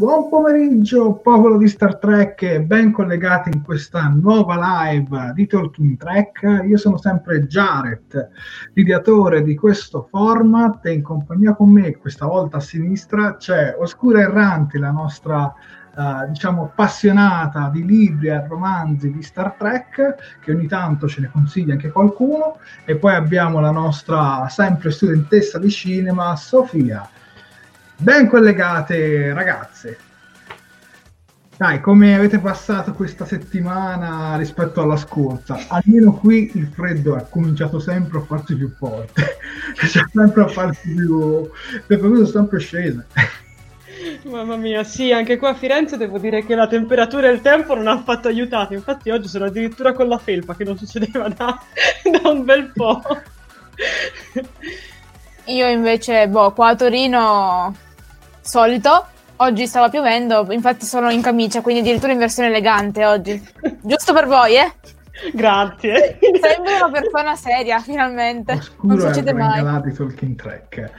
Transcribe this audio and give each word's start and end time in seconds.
Buon 0.00 0.30
pomeriggio, 0.30 1.16
popolo 1.16 1.58
di 1.58 1.68
Star 1.68 1.98
Trek, 1.98 2.60
ben 2.60 2.90
collegati 2.90 3.50
in 3.52 3.62
questa 3.62 4.08
nuova 4.08 4.86
live 4.88 5.32
di 5.34 5.46
Talking 5.46 5.98
Trek. 5.98 6.64
Io 6.66 6.78
sono 6.78 6.96
sempre 6.96 7.46
Jared, 7.46 8.30
l'ideatore 8.72 9.42
di 9.42 9.54
questo 9.54 10.08
format, 10.10 10.86
e 10.86 10.92
in 10.94 11.02
compagnia 11.02 11.54
con 11.54 11.68
me, 11.70 11.98
questa 11.98 12.24
volta 12.24 12.56
a 12.56 12.60
sinistra, 12.60 13.36
c'è 13.36 13.76
Oscura 13.78 14.22
Erranti, 14.22 14.78
la 14.78 14.90
nostra 14.90 15.54
Uh, 15.92 16.28
diciamo 16.28 16.62
appassionata 16.62 17.68
di 17.68 17.84
libri 17.84 18.28
e 18.28 18.46
romanzi 18.46 19.10
di 19.10 19.22
Star 19.24 19.56
Trek 19.58 20.38
che 20.40 20.52
ogni 20.52 20.68
tanto 20.68 21.08
ce 21.08 21.20
ne 21.20 21.30
consiglia 21.32 21.72
anche 21.72 21.90
qualcuno 21.90 22.58
e 22.84 22.94
poi 22.94 23.14
abbiamo 23.14 23.58
la 23.58 23.72
nostra 23.72 24.46
sempre 24.48 24.92
studentessa 24.92 25.58
di 25.58 25.68
cinema 25.68 26.36
Sofia 26.36 27.06
Ben 28.00 28.28
collegate 28.28 29.34
ragazze. 29.34 29.98
Dai, 31.54 31.82
come 31.82 32.14
avete 32.14 32.38
passato 32.38 32.94
questa 32.94 33.26
settimana 33.26 34.38
rispetto 34.38 34.80
alla 34.80 34.96
scorsa? 34.96 35.58
Almeno 35.68 36.14
qui 36.14 36.50
il 36.54 36.68
freddo 36.68 37.18
è 37.18 37.26
cominciato 37.28 37.78
sempre 37.78 38.20
a 38.20 38.22
farsi 38.22 38.56
più 38.56 38.70
forte, 38.74 39.36
cioè 39.76 40.02
sempre 40.10 40.44
a 40.44 40.48
farsi 40.48 40.94
più... 40.94 41.42
le 41.42 41.82
temperature 41.86 42.24
sono 42.24 42.40
sempre 42.40 42.58
scese. 42.60 43.06
Mamma 44.24 44.56
mia, 44.56 44.82
sì, 44.82 45.12
anche 45.12 45.36
qua 45.36 45.50
a 45.50 45.54
Firenze 45.54 45.98
devo 45.98 46.18
dire 46.18 46.46
che 46.46 46.54
la 46.54 46.68
temperatura 46.68 47.28
e 47.28 47.32
il 47.32 47.42
tempo 47.42 47.74
non 47.74 47.86
hanno 47.86 48.00
fatto 48.02 48.28
aiutato. 48.28 48.72
Infatti 48.72 49.10
oggi 49.10 49.28
sono 49.28 49.44
addirittura 49.44 49.92
con 49.92 50.08
la 50.08 50.16
felpa, 50.16 50.56
che 50.56 50.64
non 50.64 50.78
succedeva 50.78 51.28
da, 51.28 51.60
da 52.10 52.30
un 52.30 52.44
bel 52.44 52.72
po'. 52.72 53.02
Io 55.44 55.68
invece, 55.68 56.26
boh, 56.28 56.52
qua 56.52 56.68
a 56.68 56.76
Torino 56.76 57.88
solito. 58.40 59.06
Oggi 59.36 59.66
stava 59.66 59.88
piovendo, 59.88 60.46
infatti 60.50 60.84
sono 60.84 61.10
in 61.10 61.22
camicia, 61.22 61.62
quindi 61.62 61.80
addirittura 61.80 62.12
in 62.12 62.18
versione 62.18 62.50
elegante 62.50 63.06
oggi. 63.06 63.42
Giusto 63.80 64.12
per 64.12 64.26
voi, 64.26 64.56
eh? 64.56 64.72
Grazie. 65.32 66.18
Sembri 66.40 66.74
una 66.74 66.90
persona 66.90 67.36
seria, 67.36 67.78
finalmente. 67.80 68.52
Oscuro 68.52 68.94
non 68.94 69.00
succede 69.00 69.32
mai. 69.32 69.62
Talking 69.94 70.36
Track. 70.36 70.90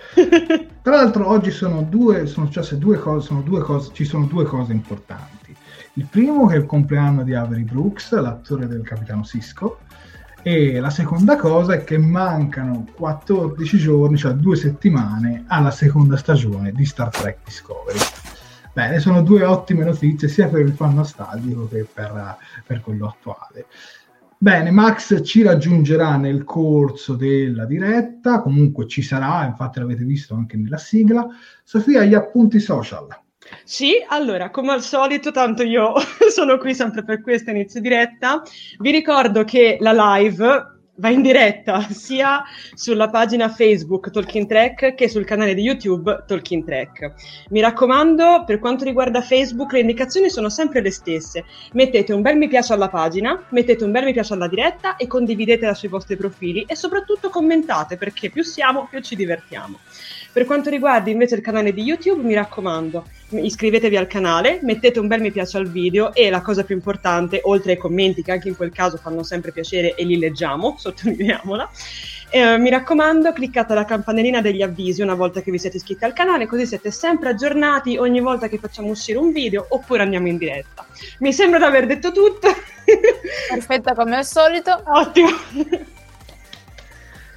Tra 0.81 0.95
l'altro 0.95 1.29
oggi 1.29 1.51
sono 1.51 1.81
due, 1.83 2.25
sono 2.25 2.47
successe 2.47 2.77
due 2.77 2.97
cose, 2.97 3.27
sono 3.27 3.41
due 3.41 3.61
cose, 3.61 3.91
ci 3.93 4.05
sono 4.05 4.25
due 4.25 4.45
cose 4.45 4.71
importanti. 4.71 5.55
Il 5.93 6.07
primo 6.09 6.49
è 6.49 6.55
il 6.55 6.65
compleanno 6.65 7.23
di 7.23 7.35
Avery 7.35 7.63
Brooks, 7.63 8.11
l'attore 8.19 8.67
del 8.67 8.81
capitano 8.81 9.23
Cisco, 9.23 9.79
e 10.43 10.79
la 10.79 10.89
seconda 10.89 11.35
cosa 11.35 11.73
è 11.73 11.83
che 11.83 11.97
mancano 11.97 12.85
14 12.95 13.77
giorni, 13.77 14.17
cioè 14.17 14.33
due 14.33 14.55
settimane, 14.55 15.43
alla 15.47 15.71
seconda 15.71 16.17
stagione 16.17 16.71
di 16.71 16.85
Star 16.85 17.09
Trek 17.09 17.39
Discovery. 17.43 17.99
Bene, 18.73 18.99
sono 18.99 19.21
due 19.21 19.43
ottime 19.43 19.83
notizie 19.83 20.27
sia 20.27 20.47
per 20.47 20.61
il 20.61 20.71
fan 20.71 20.95
nostalgico 20.95 21.67
che 21.67 21.85
per, 21.91 22.37
per 22.65 22.81
quello 22.81 23.07
attuale. 23.07 23.65
Bene, 24.37 24.71
Max 24.71 25.23
ci 25.23 25.43
raggiungerà 25.43 26.15
nel 26.15 26.43
corso 26.43 27.13
della 27.13 27.65
diretta, 27.65 28.41
comunque 28.41 28.87
ci 28.87 29.03
sarà, 29.03 29.45
infatti 29.45 29.79
l'avete 29.79 30.03
visto 30.03 30.33
anche 30.33 30.57
nella 30.57 30.77
sigla. 30.77 31.27
Sofia, 31.63 32.03
gli 32.03 32.15
appunti 32.15 32.59
social. 32.59 33.07
Sì, 33.63 33.93
allora, 34.07 34.49
come 34.49 34.71
al 34.71 34.81
solito, 34.81 35.31
tanto 35.31 35.63
io 35.63 35.93
sono 36.29 36.57
qui 36.57 36.73
sempre 36.73 37.03
per 37.03 37.21
questa 37.21 37.51
inizio 37.51 37.81
diretta. 37.81 38.41
Vi 38.79 38.91
ricordo 38.91 39.43
che 39.43 39.77
la 39.79 40.17
live 40.17 40.79
va 41.01 41.09
in 41.09 41.21
diretta 41.21 41.87
sia 41.89 42.43
sulla 42.73 43.09
pagina 43.09 43.49
Facebook 43.49 44.11
Talking 44.11 44.47
Track 44.47 44.93
che 44.93 45.09
sul 45.09 45.25
canale 45.25 45.53
di 45.53 45.61
YouTube 45.61 46.23
Talking 46.27 46.63
Track. 46.63 47.13
Mi 47.49 47.59
raccomando, 47.59 48.43
per 48.45 48.59
quanto 48.59 48.83
riguarda 48.83 49.21
Facebook, 49.21 49.73
le 49.73 49.79
indicazioni 49.79 50.29
sono 50.29 50.49
sempre 50.49 50.81
le 50.81 50.91
stesse. 50.91 51.43
Mettete 51.73 52.13
un 52.13 52.21
bel 52.21 52.37
mi 52.37 52.47
piace 52.47 52.73
alla 52.73 52.89
pagina, 52.89 53.43
mettete 53.49 53.83
un 53.83 53.91
bel 53.91 54.05
mi 54.05 54.13
piace 54.13 54.33
alla 54.33 54.47
diretta 54.47 54.95
e 54.95 55.07
condividetela 55.07 55.73
sui 55.73 55.89
vostri 55.89 56.15
profili 56.15 56.63
e 56.67 56.75
soprattutto 56.75 57.29
commentate 57.29 57.97
perché 57.97 58.29
più 58.29 58.43
siamo, 58.43 58.87
più 58.89 59.01
ci 59.01 59.15
divertiamo. 59.15 59.79
Per 60.33 60.45
quanto 60.45 60.69
riguarda 60.69 61.09
invece 61.09 61.35
il 61.35 61.41
canale 61.41 61.73
di 61.73 61.81
YouTube, 61.81 62.23
mi 62.23 62.33
raccomando, 62.33 63.05
iscrivetevi 63.31 63.97
al 63.97 64.07
canale, 64.07 64.59
mettete 64.61 64.97
un 64.97 65.07
bel 65.07 65.19
mi 65.19 65.29
piace 65.29 65.57
al 65.57 65.67
video 65.67 66.13
e 66.13 66.29
la 66.29 66.41
cosa 66.41 66.63
più 66.63 66.73
importante, 66.73 67.41
oltre 67.43 67.73
ai 67.73 67.77
commenti 67.77 68.23
che 68.23 68.31
anche 68.31 68.47
in 68.47 68.55
quel 68.55 68.71
caso 68.71 68.95
fanno 68.95 69.23
sempre 69.23 69.51
piacere 69.51 69.93
e 69.93 70.05
li 70.05 70.17
leggiamo, 70.17 70.75
sottolineiamola, 70.79 71.69
eh, 72.29 72.57
mi 72.57 72.69
raccomando, 72.69 73.33
cliccate 73.33 73.73
la 73.73 73.83
campanellina 73.83 74.39
degli 74.39 74.61
avvisi 74.61 75.01
una 75.01 75.15
volta 75.15 75.41
che 75.41 75.51
vi 75.51 75.59
siete 75.59 75.75
iscritti 75.75 76.05
al 76.05 76.13
canale, 76.13 76.47
così 76.47 76.65
siete 76.65 76.91
sempre 76.91 77.27
aggiornati 77.27 77.97
ogni 77.97 78.21
volta 78.21 78.47
che 78.47 78.57
facciamo 78.57 78.87
uscire 78.87 79.17
un 79.17 79.33
video 79.33 79.65
oppure 79.67 80.03
andiamo 80.03 80.29
in 80.29 80.37
diretta. 80.37 80.85
Mi 81.19 81.33
sembra 81.33 81.59
di 81.59 81.65
aver 81.65 81.87
detto 81.87 82.13
tutto. 82.13 82.47
Perfetta 83.49 83.93
come 83.93 84.15
al 84.15 84.25
solito. 84.25 84.81
Ottimo. 84.85 85.99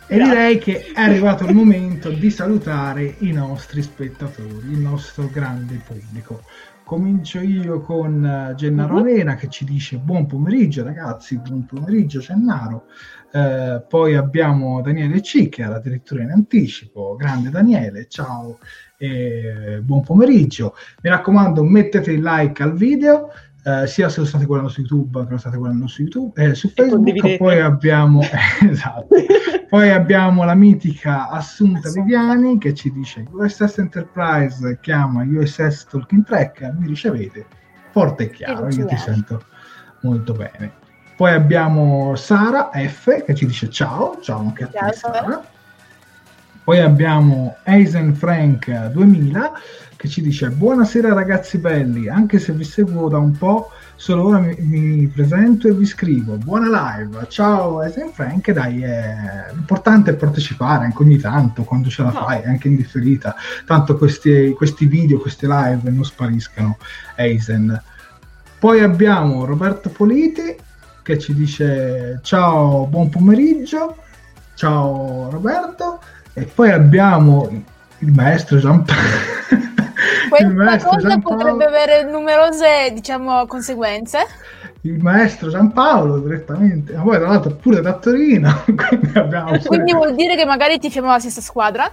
E 0.07 0.17
direi 0.17 0.59
che 0.59 0.93
è 0.93 1.01
arrivato 1.01 1.47
il 1.47 1.55
momento 1.55 2.11
di 2.11 2.31
salutare 2.31 3.15
i 3.21 3.33
nostri 3.33 3.81
spettatori, 3.83 4.71
il 4.71 4.79
nostro 4.79 5.29
grande 5.33 5.81
pubblico. 5.85 6.43
Comincio 6.85 7.41
io 7.41 7.81
con 7.81 8.23
eh, 8.23 8.55
Gennaro 8.55 8.97
uh-huh. 8.97 9.01
Arena 9.01 9.37
che 9.37 9.49
ci 9.49 9.65
dice 9.65 9.97
buon 9.97 10.27
pomeriggio 10.27 10.85
ragazzi, 10.85 11.39
buon 11.39 11.65
pomeriggio 11.65 12.21
Gennaro. 12.21 12.85
Eh, 13.33 13.83
poi 13.89 14.15
abbiamo 14.15 14.83
Daniele 14.83 15.23
C 15.23 15.49
che 15.49 15.63
era 15.63 15.77
addirittura 15.77 16.23
in 16.23 16.31
anticipo. 16.31 17.17
Grande 17.17 17.49
Daniele, 17.49 18.07
ciao 18.07 18.59
e 18.99 19.81
buon 19.83 20.03
pomeriggio. 20.03 20.75
Mi 21.01 21.09
raccomando, 21.09 21.65
mettete 21.65 22.13
il 22.13 22.23
like 22.23 22.63
al 22.63 22.75
video. 22.75 23.31
Eh, 23.67 23.87
sia 23.87 24.11
se 24.11 24.21
lo 24.21 24.27
state 24.27 24.45
guardando 24.45 24.71
su 24.71 24.83
YouTube 24.83 25.25
che 25.25 25.31
lo 25.31 25.39
state 25.39 25.57
guardando 25.57 25.87
su 25.87 26.03
YouTube. 26.03 26.33
Eh, 26.43 26.55
su 26.55 26.69
Facebook 26.69 27.37
poi 27.39 27.61
abbiamo 27.61 28.21
esatto. 28.69 29.09
poi 29.71 29.91
abbiamo 29.91 30.45
la 30.45 30.55
mitica 30.55 31.31
Assunta 31.31 31.91
Viviani 31.91 32.59
che 32.59 32.75
ci 32.75 32.93
dice 32.93 33.25
USS 33.31 33.79
Enterprise 33.79 34.79
chiama 34.83 35.25
USS 35.25 35.87
Talking 35.89 36.25
Track 36.25 36.75
mi 36.79 36.89
ricevete 36.89 37.47
forte 37.91 38.25
e 38.25 38.31
chiaro 38.31 38.69
io 38.69 38.85
ti 38.85 38.97
sento 38.99 39.43
molto 40.03 40.35
bene. 40.35 40.83
Poi 41.17 41.33
abbiamo 41.33 42.15
Sara 42.17 42.71
F 42.71 43.25
che 43.25 43.35
ci 43.35 43.47
dice 43.47 43.71
ciao, 43.71 44.19
ciao 44.21 44.41
anche 44.41 44.65
a 44.65 44.67
te 44.67 44.93
Sara. 44.93 45.43
Poi 46.65 46.81
abbiamo 46.81 47.59
Eisen 47.65 48.15
Frank 48.15 48.87
2000 48.87 49.53
che 49.97 50.09
ci 50.09 50.23
dice 50.23 50.49
buonasera 50.49 51.13
ragazzi 51.13 51.59
belli, 51.59 52.09
anche 52.09 52.39
se 52.39 52.53
vi 52.55 52.65
seguo 52.65 53.11
da 53.11 53.19
un 53.19 53.37
po', 53.37 53.71
solo 53.97 54.29
ora 54.29 54.39
mi, 54.39 54.57
mi 54.61 55.07
presento 55.09 55.69
e 55.69 55.75
vi 55.75 55.85
scrivo. 55.85 56.39
Buona 56.39 56.97
live, 56.97 57.27
ciao 57.29 57.83
Eisen 57.83 58.11
Frank, 58.13 58.51
dai, 58.51 58.83
è... 58.83 59.51
l'importante 59.53 60.13
è 60.13 60.17
partecipare 60.17 60.87
anche 60.87 61.03
ogni 61.03 61.19
tanto, 61.19 61.65
quando 61.65 61.91
ce 61.91 62.03
la 62.03 62.13
fai, 62.13 62.43
anche 62.45 62.69
in 62.69 62.77
differita. 62.77 63.35
Tanto 63.67 63.99
questi, 63.99 64.55
questi 64.57 64.87
video, 64.87 65.19
queste 65.19 65.47
live 65.47 65.91
non 65.91 66.05
spariscano, 66.05 66.79
Eisen. 67.17 67.79
Poi 68.59 68.81
abbiamo 68.81 69.45
Roberto 69.45 69.91
Politi 69.91 70.57
che 71.03 71.19
ci 71.19 71.35
dice 71.35 72.21
ciao, 72.23 72.87
buon 72.87 73.11
pomeriggio, 73.11 73.97
ciao 74.55 75.29
Roberto, 75.31 76.01
e 76.35 76.43
poi 76.43 76.71
abbiamo 76.71 77.49
il 77.99 78.13
maestro 78.13 78.59
Giampaolo. 78.59 79.01
Questa 80.29 80.89
cosa 80.89 81.09
Giampaolo. 81.09 81.37
potrebbe 81.37 81.65
avere 81.65 82.11
numerose, 82.11 82.91
diciamo, 82.93 83.47
conseguenze. 83.47 84.19
Il 84.81 85.01
maestro 85.01 85.49
Giampaolo 85.49 86.19
direttamente, 86.19 86.95
ma 86.95 87.03
poi 87.03 87.17
tra 87.19 87.29
l'altro 87.29 87.55
pure 87.55 87.81
da 87.81 87.95
Torino. 87.95 88.65
quindi, 88.67 89.67
quindi 89.67 89.93
vuol 89.93 90.15
dire 90.15 90.35
che 90.37 90.45
magari 90.45 90.75
ti 90.75 90.89
tifiamo 90.89 91.11
la 91.11 91.21
stessa 91.21 91.41
squadra? 91.41 91.91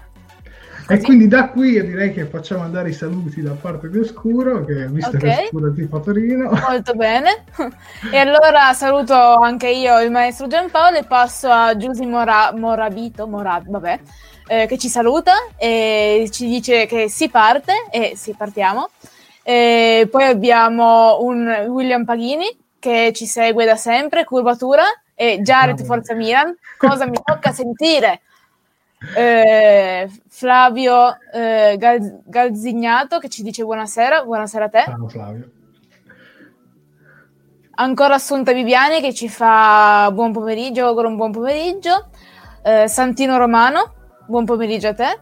E 0.92 1.02
quindi 1.02 1.28
da 1.28 1.48
qui 1.50 1.72
io 1.72 1.86
direi 1.86 2.12
che 2.12 2.26
facciamo 2.26 2.64
andare 2.64 2.90
i 2.90 2.94
saluti 2.94 3.42
da 3.42 3.54
parte 3.54 3.90
di 3.90 4.00
Oscuro, 4.00 4.66
che 4.66 4.88
visto 4.88 5.16
okay. 5.16 5.36
che 5.36 5.44
Oscuro 5.44 5.72
è 5.72 5.74
tipo 5.74 6.00
Torino. 6.02 6.50
Molto 6.50 6.94
bene. 6.94 7.46
E 8.12 8.18
allora 8.18 8.74
saluto 8.74 9.14
anche 9.14 9.70
io 9.70 10.02
il 10.02 10.12
maestro 10.12 10.48
Giampaolo 10.48 10.98
e 10.98 11.04
passo 11.04 11.50
a 11.50 11.78
Giusy 11.78 12.06
Mora- 12.06 12.52
Morabito, 12.54 13.26
Mora- 13.26 13.64
vabbè, 13.66 14.00
eh, 14.48 14.66
che 14.68 14.78
ci 14.78 14.90
saluta 14.90 15.34
e 15.58 16.28
ci 16.30 16.48
dice 16.48 16.86
che 16.88 17.10
si 17.10 17.30
parte 17.30 17.74
e 17.90 18.14
sì, 18.16 18.34
partiamo. 18.38 18.90
E 19.44 20.10
poi 20.12 20.26
abbiamo 20.26 21.24
un 21.24 21.68
William 21.70 22.04
Paghini 22.04 22.58
che 22.80 23.14
ci 23.16 23.26
segue 23.28 23.64
da 23.64 23.78
sempre, 23.78 24.26
curvatura, 24.26 24.84
e 25.16 25.40
Jared 25.42 25.84
Forza 25.86 26.16
Milan. 26.16 26.54
Cosa 26.78 27.06
mi 27.06 27.18
tocca 27.24 27.52
sentire? 27.54 28.22
Eh, 29.16 30.10
Flavio 30.28 31.18
eh, 31.34 31.76
Gal- 31.78 32.22
Galzignato 32.26 33.20
che 33.20 33.30
ci 33.30 33.42
dice 33.42 33.64
buonasera, 33.64 34.24
buonasera 34.24 34.66
a 34.66 34.70
te. 34.70 34.84
Ciao 34.86 35.08
Flavio. 35.08 35.50
Ancora 37.74 38.16
Assunta 38.16 38.52
Viviani 38.54 39.02
che 39.02 39.14
ci 39.14 39.28
fa 39.28 40.12
buon 40.14 40.32
pomeriggio, 40.32 40.86
auguro 40.86 41.08
un 41.08 41.16
buon 41.16 41.32
pomeriggio. 41.32 42.10
Eh, 42.64 42.88
Santino 42.88 43.38
Romano, 43.38 43.94
buon 44.28 44.46
pomeriggio 44.46 44.90
a 44.90 44.94
te. 44.94 45.20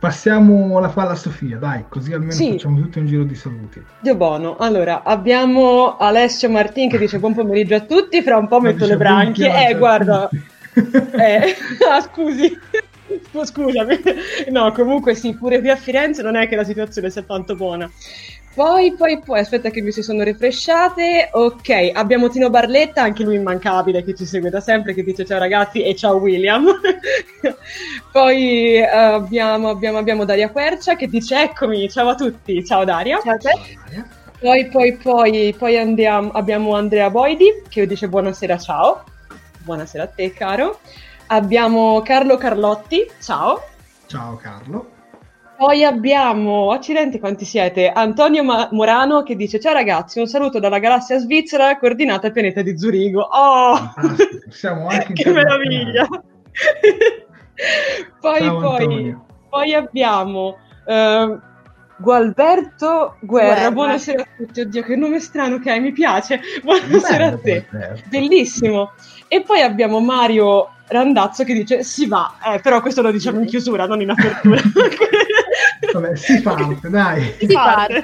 Passiamo 0.00 0.78
la 0.78 0.88
palla 0.88 1.10
a 1.10 1.16
Sofia, 1.16 1.58
dai, 1.58 1.84
così 1.88 2.12
almeno 2.12 2.32
sì. 2.32 2.52
facciamo 2.52 2.80
tutto 2.80 3.00
un 3.00 3.06
giro 3.06 3.24
di 3.24 3.34
saluti. 3.34 3.84
Dio 4.00 4.16
buono. 4.16 4.56
Allora, 4.56 5.02
abbiamo 5.02 5.96
Alessio 5.96 6.48
Martin 6.48 6.88
che 6.88 6.98
dice 6.98 7.18
buon 7.18 7.34
pomeriggio 7.34 7.74
a 7.74 7.80
tutti, 7.80 8.22
fra 8.22 8.36
un 8.36 8.48
po' 8.48 8.60
metto 8.60 8.86
le 8.86 8.96
branchie. 8.96 9.68
Eh, 9.68 9.76
guarda, 9.76 10.28
eh, 11.18 11.56
ah, 11.88 12.00
scusi. 12.00 12.56
Scusami, 13.32 14.00
no, 14.50 14.70
comunque 14.72 15.14
sì, 15.14 15.34
pure 15.34 15.60
qui 15.60 15.70
a 15.70 15.76
Firenze 15.76 16.22
non 16.22 16.36
è 16.36 16.46
che 16.46 16.56
la 16.56 16.64
situazione 16.64 17.08
sia 17.08 17.22
tanto 17.22 17.54
buona. 17.54 17.90
Poi, 18.54 18.94
poi, 18.94 19.20
poi, 19.20 19.38
aspetta 19.38 19.70
che 19.70 19.80
mi 19.80 19.92
si 19.92 20.02
sono 20.02 20.24
refresciate. 20.24 21.30
Ok, 21.32 21.92
abbiamo 21.92 22.28
Tino 22.28 22.50
Barletta, 22.50 23.02
anche 23.02 23.22
lui 23.22 23.36
immancabile, 23.36 24.02
che 24.02 24.14
ci 24.14 24.26
segue 24.26 24.50
da 24.50 24.60
sempre, 24.60 24.94
che 24.94 25.04
dice 25.04 25.24
ciao 25.24 25.38
ragazzi 25.38 25.82
e 25.82 25.94
ciao 25.94 26.16
William. 26.16 26.66
poi 28.12 28.80
uh, 28.80 29.14
abbiamo, 29.14 29.68
abbiamo, 29.70 29.98
abbiamo, 29.98 30.24
Daria 30.24 30.50
Quercia 30.50 30.96
che 30.96 31.06
dice 31.06 31.40
eccomi, 31.40 31.88
ciao 31.88 32.08
a 32.08 32.14
tutti, 32.14 32.64
ciao 32.64 32.84
Daria. 32.84 33.20
Ciao 33.22 33.34
a 33.34 33.38
te. 33.38 33.52
Poi, 34.40 34.66
poi, 34.66 34.96
poi, 34.96 35.54
poi 35.56 35.78
andiamo, 35.78 36.30
abbiamo 36.30 36.74
Andrea 36.74 37.10
Boidi 37.10 37.62
che 37.68 37.86
dice 37.86 38.08
buonasera, 38.08 38.58
ciao 38.58 39.04
buonasera 39.62 40.04
a 40.04 40.08
te 40.08 40.32
caro. 40.32 40.80
Abbiamo 41.26 42.00
Carlo 42.02 42.36
Carlotti, 42.36 43.10
ciao. 43.20 43.62
Ciao 44.06 44.36
Carlo. 44.36 44.96
Poi 45.58 45.82
abbiamo, 45.82 46.70
accidenti 46.70 47.18
quanti 47.18 47.44
siete, 47.44 47.90
Antonio 47.90 48.44
Ma- 48.44 48.68
Morano 48.70 49.24
che 49.24 49.34
dice 49.34 49.58
ciao 49.58 49.72
ragazzi, 49.72 50.20
un 50.20 50.28
saluto 50.28 50.60
dalla 50.60 50.78
galassia 50.78 51.18
svizzera 51.18 51.76
coordinata 51.78 52.28
al 52.28 52.32
pianeta 52.32 52.62
di 52.62 52.78
Zurigo. 52.78 53.22
Oh, 53.22 53.92
siamo 54.50 54.86
anche 54.88 55.14
che 55.14 55.30
meraviglia. 55.32 56.06
poi, 58.20 58.38
ciao, 58.38 58.60
poi, 58.60 59.16
poi, 59.50 59.74
abbiamo 59.74 60.58
uh, 60.86 61.40
Gualberto 61.96 63.16
Guerra. 63.18 63.54
Guerra. 63.54 63.70
buonasera 63.72 64.22
a 64.22 64.26
tutti, 64.36 64.60
oddio 64.60 64.82
che 64.84 64.94
nome 64.94 65.18
strano 65.18 65.58
che 65.58 65.72
hai, 65.72 65.80
mi 65.80 65.90
piace, 65.90 66.40
buonasera 66.62 67.24
Bello, 67.24 67.36
a 67.36 67.40
te, 67.40 67.66
Gualberto. 67.68 68.08
bellissimo. 68.08 68.92
E 69.28 69.42
poi 69.42 69.60
abbiamo 69.60 70.00
Mario 70.00 70.70
Randazzo 70.88 71.44
che 71.44 71.52
dice 71.52 71.84
si 71.84 72.06
va, 72.06 72.36
eh, 72.54 72.60
però 72.60 72.80
questo 72.80 73.02
lo 73.02 73.10
diciamo 73.10 73.40
in 73.40 73.46
chiusura, 73.46 73.86
non 73.86 74.00
in 74.00 74.10
apertura. 74.10 74.60
Vabbè, 75.92 76.16
si 76.16 76.40
parte, 76.40 76.88
dai. 76.88 77.34
Si 77.38 77.46
parte. 77.46 78.02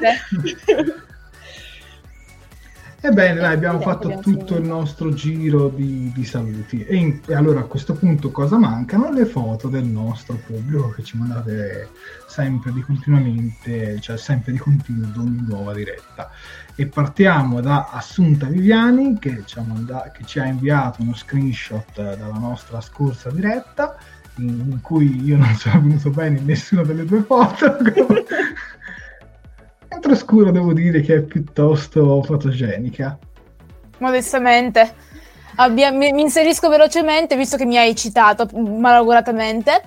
Ebbene, 3.01 3.39
dai, 3.39 3.53
abbiamo 3.53 3.81
fatto 3.81 4.19
tutto 4.21 4.57
il 4.57 4.65
nostro 4.65 5.13
giro 5.13 5.69
di, 5.69 6.11
di 6.15 6.25
saluti. 6.25 6.83
E, 6.85 6.97
in, 6.97 7.21
e, 7.27 7.35
allora 7.35 7.61
a 7.61 7.65
questo 7.65 7.93
punto 7.93 8.31
cosa 8.31 8.57
mancano? 8.57 9.13
Le 9.13 9.27
foto 9.27 9.69
del 9.69 9.85
nostro 9.85 10.39
pubblico 10.47 10.89
che 10.91 11.03
ci 11.03 11.19
mandate 11.19 11.91
sempre 12.27 12.73
di 12.73 12.81
continuamente, 12.81 14.01
cioè 14.01 14.17
sempre 14.17 14.53
di 14.53 14.59
continuo 14.59 15.07
ad 15.07 15.19
ogni 15.19 15.45
nuova 15.47 15.75
diretta. 15.75 16.31
E 16.77 16.87
partiamo 16.87 17.61
da 17.61 17.89
Assunta 17.93 18.47
Viviani 18.47 19.19
che 19.19 19.43
ci, 19.47 19.61
manda- 19.65 20.11
che 20.13 20.25
ci 20.25 20.41
ha 20.41 20.47
inviato 20.47 21.03
uno 21.03 21.15
screenshot 21.15 21.95
dalla 21.95 22.39
nostra 22.39 22.81
scorsa 22.81 23.31
diretta 23.31 23.97
in, 24.39 24.71
in 24.71 24.81
cui 24.83 25.23
io 25.25 25.37
non 25.37 25.55
sono 25.55 25.81
venuto 25.87 26.11
bene 26.11 26.39
in 26.39 26.47
nessuna 26.47 26.83
delle 26.83 27.05
due 27.05 27.23
foto. 27.23 27.77
Mentre 29.89 30.17
scuro 30.17 30.51
devo 30.51 30.73
dire 30.73 31.01
che 31.01 31.17
è 31.17 31.23
piuttosto 31.23 32.23
fotogenica. 32.23 33.19
Modestamente. 33.99 35.13
Abbia, 35.57 35.93
mi, 35.93 36.13
mi, 36.13 36.23
inserisco 36.23 36.69
velocemente, 36.69 37.37
visto 37.37 37.57
che 37.57 37.65
mi 37.65 37.79
hai 37.79 37.95
citato 37.95 38.49
malauguratamente, 38.53 39.83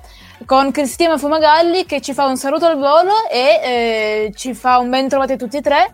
con 0.45 0.71
Cristina 0.71 1.17
Fumagalli 1.17 1.85
che 1.85 1.99
ci 1.99 2.13
fa 2.13 2.25
un 2.25 2.37
saluto 2.37 2.65
al 2.65 2.77
volo 2.77 3.27
e 3.29 3.59
eh, 3.61 4.31
ci 4.33 4.53
fa 4.53 4.77
un 4.77 4.89
ben 4.89 5.09
trovati 5.09 5.35
tutti 5.35 5.57
e 5.57 5.61
tre. 5.61 5.93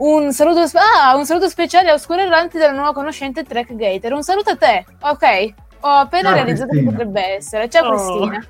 Un 0.00 0.32
saluto, 0.32 0.60
ah, 0.78 1.14
un 1.14 1.26
saluto 1.26 1.46
speciale 1.50 1.90
a 1.90 1.94
Oscuro 1.94 2.22
Erranti 2.22 2.56
della 2.56 2.72
nuova 2.72 2.94
conoscente 2.94 3.44
Track 3.44 3.74
Gator. 3.74 4.14
Un 4.14 4.22
saluto 4.22 4.52
a 4.52 4.56
te. 4.56 4.86
Ok, 5.00 5.54
ho 5.80 5.88
appena 5.88 6.28
Ciao, 6.28 6.34
realizzato 6.36 6.70
Cristina. 6.70 6.90
che 6.90 6.96
potrebbe 6.96 7.36
essere. 7.36 7.68
Ciao 7.68 7.92
oh. 7.92 8.26
Cristina. 8.28 8.46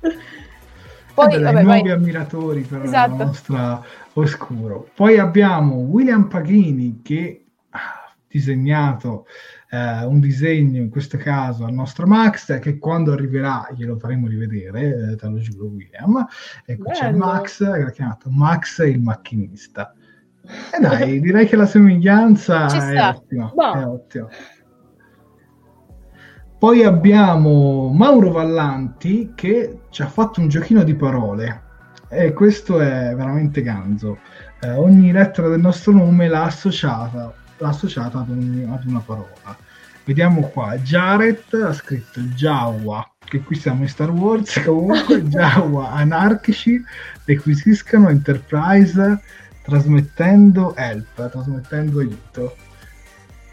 Poi, 1.12 1.34
eh, 1.34 1.38
vabbè, 1.40 1.62
nuovi 1.64 1.82
vai. 1.82 1.90
ammiratori 1.90 2.60
per 2.60 2.82
esatto. 2.82 3.16
la 3.16 3.24
nostra 3.24 3.84
oscuro. 4.12 4.88
Poi 4.94 5.18
abbiamo 5.18 5.74
William 5.74 6.28
Paghini 6.28 7.00
che 7.02 7.46
ha 7.70 8.14
disegnato 8.28 9.26
eh, 9.70 10.04
un 10.04 10.20
disegno, 10.20 10.80
in 10.80 10.88
questo 10.88 11.16
caso 11.16 11.64
al 11.64 11.72
nostro 11.72 12.06
Max, 12.06 12.60
che 12.60 12.78
quando 12.78 13.12
arriverà 13.12 13.68
glielo 13.74 13.98
faremo 13.98 14.28
rivedere, 14.28 15.10
eh, 15.10 15.16
te 15.16 15.26
lo 15.26 15.38
giuro 15.40 15.64
William. 15.64 16.24
Ecco 16.64 16.84
Bello. 16.84 16.96
c'è 16.96 17.10
Max, 17.10 17.58
che 17.58 17.82
l'ha 17.82 17.90
chiamato 17.90 18.30
Max 18.30 18.78
il 18.86 19.00
macchinista. 19.00 19.96
E 20.44 20.80
dai, 20.80 21.20
direi 21.20 21.46
che 21.46 21.56
la 21.56 21.66
somiglianza 21.66 22.66
è 22.66 23.08
ottima, 23.08 23.52
è 23.54 23.86
ottima. 23.86 24.28
Poi 26.58 26.84
abbiamo 26.84 27.88
Mauro 27.92 28.30
Vallanti 28.30 29.32
che 29.34 29.80
ci 29.90 30.02
ha 30.02 30.06
fatto 30.06 30.40
un 30.40 30.48
giochino 30.48 30.84
di 30.84 30.94
parole 30.94 31.62
e 32.08 32.32
questo 32.32 32.78
è 32.80 33.14
veramente 33.16 33.62
ganzo. 33.62 34.18
Eh, 34.60 34.70
ogni 34.70 35.10
lettera 35.10 35.48
del 35.48 35.60
nostro 35.60 35.92
nome 35.92 36.28
l'ha 36.28 36.44
associata, 36.44 37.34
l'ha 37.56 37.68
associata 37.68 38.20
ad, 38.20 38.28
un, 38.28 38.68
ad, 38.70 38.84
una 38.86 39.00
parola. 39.00 39.56
Vediamo 40.04 40.42
qua, 40.42 40.76
Jared 40.76 41.42
ha 41.64 41.72
scritto 41.72 42.20
Jawa, 42.20 43.08
che 43.24 43.40
qui 43.40 43.56
siamo 43.56 43.82
in 43.82 43.88
Star 43.88 44.10
Wars 44.10 44.62
comunque, 44.64 45.22
Jawa, 45.26 45.90
anarchici, 45.90 46.80
requisiscano 47.24 48.08
Enterprise 48.08 49.20
trasmettendo 49.62 50.74
help, 50.76 51.30
trasmettendo 51.30 52.00
aiuto. 52.00 52.56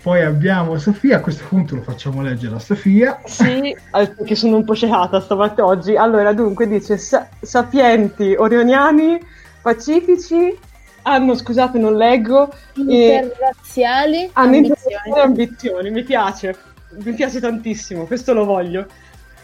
Poi 0.01 0.21
abbiamo 0.21 0.77
Sofia, 0.77 1.17
a 1.17 1.19
questo 1.19 1.45
punto 1.47 1.75
lo 1.75 1.81
facciamo 1.81 2.21
leggere 2.21 2.55
a 2.55 2.59
Sofia. 2.59 3.19
Sì, 3.25 3.75
perché 3.91 4.35
sono 4.35 4.55
un 4.55 4.63
po' 4.63 4.75
cecata 4.75 5.19
stavolta 5.19 5.65
oggi. 5.65 5.95
Allora, 5.97 6.31
dunque 6.31 6.67
dice 6.67 6.97
sa- 6.97 7.27
sapienti, 7.41 8.33
orioniani, 8.33 9.19
pacifici, 9.61 10.57
hanno, 11.01 11.35
scusate 11.35 11.77
non 11.77 11.97
leggo, 11.97 12.49
interrazziali, 12.75 14.23
eh, 14.23 14.29
hanno 14.33 14.55
ambizioni. 14.55 15.19
ambizioni, 15.21 15.91
mi 15.91 16.03
piace, 16.03 16.55
mi 17.03 17.13
piace 17.13 17.41
tantissimo, 17.41 18.05
questo 18.05 18.33
lo 18.33 18.45
voglio. 18.45 18.87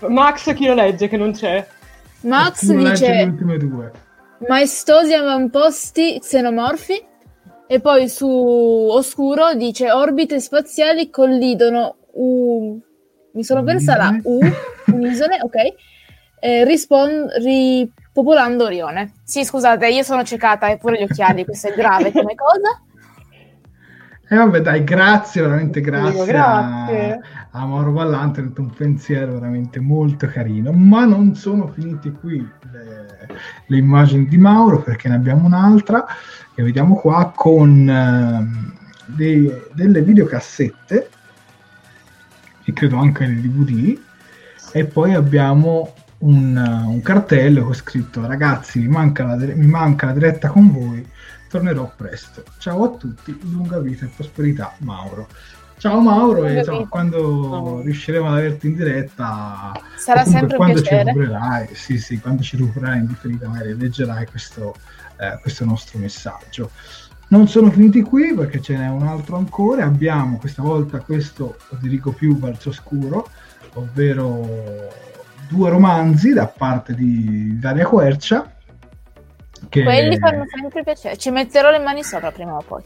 Max 0.08 0.54
chi 0.54 0.68
lo 0.68 0.74
legge 0.74 1.10
che 1.10 1.18
non 1.18 1.34
c'è? 1.34 1.68
Max 2.22 2.72
dice... 2.72 3.08
le 3.08 3.24
ultime 3.24 3.58
due. 3.58 3.92
Maestosi 4.48 5.13
avamposti 5.13 6.20
xenomorfi 6.20 7.04
e 7.68 7.80
poi 7.80 8.10
su 8.10 8.27
Oscuro 8.27 9.54
dice 9.54 9.92
orbite 9.92 10.39
spaziali 10.39 11.10
collidono 11.10 11.96
U... 12.13 12.80
mi 13.34 13.44
sono 13.44 13.63
persa 13.63 13.96
la 13.96 14.20
U, 14.24 14.39
un'isole, 14.94 15.39
ok, 15.42 15.56
eh, 16.39 16.63
rispon- 16.63 17.30
ripopolando 17.38 18.65
Orione. 18.65 19.13
Sì, 19.24 19.44
scusate, 19.44 19.88
io 19.88 20.04
sono 20.04 20.24
ciecata, 20.24 20.70
e 20.70 20.77
pure 20.77 21.00
gli 21.00 21.04
occhiali, 21.04 21.44
questo 21.44 21.70
è 21.70 21.74
grave 21.74 22.12
come 22.12 22.36
cosa. 22.36 22.82
E 24.36 24.38
vabbè, 24.38 24.60
dai, 24.60 24.84
grazie, 24.84 25.42
veramente 25.42 25.80
grazie, 25.80 26.25
grazie. 26.25 27.22
A, 27.51 27.62
a 27.62 27.65
Mauro 27.65 27.94
Vallante, 27.94 28.42
un 28.42 28.70
pensiero 28.70 29.36
veramente 29.36 29.80
molto 29.80 30.27
carino. 30.27 30.74
Ma 30.74 31.06
non 31.06 31.36
sono 31.36 31.70
finite 31.70 32.12
qui 32.12 32.46
le, 32.70 33.27
le 33.65 33.77
immagini 33.77 34.27
di 34.27 34.38
Mauro, 34.38 34.82
perché 34.82 35.08
ne 35.08 35.15
abbiamo 35.15 35.46
un'altra 35.46 36.06
che 36.54 36.63
vediamo 36.63 36.96
qua 36.96 37.32
con 37.34 37.89
eh, 37.89 38.74
dei, 39.06 39.50
delle 39.72 40.01
videocassette 40.01 41.10
e 42.65 42.74
credo 42.74 42.98
anche 42.98 43.25
nei 43.25 43.39
DVD 43.39 43.98
e 44.74 44.84
poi 44.84 45.13
abbiamo 45.13 45.94
un, 46.20 46.84
un 46.88 47.01
cartello 47.01 47.63
con 47.63 47.74
scritto 47.74 48.25
ragazzi 48.25 48.80
mi 48.80 48.88
manca, 48.88 49.24
la, 49.24 49.36
mi 49.36 49.68
manca 49.68 50.08
la 50.08 50.13
diretta 50.13 50.48
con 50.50 50.72
voi 50.72 51.06
tornerò 51.50 51.92
presto 51.96 52.44
ciao 52.58 52.84
a 52.84 52.98
tutti 52.98 53.38
lunga 53.44 53.80
vita 53.80 54.06
e 54.06 54.10
prosperità 54.10 54.74
Mauro 54.80 55.28
Ciao 55.78 56.00
Mauro 56.00 56.46
e 56.46 56.64
ciao, 56.64 56.88
quando 56.88 57.20
oh. 57.20 57.82
riusciremo 57.82 58.28
ad 58.28 58.38
averti 58.38 58.68
in 58.68 58.75
diretta 58.75 59.74
sarà 59.98 60.24
sempre 60.24 60.56
quando 60.56 60.78
un 60.78 60.82
piacere. 60.82 61.68
ci 61.68 61.75
sì, 61.75 62.00
sì, 62.00 62.20
quando 62.20 62.44
ci 62.44 62.56
recupererai 62.56 63.00
in 63.00 63.08
differita 63.08 63.50
magari 63.50 63.78
leggerai 63.78 64.25
questo, 64.25 64.74
eh, 65.18 65.38
questo 65.42 65.66
nostro 65.66 66.00
messaggio. 66.00 66.72
Non 67.28 67.48
sono 67.50 67.70
finiti 67.72 68.02
qui 68.02 68.34
perché 68.34 68.62
ce 68.62 68.78
n'è 68.78 68.88
un 68.88 69.04
altro 69.04 69.36
ancora. 69.36 69.84
Abbiamo 69.84 70.38
questa 70.38 70.62
volta 70.62 71.00
questo, 71.02 71.58
lo 71.70 71.78
dirigo 71.82 72.12
più 72.14 72.40
verso 72.40 72.72
scuro, 72.72 73.30
ovvero 73.74 74.48
due 75.50 75.70
romanzi 75.70 76.32
da 76.32 76.48
parte 76.48 76.96
di 76.96 77.60
Daria 77.60 77.86
Quercia. 77.86 78.55
Che... 79.70 79.84
Quelli 79.84 80.18
fanno 80.18 80.46
sempre 80.48 80.84
piacere, 80.84 81.18
ci 81.18 81.32
metterò 81.32 81.70
le 81.72 81.80
mani 81.80 82.04
sopra 82.04 82.32
prima 82.32 82.56
o 82.56 82.64
poi. 82.66 82.82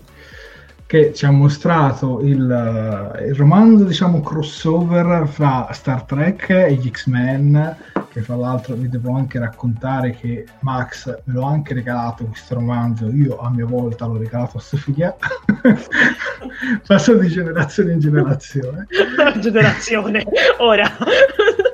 che 0.85 1.13
ci 1.13 1.25
ha 1.25 1.31
mostrato 1.31 2.19
il, 2.21 3.17
il, 3.27 3.35
romanzo, 3.35 3.83
diciamo, 3.83 4.21
crossover 4.21 5.27
fra 5.27 5.67
Star 5.71 6.03
Trek 6.03 6.49
e 6.49 6.73
gli 6.73 6.89
X-Men, 6.89 7.77
che 8.11 8.21
fra 8.21 8.35
l'altro 8.35 8.75
vi 8.75 8.89
devo 8.89 9.15
anche 9.15 9.39
raccontare 9.39 10.11
che 10.11 10.45
Max 10.61 11.07
me 11.25 11.33
l'ho 11.33 11.43
anche 11.43 11.73
regalato 11.73 12.25
questo 12.25 12.55
romanzo, 12.55 13.09
io 13.09 13.39
a 13.39 13.49
mia 13.49 13.65
volta 13.65 14.05
l'ho 14.05 14.17
regalato 14.17 14.57
a 14.57 14.61
Sofia, 14.61 15.15
passo 16.85 17.13
di 17.15 17.27
generazione 17.27 17.93
in 17.93 17.99
generazione. 17.99 18.87
generazione, 19.39 20.25
ora. 20.57 20.91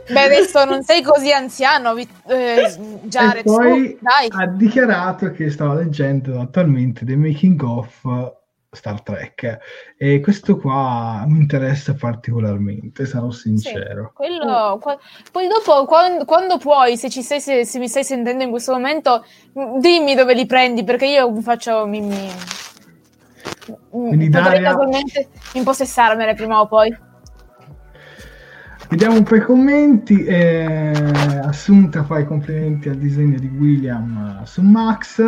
Beh, 0.08 0.22
adesso 0.22 0.64
non 0.66 0.84
sei 0.84 1.02
così 1.02 1.32
anziano, 1.32 1.96
eh, 1.96 2.08
Jared. 3.04 3.40
E 3.40 3.44
poi 3.44 3.98
oh, 4.00 4.38
ha 4.38 4.46
dichiarato 4.48 5.32
che 5.32 5.50
stava 5.50 5.74
leggendo 5.76 6.40
attualmente 6.40 7.06
The 7.06 7.16
Making 7.16 7.62
of 7.64 8.34
Star 8.76 9.02
Trek 9.02 9.58
e 9.98 10.20
questo 10.20 10.58
qua 10.58 11.24
mi 11.28 11.40
interessa 11.40 11.94
particolarmente, 11.96 13.06
sarò 13.06 13.32
sincero. 13.32 14.08
Sì, 14.08 14.14
quello, 14.14 14.78
qua, 14.80 14.98
poi 15.32 15.48
dopo, 15.48 15.86
quando, 15.86 16.26
quando 16.26 16.58
puoi, 16.58 16.98
se, 16.98 17.10
ci 17.10 17.24
sei, 17.24 17.42
se, 17.42 17.66
se, 17.66 17.80
mi 17.80 17.88
stai 17.88 18.04
sentendo 18.04 18.44
in 18.44 18.50
questo 18.50 18.74
momento, 18.74 19.26
dimmi 19.80 20.16
dove 20.16 20.34
li 20.34 20.46
prendi 20.46 20.84
perché 20.84 21.06
io 21.06 21.34
faccio... 21.42 21.88
Mi, 21.88 22.02
mi, 22.02 22.30
Quindi 23.90 24.30
potrei 24.30 24.60
Daria... 24.60 24.70
casualmente 24.70 25.30
impossessarmene 25.54 26.36
prima 26.36 26.60
o 26.60 26.68
poi. 26.68 26.96
Vediamo 28.88 29.16
un 29.16 29.24
po' 29.24 29.36
i 29.36 29.42
commenti. 29.42 30.24
Eh, 30.24 30.94
Assunta 31.44 32.04
fa 32.04 32.20
i 32.20 32.26
complimenti 32.26 32.90
al 32.90 32.98
disegno 32.98 33.40
di 33.40 33.48
William 33.48 34.44
su 34.44 34.62
Max, 34.62 35.20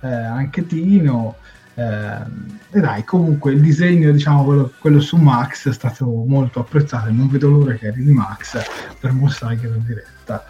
eh, 0.00 0.06
anche 0.06 0.66
Tino. 0.66 1.36
Eh, 1.74 2.48
e 2.72 2.80
dai, 2.80 3.04
comunque 3.04 3.52
il 3.52 3.60
disegno, 3.60 4.10
diciamo, 4.10 4.44
quello, 4.44 4.72
quello, 4.78 5.00
su 5.00 5.16
Max 5.16 5.68
è 5.68 5.72
stato 5.72 6.04
molto 6.06 6.60
apprezzato 6.60 7.08
e 7.08 7.12
non 7.12 7.28
vedo 7.28 7.48
l'ora 7.48 7.74
che 7.74 7.88
arrivi 7.88 8.12
Max 8.12 8.62
per 8.98 9.12
mostrare 9.12 9.58
ero 9.60 9.74
in 9.74 9.84
diretta. 9.84 10.44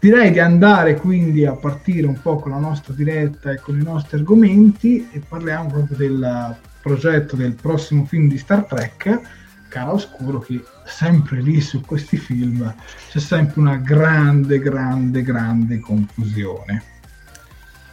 Direi 0.00 0.30
di 0.30 0.38
andare 0.38 0.96
quindi 0.96 1.44
a 1.44 1.52
partire 1.52 2.06
un 2.06 2.20
po' 2.20 2.36
con 2.38 2.52
la 2.52 2.58
nostra 2.58 2.94
diretta 2.94 3.50
e 3.50 3.60
con 3.60 3.78
i 3.78 3.82
nostri 3.82 4.16
argomenti 4.16 5.08
e 5.12 5.20
parliamo 5.20 5.68
proprio 5.68 5.96
del 5.96 6.56
progetto 6.80 7.36
del 7.36 7.52
prossimo 7.52 8.06
film 8.06 8.28
di 8.28 8.38
Star 8.38 8.64
Trek, 8.64 9.20
Cara 9.68 9.92
Oscuro, 9.92 10.38
che 10.38 10.62
sempre 10.86 11.42
lì 11.42 11.60
su 11.60 11.82
questi 11.82 12.16
film 12.16 12.74
c'è 13.10 13.18
sempre 13.18 13.60
una 13.60 13.76
grande, 13.76 14.58
grande, 14.58 15.22
grande 15.22 15.78
confusione. 15.78 16.82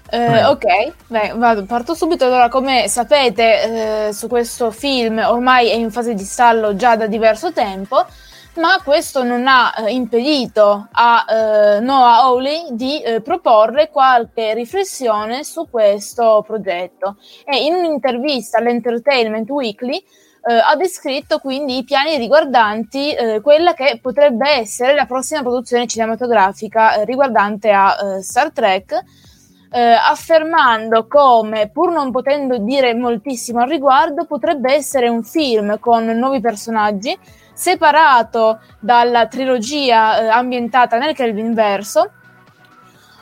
Eh, 0.10 0.46
ok, 0.46 0.94
Beh, 1.08 1.34
vado, 1.36 1.66
parto 1.66 1.94
subito. 1.94 2.26
Allora, 2.26 2.48
come 2.48 2.88
sapete, 2.88 4.08
eh, 4.08 4.14
su 4.14 4.28
questo 4.28 4.72
film 4.72 5.18
ormai 5.18 5.70
è 5.70 5.74
in 5.74 5.92
fase 5.92 6.14
di 6.14 6.24
stallo 6.24 6.78
già 6.78 6.96
da 6.96 7.08
diverso 7.08 7.52
tempo, 7.52 8.06
ma 8.56 8.82
questo 8.84 9.24
non 9.24 9.48
ha 9.48 9.74
eh, 9.78 9.92
impedito 9.92 10.88
a 10.92 11.26
eh, 11.28 11.80
Noah 11.82 12.22
Hawley 12.22 12.68
di 12.72 13.02
eh, 13.02 13.20
proporre 13.22 13.90
qualche 13.90 14.54
riflessione 14.54 15.44
su 15.44 15.68
questo 15.70 16.42
progetto. 16.46 17.18
E 17.44 17.66
in 17.66 17.74
un'intervista 17.76 18.60
all'Entertainment 18.60 19.50
Weekly 19.50 19.98
eh, 19.98 20.54
ha 20.54 20.76
descritto 20.78 21.40
quindi 21.40 21.80
i 21.80 21.84
piani 21.84 22.16
riguardanti 22.18 23.14
quella 23.42 23.74
che 23.74 24.00
potrebbe 24.02 24.50
essere 24.50 24.96
la 24.96 25.06
prossima 25.06 25.42
produzione 25.42 25.86
cinematografica 25.86 27.04
riguardante 27.04 27.72
a 27.72 28.22
Star 28.22 28.52
Trek 28.54 29.04
eh, 29.69 29.79
affermando 29.79 31.07
come, 31.07 31.69
pur 31.69 31.91
non 31.91 32.12
potendo 32.12 32.57
dire 32.57 32.93
moltissimo 32.93 33.62
al 33.62 33.69
riguardo, 33.69 34.25
potrebbe 34.25 34.74
essere 34.74 35.09
un 35.09 35.24
film 35.24 35.79
con 35.79 36.05
nuovi 36.05 36.39
personaggi, 36.39 37.17
separato 37.53 38.59
dalla 38.79 39.27
trilogia 39.27 40.19
eh, 40.19 40.27
ambientata 40.27 40.97
nel 40.97 41.15
Kelvin 41.15 41.53
verso, 41.53 42.12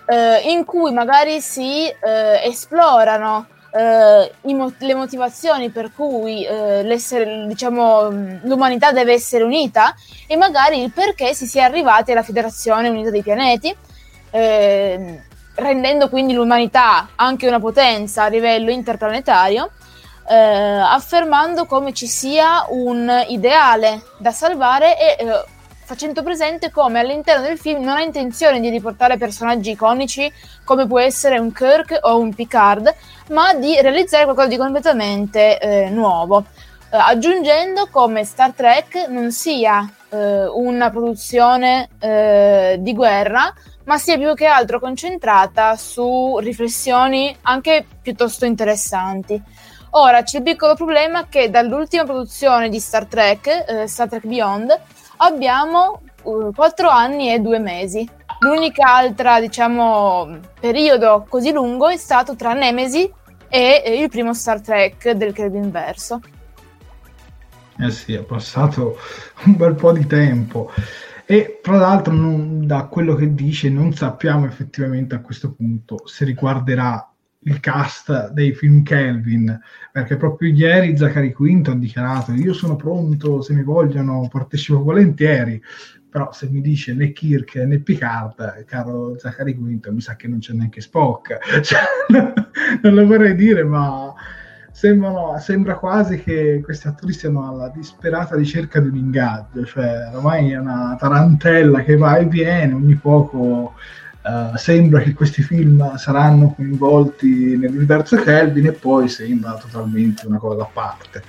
eh, 0.07 0.51
in 0.51 0.65
cui 0.65 0.91
magari 0.91 1.41
si 1.41 1.87
eh, 1.87 2.41
esplorano 2.43 3.47
Uh, 3.75 4.53
mo- 4.53 4.71
le 4.77 4.93
motivazioni 4.93 5.69
per 5.69 5.91
cui 5.93 6.47
uh, 6.49 7.45
diciamo, 7.45 8.07
l'umanità 8.43 8.93
deve 8.93 9.11
essere 9.11 9.43
unita 9.43 9.93
e 10.27 10.37
magari 10.37 10.81
il 10.81 10.93
perché 10.93 11.33
si 11.33 11.45
sia 11.45 11.65
arrivati 11.65 12.13
alla 12.13 12.23
Federazione 12.23 12.87
Unita 12.87 13.09
dei 13.09 13.21
Pianeti. 13.21 13.75
Rendendo 15.55 16.09
quindi 16.09 16.33
l'umanità 16.33 17.09
anche 17.15 17.47
una 17.47 17.59
potenza 17.59 18.23
a 18.23 18.27
livello 18.27 18.71
interplanetario, 18.71 19.71
eh, 20.27 20.35
affermando 20.35 21.65
come 21.65 21.93
ci 21.93 22.07
sia 22.07 22.65
un 22.69 23.09
ideale 23.29 24.03
da 24.17 24.31
salvare 24.31 24.97
e 24.99 25.23
eh, 25.23 25.43
facendo 25.85 26.23
presente 26.23 26.71
come 26.71 26.99
all'interno 26.99 27.43
del 27.43 27.59
film 27.59 27.83
non 27.83 27.95
ha 27.95 28.01
intenzione 28.01 28.59
di 28.59 28.69
riportare 28.69 29.17
personaggi 29.17 29.71
iconici 29.71 30.31
come 30.63 30.87
può 30.87 30.99
essere 30.99 31.37
un 31.37 31.51
Kirk 31.51 31.99
o 32.01 32.17
un 32.17 32.33
Picard, 32.33 32.93
ma 33.29 33.53
di 33.53 33.79
realizzare 33.79 34.23
qualcosa 34.23 34.47
di 34.47 34.57
completamente 34.57 35.59
eh, 35.59 35.89
nuovo, 35.89 36.43
eh, 36.89 36.97
aggiungendo 36.97 37.87
come 37.91 38.23
Star 38.23 38.53
Trek 38.53 39.05
non 39.09 39.31
sia 39.31 39.87
eh, 40.09 40.47
una 40.47 40.89
produzione 40.89 41.89
eh, 41.99 42.77
di 42.79 42.93
guerra, 42.93 43.53
ma 43.85 43.97
sia 43.97 44.17
più 44.17 44.33
che 44.33 44.45
altro 44.45 44.79
concentrata 44.79 45.75
su 45.75 46.37
riflessioni 46.39 47.35
anche 47.41 47.85
piuttosto 48.01 48.45
interessanti. 48.45 49.41
Ora 49.91 50.23
c'è 50.23 50.37
il 50.37 50.43
piccolo 50.43 50.75
problema 50.75 51.27
che 51.27 51.49
dall'ultima 51.49 52.03
produzione 52.03 52.69
di 52.69 52.79
Star 52.79 53.05
Trek, 53.05 53.65
eh, 53.67 53.87
Star 53.87 54.09
Trek 54.09 54.25
Beyond, 54.25 54.77
abbiamo 55.17 56.01
uh, 56.23 56.51
4 56.53 56.89
anni 56.89 57.31
e 57.31 57.39
2 57.39 57.59
mesi. 57.59 58.07
L'unica 58.39 58.93
altra, 58.93 59.39
diciamo, 59.39 60.39
periodo 60.59 61.25
così 61.29 61.53
lungo 61.53 61.87
è 61.87 61.95
stato 61.95 62.35
tra 62.35 62.51
Nemesi 62.51 63.09
e 63.47 63.81
eh, 63.85 64.01
il 64.01 64.09
primo 64.09 64.33
Star 64.33 64.59
Trek 64.59 65.11
del 65.11 65.31
Kelvin 65.31 65.71
Verso. 65.71 66.19
Eh 67.77 67.91
sì, 67.91 68.13
è 68.13 68.21
passato 68.21 68.97
un 69.45 69.55
bel 69.55 69.75
po' 69.75 69.93
di 69.93 70.05
tempo. 70.05 70.71
E 71.27 71.59
tra 71.61 71.77
l'altro, 71.77 72.13
non, 72.13 72.67
da 72.67 72.85
quello 72.85 73.15
che 73.15 73.33
dice, 73.33 73.69
non 73.69 73.93
sappiamo 73.93 74.45
effettivamente 74.45 75.15
a 75.15 75.21
questo 75.21 75.53
punto 75.53 76.05
se 76.05 76.23
riguarderà 76.23 77.09
il 77.47 77.59
cast 77.59 78.31
dei 78.31 78.53
film 78.53 78.83
Kelvin, 78.83 79.59
perché 79.91 80.17
proprio 80.17 80.51
ieri 80.51 80.97
Zachary 80.97 81.31
Quinto 81.31 81.71
ha 81.71 81.75
dichiarato 81.75 82.31
io 82.31 82.53
sono 82.53 82.75
pronto, 82.75 83.41
se 83.41 83.53
mi 83.53 83.63
vogliono 83.63 84.27
partecipo 84.31 84.81
volentieri, 84.81 85.61
però 86.09 86.31
se 86.31 86.47
mi 86.49 86.61
dice 86.61 86.93
né 86.93 87.11
Kirk 87.11 87.55
né 87.55 87.79
Picard, 87.79 88.63
caro 88.65 89.17
Zachary 89.17 89.55
Quinto, 89.55 89.91
mi 89.91 90.01
sa 90.01 90.15
che 90.15 90.27
non 90.27 90.39
c'è 90.39 90.53
neanche 90.53 90.81
Spock, 90.81 91.37
cioè, 91.61 91.81
non 92.81 92.93
lo 92.93 93.05
vorrei 93.05 93.35
dire, 93.35 93.63
ma 93.63 94.13
sembrano, 94.75 95.39
sembra 95.39 95.77
quasi 95.77 96.21
che 96.21 96.59
questi 96.61 96.87
attori 96.87 97.13
siano 97.13 97.47
alla 97.47 97.69
disperata 97.69 98.35
ricerca 98.35 98.81
di 98.81 98.89
un 98.89 98.97
ingaggio, 98.97 99.65
cioè 99.65 100.09
ormai 100.13 100.51
è 100.51 100.57
una 100.57 100.97
tarantella 100.99 101.81
che 101.81 101.95
va 101.95 102.17
e 102.17 102.25
viene, 102.25 102.73
ogni 102.73 102.95
poco 102.95 103.73
uh, 104.21 104.57
sembra 104.57 104.99
che 104.99 105.13
questi 105.13 105.43
film 105.43 105.95
saranno 105.95 106.53
coinvolti 106.53 107.55
nell'universo 107.55 108.17
Kelvin 108.17 108.65
e 108.65 108.73
poi 108.73 109.07
sembra 109.07 109.53
totalmente 109.53 110.27
una 110.27 110.39
cosa 110.39 110.63
a 110.63 110.69
parte. 110.71 111.23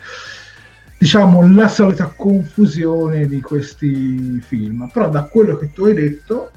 Diciamo 0.99 1.49
la 1.55 1.69
solita 1.69 2.13
confusione 2.17 3.29
di 3.29 3.41
questi 3.41 4.41
film, 4.41 4.91
però 4.93 5.09
da 5.09 5.23
quello 5.23 5.57
che 5.57 5.73
tu 5.73 5.85
hai 5.85 5.95
detto 5.95 6.51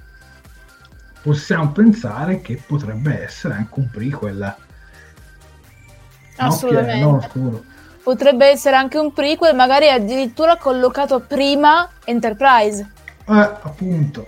possiamo 1.22 1.72
pensare 1.72 2.42
che 2.42 2.60
potrebbe 2.66 3.26
essere 3.26 3.54
anche 3.54 3.80
un 3.80 3.90
prequel 3.92 4.56
Assolutamente. 6.48 7.04
No, 7.04 7.22
no, 7.34 7.64
Potrebbe 8.02 8.48
essere 8.48 8.76
anche 8.76 8.98
un 8.98 9.14
prequel, 9.14 9.56
magari 9.56 9.90
addirittura 9.90 10.58
collocato 10.58 11.20
prima 11.20 11.88
Enterprise. 12.06 12.88
Eh, 13.28 13.34
appunto. 13.34 14.28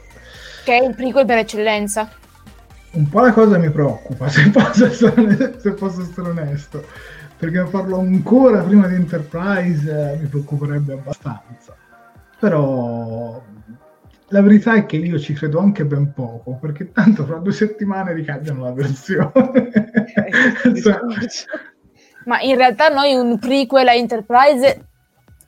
Che 0.64 0.78
è 0.78 0.86
il 0.86 0.94
prequel 0.94 1.26
per 1.26 1.38
eccellenza. 1.40 2.10
Un 2.92 3.08
po' 3.10 3.22
la 3.22 3.32
cosa 3.32 3.58
mi 3.58 3.72
preoccupa, 3.72 4.28
se 4.30 4.50
posso 4.50 4.86
essere, 4.86 5.60
se 5.60 5.72
posso 5.72 6.02
essere 6.02 6.30
onesto. 6.30 6.86
Perché 7.38 7.66
farlo 7.66 7.98
ancora 7.98 8.62
prima 8.62 8.88
di 8.88 8.96
Enterprise 8.96 9.90
eh, 9.90 10.18
mi 10.18 10.28
preoccuperebbe 10.28 10.94
abbastanza. 10.94 11.76
Però 12.40 13.42
la 14.28 14.42
verità 14.42 14.76
è 14.76 14.86
che 14.86 14.98
io 14.98 15.18
ci 15.20 15.34
credo 15.34 15.60
anche 15.60 15.86
ben 15.86 16.14
poco, 16.14 16.58
perché 16.62 16.92
tanto 16.92 17.26
fra 17.26 17.38
due 17.38 17.52
settimane 17.52 18.14
ricambiano 18.14 18.64
la 18.64 18.74
versione. 18.74 19.72
Eh, 19.74 20.76
cioè, 20.82 21.00
ma 22.26 22.40
in 22.42 22.56
realtà 22.56 22.90
noi 22.90 23.14
un 23.16 23.40
prequel 23.40 23.88
a 23.88 23.94
Enterprise 23.94 24.86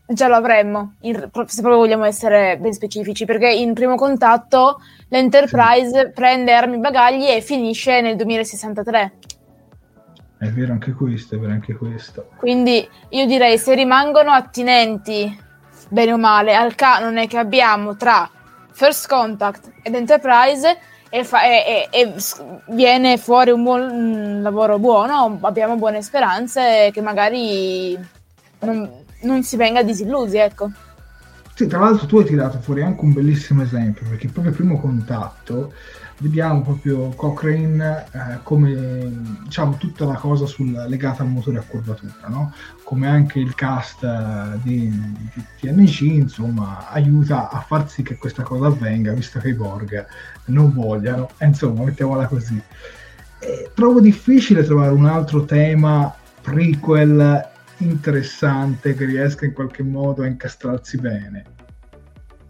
già 0.06 0.27
lo 0.27 0.36
avremmo, 0.36 0.96
in, 1.01 1.15
se 1.15 1.62
proprio 1.62 1.77
vogliamo 1.77 2.03
essere 2.03 2.58
ben 2.60 2.74
specifici, 2.74 3.25
perché 3.25 3.50
in 3.51 3.74
primo 3.74 3.96
contatto 3.96 4.80
l'Enterprise 5.10 6.08
sì. 6.08 6.12
prende 6.13 6.53
armi 6.53 6.75
e 6.75 6.80
bagagli 6.80 7.25
e 7.25 7.42
finisce 7.42 8.01
nel 8.01 8.15
2063. 8.15 9.13
È 10.39 10.50
vero 10.50 10.74
anche 10.74 10.92
questo, 10.92 11.36
è 11.36 11.40
vero 11.40 11.53
anche 11.53 11.74
questo. 11.75 12.29
Quindi 12.36 12.88
io 13.09 13.25
direi 13.25 13.57
se 13.57 13.75
rimangono 13.75 14.31
attinenti, 14.31 15.40
bene 15.90 16.12
o 16.12 16.18
male, 16.18 16.53
al 16.53 16.75
canone 16.75 17.27
che 17.27 17.38
abbiamo 17.38 17.96
tra 17.96 18.29
First 18.72 19.07
Contact 19.07 19.72
ed 19.83 19.96
Enterprise, 19.96 20.77
e, 21.15 21.23
fa, 21.23 21.43
e, 21.43 21.87
e, 21.91 21.99
e 22.01 22.13
viene 22.69 23.19
fuori 23.19 23.51
un, 23.51 23.61
buon, 23.61 23.81
un 23.81 24.41
lavoro 24.41 24.79
buono, 24.79 25.37
abbiamo 25.41 25.75
buone 25.75 26.01
speranze 26.01 26.89
che 26.91 27.01
magari 27.01 27.95
non, 28.61 28.89
non 29.21 29.43
si 29.43 29.55
venga 29.55 29.83
disillusi, 29.83 30.37
ecco. 30.37 30.71
Sì, 31.53 31.67
tra 31.67 31.77
l'altro 31.77 32.07
tu 32.07 32.17
hai 32.17 32.25
tirato 32.25 32.57
fuori 32.61 32.81
anche 32.81 33.03
un 33.03 33.13
bellissimo 33.13 33.61
esempio, 33.61 34.07
perché 34.09 34.25
proprio 34.27 34.53
il 34.53 34.57
primo 34.57 34.79
contatto 34.79 35.73
vediamo 36.24 36.62
proprio 36.62 37.09
Cochrane 37.09 38.05
eh, 38.12 38.40
come 38.44 39.12
diciamo 39.44 39.75
tutta 39.75 40.05
la 40.05 40.16
cosa 40.16 40.46
sul, 40.46 40.72
legata 40.88 41.22
al 41.22 41.29
motore 41.29 41.59
a 41.59 41.64
curvatura, 41.68 42.27
no? 42.27 42.53
come 42.83 43.07
anche 43.07 43.40
il 43.40 43.53
cast 43.55 44.03
eh, 44.03 44.57
di, 44.64 44.90
di, 44.90 45.44
TNC 45.59 46.01
insomma 46.01 46.90
aiuta 46.90 47.50
a 47.50 47.59
far 47.59 47.90
sì 47.90 48.03
che 48.03 48.16
questa 48.16 48.44
cosa 48.44 48.68
avvenga 48.68 49.12
visto 49.12 49.40
che 49.40 49.50
i 49.50 49.53
Borg 49.53 50.05
non 50.46 50.72
vogliano, 50.74 51.29
insomma 51.42 51.83
mettiamola 51.83 52.27
così. 52.27 52.62
E 53.40 53.72
trovo 53.74 54.00
difficile 54.00 54.64
trovare 54.64 54.94
un 54.94 55.05
altro 55.05 55.44
tema 55.44 56.16
prequel 56.42 57.51
interessante 57.77 58.94
che 58.94 59.03
riesca 59.03 59.44
in 59.44 59.51
qualche 59.51 59.83
modo 59.83 60.24
a 60.24 60.27
incastrarsi 60.27 60.98
bene. 60.98 61.44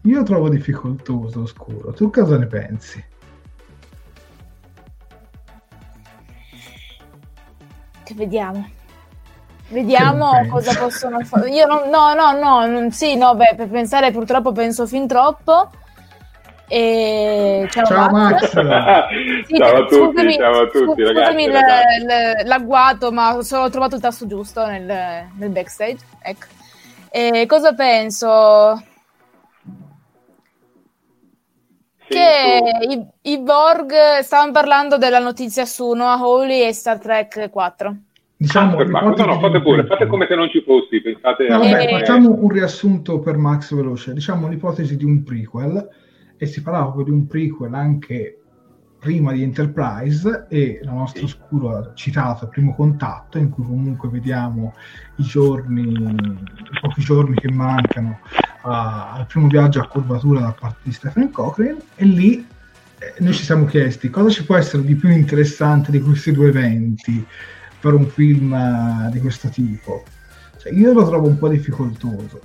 Io 0.02 0.22
trovo 0.22 0.48
difficoltoso 0.48 1.42
oscuro. 1.42 1.92
Tu 1.92 2.10
cosa 2.10 2.38
ne 2.38 2.46
pensi? 2.46 3.02
Che 8.04 8.14
vediamo. 8.14 8.68
Vediamo 9.68 10.30
che 10.42 10.48
cosa 10.48 10.78
possono 10.78 11.20
fare. 11.24 11.48
Io 11.50 11.66
no, 11.66 12.14
no, 12.14 12.32
no, 12.32 12.66
non, 12.66 12.90
sì, 12.92 13.16
no, 13.16 13.34
beh, 13.34 13.54
per 13.56 13.68
pensare 13.68 14.12
purtroppo 14.12 14.52
penso 14.52 14.86
fin 14.86 15.06
troppo. 15.06 15.70
E... 16.68 17.66
Ciao, 17.70 17.84
ciao 17.84 18.10
Max. 18.10 18.54
Max. 18.54 19.06
sì, 19.46 19.56
ciao, 19.56 19.76
a 19.76 19.86
tutti, 19.86 20.36
ciao 20.36 20.60
a 20.60 20.66
tutti, 20.68 21.04
scusami 21.04 21.46
ragazzi, 21.46 22.46
l'agguato, 22.46 23.10
ma 23.10 23.36
ho 23.36 23.70
trovato 23.70 23.96
il 23.96 24.00
tasto 24.00 24.26
giusto 24.26 24.64
nel, 24.66 25.26
nel 25.36 25.50
backstage. 25.50 25.98
Ecco. 26.20 26.46
E 27.10 27.46
cosa 27.46 27.72
penso? 27.74 28.82
Che 32.14 32.86
i, 32.88 33.32
i, 33.32 33.40
Borg 33.40 33.92
stavano 34.22 34.52
parlando 34.52 34.98
della 34.98 35.18
notizia 35.18 35.64
su 35.64 35.92
Noah 35.92 36.18
Hawley 36.18 36.66
e 36.66 36.72
Star 36.72 36.98
Trek 36.98 37.50
4. 37.50 37.96
Diciamo, 38.36 38.78
ah, 38.78 38.84
no, 38.84 39.14
no, 39.14 39.40
fate 39.40 39.62
pure, 39.62 39.86
fate 39.86 40.06
come 40.06 40.26
se 40.28 40.34
non 40.34 40.50
ci 40.50 40.62
fossi. 40.62 41.00
Pensate 41.00 41.46
no, 41.48 41.58
vabbè. 41.58 41.88
Facciamo 41.90 42.36
un 42.38 42.48
riassunto 42.48 43.20
per 43.20 43.36
Max 43.36 43.74
veloce. 43.74 44.12
Diciamo 44.12 44.48
l'ipotesi 44.48 44.96
di 44.96 45.04
un 45.04 45.22
prequel, 45.22 45.88
e 46.36 46.46
si 46.46 46.62
parlava 46.62 46.86
proprio 46.86 47.04
di 47.04 47.10
un 47.10 47.26
prequel 47.26 47.74
anche 47.74 48.38
prima 49.04 49.32
di 49.32 49.42
Enterprise 49.42 50.46
e 50.48 50.80
la 50.82 50.92
nostra 50.92 51.24
oscuro 51.24 51.76
ha 51.76 51.90
citato 51.92 52.48
Primo 52.48 52.74
Contatto, 52.74 53.36
in 53.36 53.50
cui 53.50 53.62
comunque 53.62 54.08
vediamo 54.08 54.72
i 55.16 55.22
giorni, 55.22 55.82
i 55.82 56.78
pochi 56.80 57.02
giorni 57.02 57.36
che 57.36 57.52
mancano 57.52 58.20
al 58.62 59.26
primo 59.26 59.48
viaggio 59.48 59.80
a 59.80 59.88
curvatura 59.88 60.40
da 60.40 60.56
parte 60.58 60.78
di 60.84 60.92
Stephen 60.92 61.30
Cochrane 61.30 61.76
e 61.96 62.04
lì 62.06 62.46
eh, 62.98 63.14
noi 63.18 63.34
ci 63.34 63.44
siamo 63.44 63.66
chiesti 63.66 64.08
cosa 64.08 64.30
ci 64.30 64.42
può 64.42 64.56
essere 64.56 64.82
di 64.82 64.94
più 64.94 65.10
interessante 65.10 65.90
di 65.90 66.00
questi 66.00 66.32
due 66.32 66.48
eventi 66.48 67.22
per 67.78 67.92
un 67.92 68.06
film 68.06 68.52
uh, 68.52 69.10
di 69.10 69.20
questo 69.20 69.50
tipo. 69.50 70.02
Cioè, 70.56 70.72
io 70.72 70.94
lo 70.94 71.04
trovo 71.04 71.28
un 71.28 71.36
po' 71.36 71.48
difficoltoso. 71.48 72.40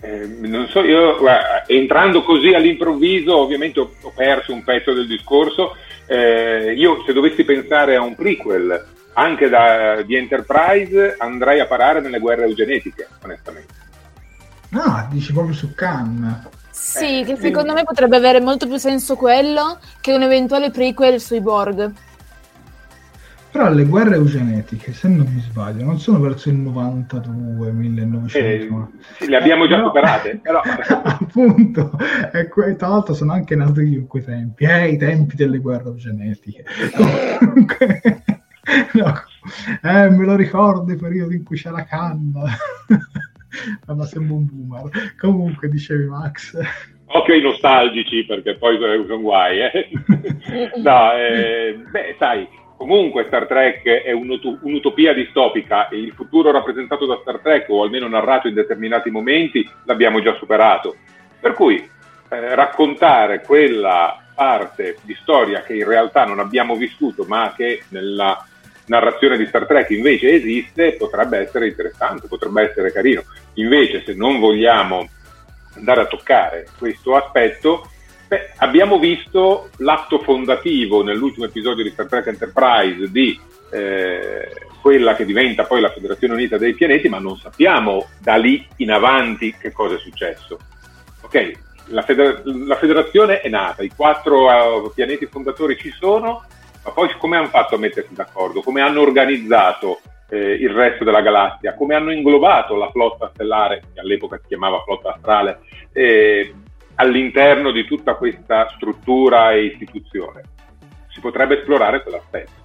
Eh, 0.00 0.26
non 0.26 0.68
so, 0.68 0.82
io 0.82 1.16
guarda, 1.18 1.66
entrando 1.66 2.22
così 2.22 2.48
all'improvviso, 2.48 3.36
ovviamente 3.36 3.80
ho, 3.80 3.90
ho, 4.00 4.12
perso 4.14 4.52
un 4.52 4.62
pezzo 4.62 4.92
del 4.92 5.06
discorso. 5.06 5.76
Eh, 6.06 6.74
io, 6.76 7.02
se 7.06 7.12
dovessi 7.12 7.44
pensare 7.44 7.96
a 7.96 8.02
un 8.02 8.14
prequel 8.14 8.84
anche 9.14 9.48
da, 9.48 10.02
di 10.02 10.14
Enterprise, 10.14 11.16
andrei 11.18 11.60
a 11.60 11.66
parare 11.66 12.00
nelle 12.00 12.18
guerre 12.18 12.44
eugenetiche, 12.44 13.08
onestamente. 13.22 13.74
Ah, 14.72 15.08
dici 15.10 15.32
proprio 15.32 15.54
su 15.54 15.74
Khan. 15.74 16.48
Sì, 16.70 17.24
che 17.24 17.36
secondo 17.36 17.72
me 17.72 17.84
potrebbe 17.84 18.16
avere 18.16 18.40
molto 18.40 18.66
più 18.66 18.76
senso 18.76 19.16
quello 19.16 19.78
che 20.00 20.12
un 20.12 20.22
eventuale 20.22 20.70
prequel 20.70 21.18
sui 21.18 21.40
Borg. 21.40 21.90
Però 23.56 23.72
le 23.72 23.86
guerre 23.86 24.16
eugenetiche, 24.16 24.92
se 24.92 25.08
non 25.08 25.26
mi 25.32 25.40
sbaglio, 25.40 25.82
non 25.82 25.98
sono 25.98 26.20
verso 26.20 26.50
il 26.50 26.56
92, 26.56 27.72
1900. 27.72 28.38
Eh, 28.38 28.68
sì, 29.16 29.30
le 29.30 29.36
abbiamo 29.38 29.66
già 29.66 29.82
superate. 29.82 30.40
Però... 30.42 30.60
Appunto, 30.60 31.92
e 32.34 32.50
que- 32.50 32.76
tra 32.76 32.88
l'altro 32.88 33.14
sono 33.14 33.32
anche 33.32 33.56
nati 33.56 33.80
io 33.80 34.00
in 34.00 34.06
quei 34.08 34.22
tempi, 34.22 34.64
eh, 34.64 34.90
i 34.90 34.98
tempi 34.98 35.36
delle 35.36 35.56
guerre 35.56 35.84
eugenetiche. 35.84 36.64
no, 38.92 39.14
eh, 39.82 40.10
me 40.10 40.24
lo 40.26 40.36
ricordo 40.36 40.92
i 40.92 40.96
periodi 40.96 41.36
in 41.36 41.44
cui 41.44 41.56
c'era 41.56 41.82
canna. 41.84 42.42
ma 43.86 44.04
sembra 44.04 44.34
un 44.34 44.44
boomer. 44.44 45.14
Comunque, 45.18 45.70
dicevi 45.70 46.04
Max. 46.04 46.58
Occhio 47.06 47.32
ai 47.32 47.40
nostalgici, 47.40 48.26
perché 48.26 48.56
poi 48.56 48.76
sono 48.76 49.18
guai. 49.18 49.60
Eh? 49.60 49.88
no, 50.76 51.12
eh, 51.14 51.82
beh, 51.90 52.16
sai, 52.18 52.46
comunque 52.76 53.24
Star 53.26 53.46
Trek 53.46 53.84
è 53.84 54.12
un'ut- 54.12 54.58
un'utopia 54.60 55.12
distopica 55.12 55.88
e 55.88 55.98
il 55.98 56.12
futuro 56.12 56.50
rappresentato 56.50 57.06
da 57.06 57.18
Star 57.20 57.38
Trek, 57.38 57.68
o 57.68 57.82
almeno 57.82 58.08
narrato 58.08 58.48
in 58.48 58.54
determinati 58.54 59.10
momenti, 59.10 59.68
l'abbiamo 59.84 60.20
già 60.20 60.34
superato. 60.34 60.96
Per 61.40 61.52
cui 61.54 61.76
eh, 61.76 62.54
raccontare 62.54 63.42
quella 63.42 64.20
parte 64.34 64.98
di 65.02 65.16
storia 65.20 65.62
che 65.62 65.74
in 65.74 65.86
realtà 65.86 66.24
non 66.24 66.38
abbiamo 66.38 66.76
vissuto, 66.76 67.24
ma 67.26 67.54
che 67.56 67.82
nella 67.88 68.46
narrazione 68.86 69.36
di 69.36 69.46
Star 69.46 69.66
Trek 69.66 69.90
invece 69.90 70.32
esiste, 70.32 70.92
potrebbe 70.92 71.38
essere 71.38 71.68
interessante, 71.68 72.28
potrebbe 72.28 72.62
essere 72.62 72.92
carino. 72.92 73.22
Invece, 73.54 74.02
se 74.04 74.14
non 74.14 74.38
vogliamo 74.38 75.08
andare 75.74 76.02
a 76.02 76.06
toccare 76.06 76.66
questo 76.78 77.16
aspetto, 77.16 77.90
beh, 78.26 78.52
abbiamo 78.56 78.98
visto 78.98 79.70
l'atto 79.78 80.18
fondativo 80.20 81.02
nell'ultimo 81.02 81.46
episodio 81.46 81.84
di 81.84 81.90
Star 81.90 82.06
Trek 82.06 82.26
Enterprise 82.26 83.10
di 83.10 83.38
eh, 83.70 84.48
quella 84.80 85.14
che 85.16 85.24
diventa 85.24 85.64
poi 85.64 85.80
la 85.80 85.90
Federazione 85.90 86.34
Unita 86.34 86.58
dei 86.58 86.74
Pianeti, 86.74 87.08
ma 87.08 87.18
non 87.18 87.36
sappiamo 87.36 88.06
da 88.20 88.36
lì 88.36 88.66
in 88.76 88.92
avanti 88.92 89.54
che 89.58 89.72
cosa 89.72 89.96
è 89.96 89.98
successo. 89.98 90.58
Ok, 91.22 91.52
la, 91.86 92.02
feder- 92.02 92.44
la 92.44 92.76
federazione 92.76 93.40
è 93.40 93.48
nata, 93.48 93.82
i 93.82 93.90
quattro 93.94 94.46
uh, 94.46 94.92
pianeti 94.94 95.26
fondatori 95.26 95.76
ci 95.76 95.90
sono, 95.90 96.44
ma 96.84 96.90
poi 96.92 97.10
come 97.18 97.36
hanno 97.36 97.48
fatto 97.48 97.74
a 97.74 97.78
mettersi 97.78 98.14
d'accordo? 98.14 98.60
Come 98.60 98.80
hanno 98.80 99.00
organizzato 99.00 100.00
eh, 100.28 100.52
il 100.52 100.70
resto 100.70 101.02
della 101.02 101.20
galassia? 101.20 101.74
Come 101.74 101.96
hanno 101.96 102.12
inglobato 102.12 102.76
la 102.76 102.90
flotta 102.90 103.30
stellare, 103.34 103.82
che 103.92 103.98
all'epoca 103.98 104.38
si 104.40 104.46
chiamava 104.46 104.82
flotta 104.84 105.14
astrale, 105.14 105.58
eh, 105.92 106.54
all'interno 106.96 107.70
di 107.72 107.84
tutta 107.84 108.14
questa 108.14 108.68
struttura 108.74 109.52
e 109.52 109.66
istituzione? 109.66 110.42
Si 111.08 111.20
potrebbe 111.20 111.60
esplorare 111.60 112.02
quell'aspetto. 112.02 112.64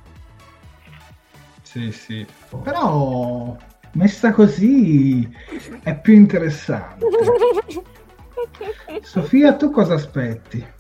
Sì, 1.61 1.91
sì. 1.91 2.25
Però 2.63 3.55
messa 3.93 4.31
così 4.31 5.29
è 5.83 5.97
più 5.99 6.13
interessante. 6.13 7.05
Sofia, 9.01 9.55
tu 9.55 9.71
cosa 9.71 9.93
aspetti? 9.93 10.79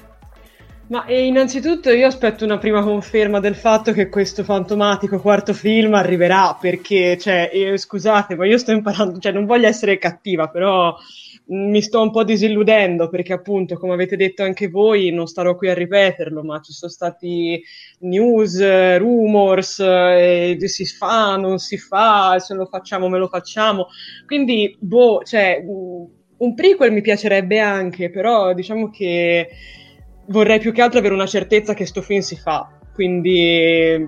Ma 0.91 1.05
innanzitutto 1.07 1.89
io 1.89 2.05
aspetto 2.05 2.43
una 2.43 2.57
prima 2.57 2.81
conferma 2.81 3.39
del 3.39 3.55
fatto 3.55 3.93
che 3.93 4.09
questo 4.09 4.43
fantomatico 4.43 5.21
quarto 5.21 5.53
film 5.53 5.93
arriverà, 5.93 6.57
perché, 6.59 7.17
cioè, 7.17 7.49
eh, 7.53 7.77
scusate, 7.77 8.35
ma 8.35 8.45
io 8.45 8.57
sto 8.57 8.73
imparando, 8.73 9.17
cioè, 9.17 9.31
non 9.31 9.45
voglio 9.45 9.67
essere 9.67 9.97
cattiva, 9.97 10.49
però 10.49 10.93
mi 11.47 11.81
sto 11.81 12.01
un 12.01 12.11
po' 12.11 12.23
disilludendo, 12.23 13.09
perché 13.09 13.33
appunto, 13.33 13.77
come 13.77 13.93
avete 13.93 14.15
detto 14.15 14.43
anche 14.43 14.69
voi, 14.69 15.11
non 15.11 15.27
starò 15.27 15.55
qui 15.55 15.69
a 15.69 15.73
ripeterlo, 15.73 16.43
ma 16.43 16.59
ci 16.61 16.71
sono 16.71 16.91
stati 16.91 17.61
news, 17.99 18.97
rumors, 18.97 19.79
eh, 19.79 20.57
si 20.59 20.85
fa, 20.85 21.35
non 21.35 21.57
si 21.57 21.77
fa, 21.77 22.39
se 22.39 22.53
lo 22.53 22.65
facciamo, 22.65 23.09
me 23.09 23.17
lo 23.17 23.27
facciamo, 23.27 23.87
quindi, 24.25 24.75
boh, 24.79 25.21
cioè 25.23 25.61
un 26.41 26.55
prequel 26.55 26.91
mi 26.91 27.01
piacerebbe 27.01 27.59
anche, 27.59 28.09
però 28.09 28.53
diciamo 28.53 28.89
che 28.89 29.49
vorrei 30.27 30.59
più 30.59 30.71
che 30.71 30.81
altro 30.81 30.99
avere 30.99 31.13
una 31.13 31.27
certezza 31.27 31.73
che 31.73 31.85
sto 31.85 32.01
film 32.01 32.21
si 32.21 32.35
fa. 32.35 32.79
Quindi 32.93 34.07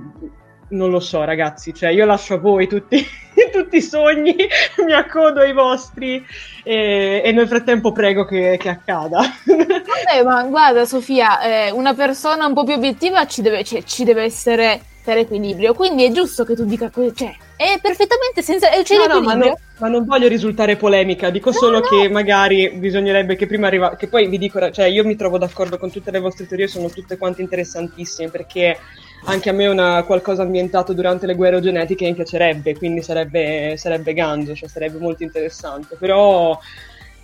non 0.69 0.89
lo 0.89 0.99
so, 0.99 1.23
ragazzi. 1.23 1.73
Cioè, 1.73 1.91
io 1.91 2.05
lascio 2.05 2.35
a 2.35 2.39
voi 2.39 2.67
tutti, 2.67 2.97
tutti 3.51 3.77
i 3.77 3.81
sogni, 3.81 4.35
mi 4.85 4.93
accodo 4.93 5.41
ai 5.41 5.53
vostri 5.53 6.25
e, 6.63 7.21
e 7.23 7.31
nel 7.31 7.47
frattempo 7.47 7.91
prego 7.91 8.25
che, 8.25 8.57
che 8.59 8.69
accada. 8.69 9.21
Vabbè, 9.45 10.23
ma 10.23 10.43
guarda, 10.43 10.85
Sofia, 10.85 11.41
eh, 11.41 11.71
una 11.71 11.93
persona 11.93 12.45
un 12.45 12.53
po' 12.53 12.63
più 12.63 12.73
obiettiva 12.73 13.25
ci 13.27 13.41
deve, 13.41 13.63
cioè, 13.63 13.83
ci 13.83 14.03
deve 14.03 14.23
essere 14.23 14.81
per 15.03 15.17
equilibrio. 15.17 15.73
Quindi 15.73 16.05
è 16.05 16.11
giusto 16.11 16.45
che 16.45 16.55
tu 16.55 16.65
dica, 16.65 16.89
cioè, 16.89 17.35
è 17.55 17.77
perfettamente 17.81 18.41
senza. 18.41 18.69
C'è 18.69 18.95
no, 18.95 19.05
no, 19.05 19.21
ma, 19.21 19.33
no, 19.33 19.57
ma, 19.79 19.87
non 19.89 20.05
voglio 20.05 20.27
risultare 20.27 20.77
polemica, 20.77 21.29
dico 21.29 21.49
no, 21.49 21.55
solo 21.55 21.79
no. 21.79 21.87
che 21.87 22.09
magari 22.09 22.71
bisognerebbe 22.71 23.35
che 23.35 23.45
prima 23.45 23.67
arriva. 23.67 23.95
Che 23.95 24.07
poi 24.07 24.27
vi 24.27 24.37
dico, 24.37 24.71
cioè, 24.71 24.85
io 24.85 25.03
mi 25.03 25.15
trovo 25.15 25.37
d'accordo 25.37 25.77
con 25.77 25.91
tutte 25.91 26.11
le 26.11 26.19
vostre 26.19 26.47
teorie, 26.47 26.67
sono 26.67 26.89
tutte 26.89 27.17
quante 27.17 27.41
interessantissime 27.41 28.29
perché 28.29 28.77
anche 29.25 29.49
a 29.49 29.53
me 29.53 29.67
una, 29.67 30.03
qualcosa 30.03 30.43
ambientato 30.43 30.93
durante 30.93 31.25
le 31.25 31.35
guerre 31.35 31.61
genetiche 31.61 32.05
mi 32.05 32.13
piacerebbe, 32.13 32.75
quindi 32.75 33.01
sarebbe, 33.01 33.75
sarebbe 33.77 34.13
ganzo, 34.13 34.55
cioè 34.55 34.67
sarebbe 34.67 34.99
molto 34.99 35.23
interessante. 35.23 35.95
Però 35.97 36.57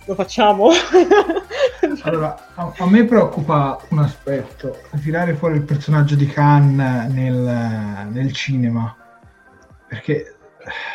lo 0.06 0.14
facciamo. 0.14 0.70
allora, 2.02 2.52
a, 2.54 2.72
a, 2.76 2.86
me 2.86 3.04
preoccupa 3.04 3.78
un 3.90 3.98
aspetto, 3.98 4.78
tirare 5.02 5.34
fuori 5.34 5.56
il 5.56 5.64
personaggio 5.64 6.14
di 6.14 6.26
Khan 6.26 6.76
nel, 7.12 8.08
nel 8.10 8.32
cinema, 8.32 8.96
perché 9.86 10.36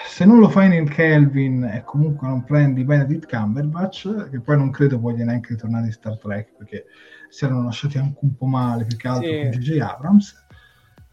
se 0.07 0.25
non 0.25 0.39
lo 0.39 0.49
fai 0.49 0.69
nel 0.69 0.89
Kelvin 0.89 1.63
e 1.63 1.83
comunque 1.83 2.27
non 2.27 2.43
prendi 2.43 2.83
Benedict 2.83 3.29
Cumberbatch, 3.29 4.29
che 4.29 4.39
poi 4.39 4.57
non 4.57 4.71
credo 4.71 4.99
voglia 4.99 5.25
neanche 5.25 5.53
ritornare 5.53 5.85
in 5.85 5.91
Star 5.91 6.17
Trek, 6.17 6.53
perché 6.57 6.85
si 7.29 7.45
erano 7.45 7.63
lasciati 7.63 7.97
anche 7.97 8.19
un 8.21 8.35
po' 8.35 8.45
male, 8.45 8.85
più 8.85 8.97
che 8.97 9.07
altro 9.07 9.29
sì. 9.29 9.41
con 9.41 9.49
J.J. 9.51 9.79
Abrams, 9.81 10.44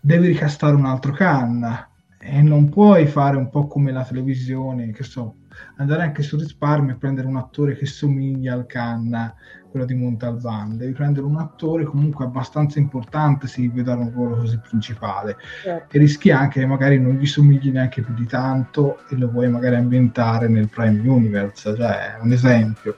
devi 0.05 0.27
ricastare 0.27 0.75
un 0.75 0.85
altro 0.85 1.13
Khan 1.13 1.87
e 2.19 2.43
non 2.43 2.69
puoi 2.69 3.07
fare 3.07 3.37
un 3.37 3.49
po' 3.49 3.69
come 3.69 3.93
la 3.93 4.03
televisione, 4.03 4.91
che 4.91 5.05
so, 5.05 5.37
andare 5.77 6.03
anche 6.03 6.23
su 6.23 6.37
risparmio 6.37 6.95
e 6.95 6.99
prendere 6.99 7.29
un 7.29 7.37
attore 7.37 7.77
che 7.77 7.87
somiglia 7.87 8.53
al 8.53 8.67
Khan, 8.67 9.35
quello 9.71 9.87
di 9.87 9.95
Montalban. 9.95 10.77
Devi 10.77 10.93
prendere 10.93 11.25
un 11.25 11.37
attore 11.37 11.85
comunque 11.85 12.25
abbastanza 12.25 12.81
importante 12.81 13.47
se 13.47 13.63
gli 13.63 13.81
dare 13.81 14.01
un 14.01 14.11
ruolo 14.11 14.39
così 14.39 14.59
principale. 14.59 15.37
Certo. 15.63 15.97
E 15.97 15.99
rischi 16.01 16.33
anche 16.33 16.61
che 16.61 16.67
magari 16.67 16.99
non 16.99 17.15
gli 17.15 17.27
somigli 17.27 17.71
neanche 17.71 18.03
più 18.03 18.15
di 18.15 18.27
tanto 18.27 18.99
e 19.09 19.17
lo 19.17 19.31
vuoi 19.31 19.49
magari 19.49 19.77
ambientare 19.77 20.49
nel 20.49 20.69
Prime 20.69 21.01
Universe, 21.09 21.77
cioè 21.77 22.19
un 22.21 22.33
esempio. 22.33 22.97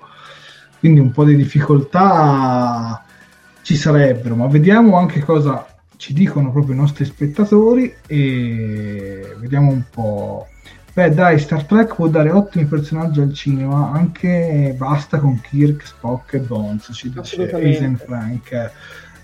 Quindi 0.78 1.00
un 1.00 1.10
po' 1.12 1.24
di 1.24 1.36
difficoltà 1.36 3.04
ci 3.60 3.76
sarebbero, 3.76 4.36
ma 4.36 4.46
vediamo 4.46 4.96
anche 4.96 5.20
cosa 5.20 5.66
ci 6.04 6.12
dicono 6.12 6.52
proprio 6.52 6.74
i 6.74 6.76
nostri 6.76 7.06
spettatori 7.06 7.90
e 8.06 9.34
vediamo 9.38 9.70
un 9.70 9.84
po' 9.90 10.48
Beh, 10.92 11.10
dai, 11.10 11.38
Star 11.38 11.64
Trek 11.64 11.94
può 11.94 12.08
dare 12.08 12.30
ottimi 12.30 12.66
personaggi 12.66 13.20
al 13.20 13.32
cinema, 13.32 13.90
anche 13.90 14.74
basta 14.76 15.18
con 15.18 15.40
Kirk, 15.40 15.84
Spock 15.84 16.34
e 16.34 16.38
Bones, 16.40 16.90
ci 16.92 17.10
dice 17.10 17.50
Eisen 17.50 17.96
Frank 17.96 18.70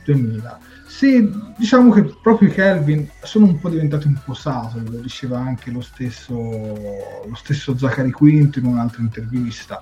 2000. 0.04 0.58
Sì, 0.86 1.30
diciamo 1.56 1.92
che 1.92 2.12
proprio 2.20 2.48
i 2.48 2.52
Kelvin 2.52 3.08
sono 3.22 3.44
un 3.44 3.60
po' 3.60 3.68
diventati 3.68 4.08
un 4.08 4.18
po' 4.24 4.34
sato, 4.34 4.80
lo 4.82 4.98
diceva 4.98 5.38
anche 5.38 5.70
lo 5.70 5.82
stesso, 5.82 6.34
lo 6.34 7.34
stesso 7.34 7.76
Zachary 7.76 8.10
Quinto 8.10 8.58
in 8.58 8.64
un'altra 8.64 9.02
intervista. 9.02 9.78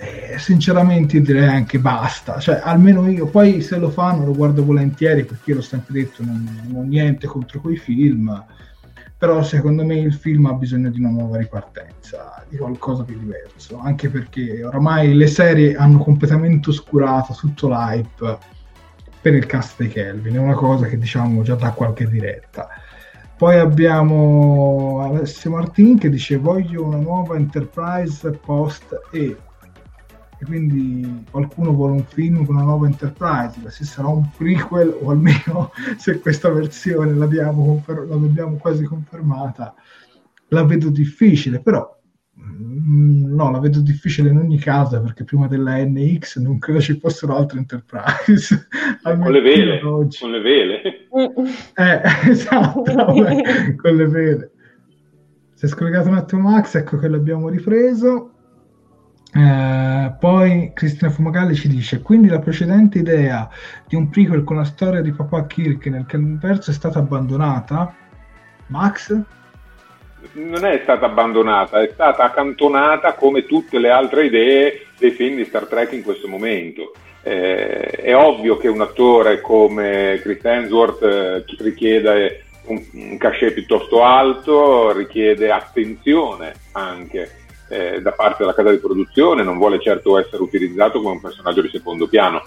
Eh, 0.00 0.38
sinceramente 0.38 1.20
direi 1.20 1.48
anche 1.48 1.80
basta, 1.80 2.38
cioè 2.38 2.60
almeno 2.62 3.08
io, 3.08 3.26
poi 3.26 3.60
se 3.62 3.78
lo 3.78 3.90
fanno 3.90 4.24
lo 4.24 4.32
guardo 4.32 4.64
volentieri 4.64 5.24
perché 5.24 5.50
io 5.50 5.56
l'ho 5.56 5.62
sempre 5.62 5.94
detto, 5.94 6.24
non, 6.24 6.62
non 6.68 6.82
ho 6.82 6.86
niente 6.86 7.26
contro 7.26 7.60
quei 7.60 7.76
film 7.76 8.44
però 9.18 9.42
secondo 9.42 9.84
me 9.84 9.96
il 9.96 10.14
film 10.14 10.46
ha 10.46 10.52
bisogno 10.52 10.90
di 10.90 11.00
una 11.00 11.08
nuova 11.08 11.38
ripartenza, 11.38 12.44
di 12.48 12.56
qualcosa 12.56 13.02
di 13.02 13.18
diverso, 13.18 13.80
anche 13.80 14.08
perché 14.08 14.62
oramai 14.62 15.12
le 15.12 15.26
serie 15.26 15.74
hanno 15.74 15.98
completamente 15.98 16.70
oscurato 16.70 17.34
tutto 17.34 17.68
l'hype 17.68 18.38
per 19.20 19.34
il 19.34 19.44
cast 19.46 19.78
dei 19.78 19.88
Kelvin, 19.88 20.36
è 20.36 20.38
una 20.38 20.54
cosa 20.54 20.86
che 20.86 20.96
diciamo 20.96 21.42
già 21.42 21.56
da 21.56 21.72
qualche 21.72 22.06
diretta. 22.08 22.68
Poi 23.36 23.58
abbiamo 23.58 25.00
Alessio 25.02 25.50
Martin 25.50 25.98
che 25.98 26.10
dice 26.10 26.36
voglio 26.36 26.84
una 26.84 26.98
nuova 26.98 27.34
Enterprise 27.34 28.30
post 28.30 29.00
E 29.10 29.36
e 30.40 30.44
quindi 30.44 31.24
qualcuno 31.30 31.72
vuole 31.72 31.94
un 31.94 32.04
film 32.04 32.44
con 32.44 32.54
una 32.54 32.64
nuova 32.64 32.86
Enterprise, 32.86 33.68
se 33.70 33.84
sarà 33.84 34.08
un 34.08 34.28
prequel 34.36 34.96
o 35.00 35.10
almeno 35.10 35.72
se 35.98 36.20
questa 36.20 36.48
versione 36.50 37.12
l'abbiamo, 37.12 37.64
confer- 37.64 38.08
l'abbiamo 38.08 38.56
quasi 38.56 38.84
confermata, 38.84 39.74
la 40.48 40.64
vedo 40.64 40.90
difficile, 40.90 41.60
però 41.60 41.98
mm, 42.38 43.34
no, 43.34 43.50
la 43.50 43.58
vedo 43.58 43.80
difficile 43.80 44.30
in 44.30 44.36
ogni 44.36 44.58
caso 44.58 45.00
perché 45.00 45.24
prima 45.24 45.48
della 45.48 45.76
NX 45.76 46.38
non 46.38 46.58
credo 46.58 46.80
ci 46.80 46.98
fossero 47.00 47.36
altre 47.36 47.58
Enterprise. 47.58 48.68
con 49.02 49.32
le 49.32 49.40
vele, 49.40 49.80
con 49.80 50.08
le 50.30 50.40
vele. 50.40 50.82
Eh, 51.74 52.00
esatto, 52.30 52.82
con 52.84 53.96
le 53.96 54.06
vele. 54.06 54.52
Si 55.54 55.64
è 55.64 55.68
scollegato 55.68 56.08
un 56.08 56.14
attimo 56.14 56.42
Max, 56.42 56.76
ecco 56.76 56.96
che 56.96 57.08
l'abbiamo 57.08 57.48
ripreso. 57.48 58.34
Eh, 59.34 60.12
poi 60.18 60.72
Cristina 60.74 61.10
Fumagalli 61.10 61.54
ci 61.54 61.68
dice: 61.68 62.00
Quindi 62.02 62.28
la 62.28 62.38
precedente 62.38 62.98
idea 62.98 63.48
di 63.86 63.94
un 63.94 64.08
prequel 64.08 64.44
con 64.44 64.56
la 64.56 64.64
storia 64.64 65.00
di 65.00 65.12
papà 65.12 65.46
Kirk 65.46 65.86
nel 65.86 66.06
universo 66.12 66.70
è 66.70 66.74
stata 66.74 66.98
abbandonata? 66.98 67.94
Max? 68.68 69.24
non 70.32 70.64
è 70.64 70.80
stata 70.82 71.06
abbandonata, 71.06 71.80
è 71.80 71.90
stata 71.92 72.24
accantonata 72.24 73.14
come 73.14 73.46
tutte 73.46 73.78
le 73.78 73.90
altre 73.90 74.26
idee 74.26 74.86
dei 74.98 75.10
film 75.10 75.36
di 75.36 75.44
Star 75.44 75.66
Trek 75.66 75.92
in 75.92 76.02
questo 76.02 76.28
momento. 76.28 76.92
Eh, 77.22 77.90
è 77.90 78.16
ovvio 78.16 78.56
che 78.56 78.68
un 78.68 78.80
attore 78.80 79.40
come 79.40 80.18
Chris 80.22 80.44
Hemsworth 80.44 81.02
eh, 81.02 81.44
richiede 81.58 82.44
un, 82.66 82.82
un 82.92 83.16
cachet 83.16 83.52
piuttosto 83.52 84.02
alto, 84.02 84.92
richiede 84.92 85.50
attenzione 85.50 86.54
anche 86.72 87.37
eh, 87.68 88.00
da 88.00 88.12
parte 88.12 88.38
della 88.40 88.54
casa 88.54 88.70
di 88.70 88.78
produzione, 88.78 89.42
non 89.42 89.58
vuole 89.58 89.80
certo 89.80 90.18
essere 90.18 90.42
utilizzato 90.42 91.00
come 91.00 91.14
un 91.14 91.20
personaggio 91.20 91.62
di 91.62 91.70
secondo 91.70 92.08
piano. 92.08 92.42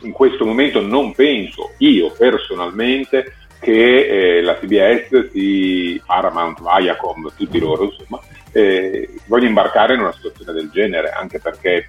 In 0.00 0.12
questo 0.12 0.44
momento 0.44 0.80
non 0.80 1.12
penso, 1.12 1.72
io 1.78 2.12
personalmente, 2.16 3.34
che 3.60 4.38
eh, 4.38 4.42
la 4.42 4.56
CBS, 4.56 5.30
si, 5.30 6.00
Paramount, 6.04 6.60
Viacom, 6.60 7.32
tutti 7.36 7.58
loro, 7.58 7.84
insomma, 7.84 8.20
eh, 8.52 9.08
voglio 9.26 9.46
imbarcare 9.46 9.94
in 9.94 10.00
una 10.00 10.12
situazione 10.12 10.52
del 10.52 10.70
genere, 10.70 11.10
anche 11.10 11.40
perché 11.40 11.88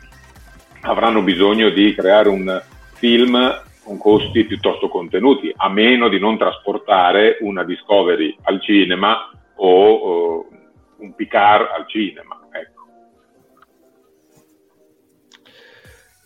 avranno 0.81 1.21
bisogno 1.21 1.69
di 1.69 1.93
creare 1.93 2.29
un 2.29 2.61
film 2.93 3.61
con 3.83 3.97
costi 3.97 4.45
piuttosto 4.45 4.87
contenuti, 4.87 5.51
a 5.55 5.69
meno 5.69 6.09
di 6.09 6.19
non 6.19 6.37
trasportare 6.37 7.37
una 7.41 7.63
Discovery 7.63 8.35
al 8.43 8.61
cinema 8.61 9.31
o, 9.55 9.93
o 9.93 10.47
un 10.97 11.15
Picard 11.15 11.69
al 11.75 11.87
cinema. 11.87 12.38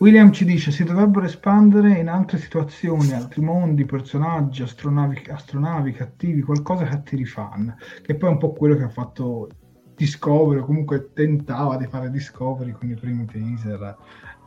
William 0.03 0.33
ci 0.33 0.43
dice 0.43 0.71
si 0.71 0.83
dovrebbero 0.83 1.25
espandere 1.25 1.97
in 1.97 2.09
altre 2.09 2.37
situazioni, 2.37 3.13
altri 3.13 3.41
mondi, 3.41 3.85
personaggi, 3.85 4.61
astronavi, 4.61 5.23
astronavi 5.29 5.93
cattivi, 5.93 6.41
qualcosa 6.41 6.83
che 6.83 6.93
attiri 6.93 7.23
fan, 7.23 7.73
che 8.01 8.15
poi 8.15 8.27
è 8.27 8.31
un 8.33 8.37
po' 8.37 8.51
quello 8.51 8.75
che 8.75 8.83
ha 8.83 8.89
fatto 8.89 9.47
Discovery, 9.95 10.59
o 10.59 10.65
comunque 10.65 11.11
tentava 11.13 11.77
di 11.77 11.87
fare 11.87 12.11
Discovery 12.11 12.71
con 12.71 12.89
i 12.89 12.95
primi 12.95 13.25
teaser, 13.25 13.95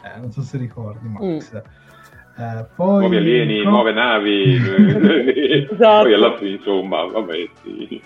eh, 0.04 0.20
non 0.20 0.30
so 0.30 0.42
se 0.42 0.58
ricordi 0.58 1.08
Max. 1.08 1.54
Mm 1.54 1.84
eh, 2.38 2.66
poi, 2.76 2.98
nuovi 2.98 3.16
alieni, 3.16 3.62
no... 3.62 3.70
nuove 3.70 3.92
navi, 3.92 4.56
esatto. 5.70 6.02
poi 6.02 6.12
alla 6.12 6.36
fine 6.36 6.50
insomma, 6.50 7.04
vabbè 7.06 7.48
sì. 7.62 8.02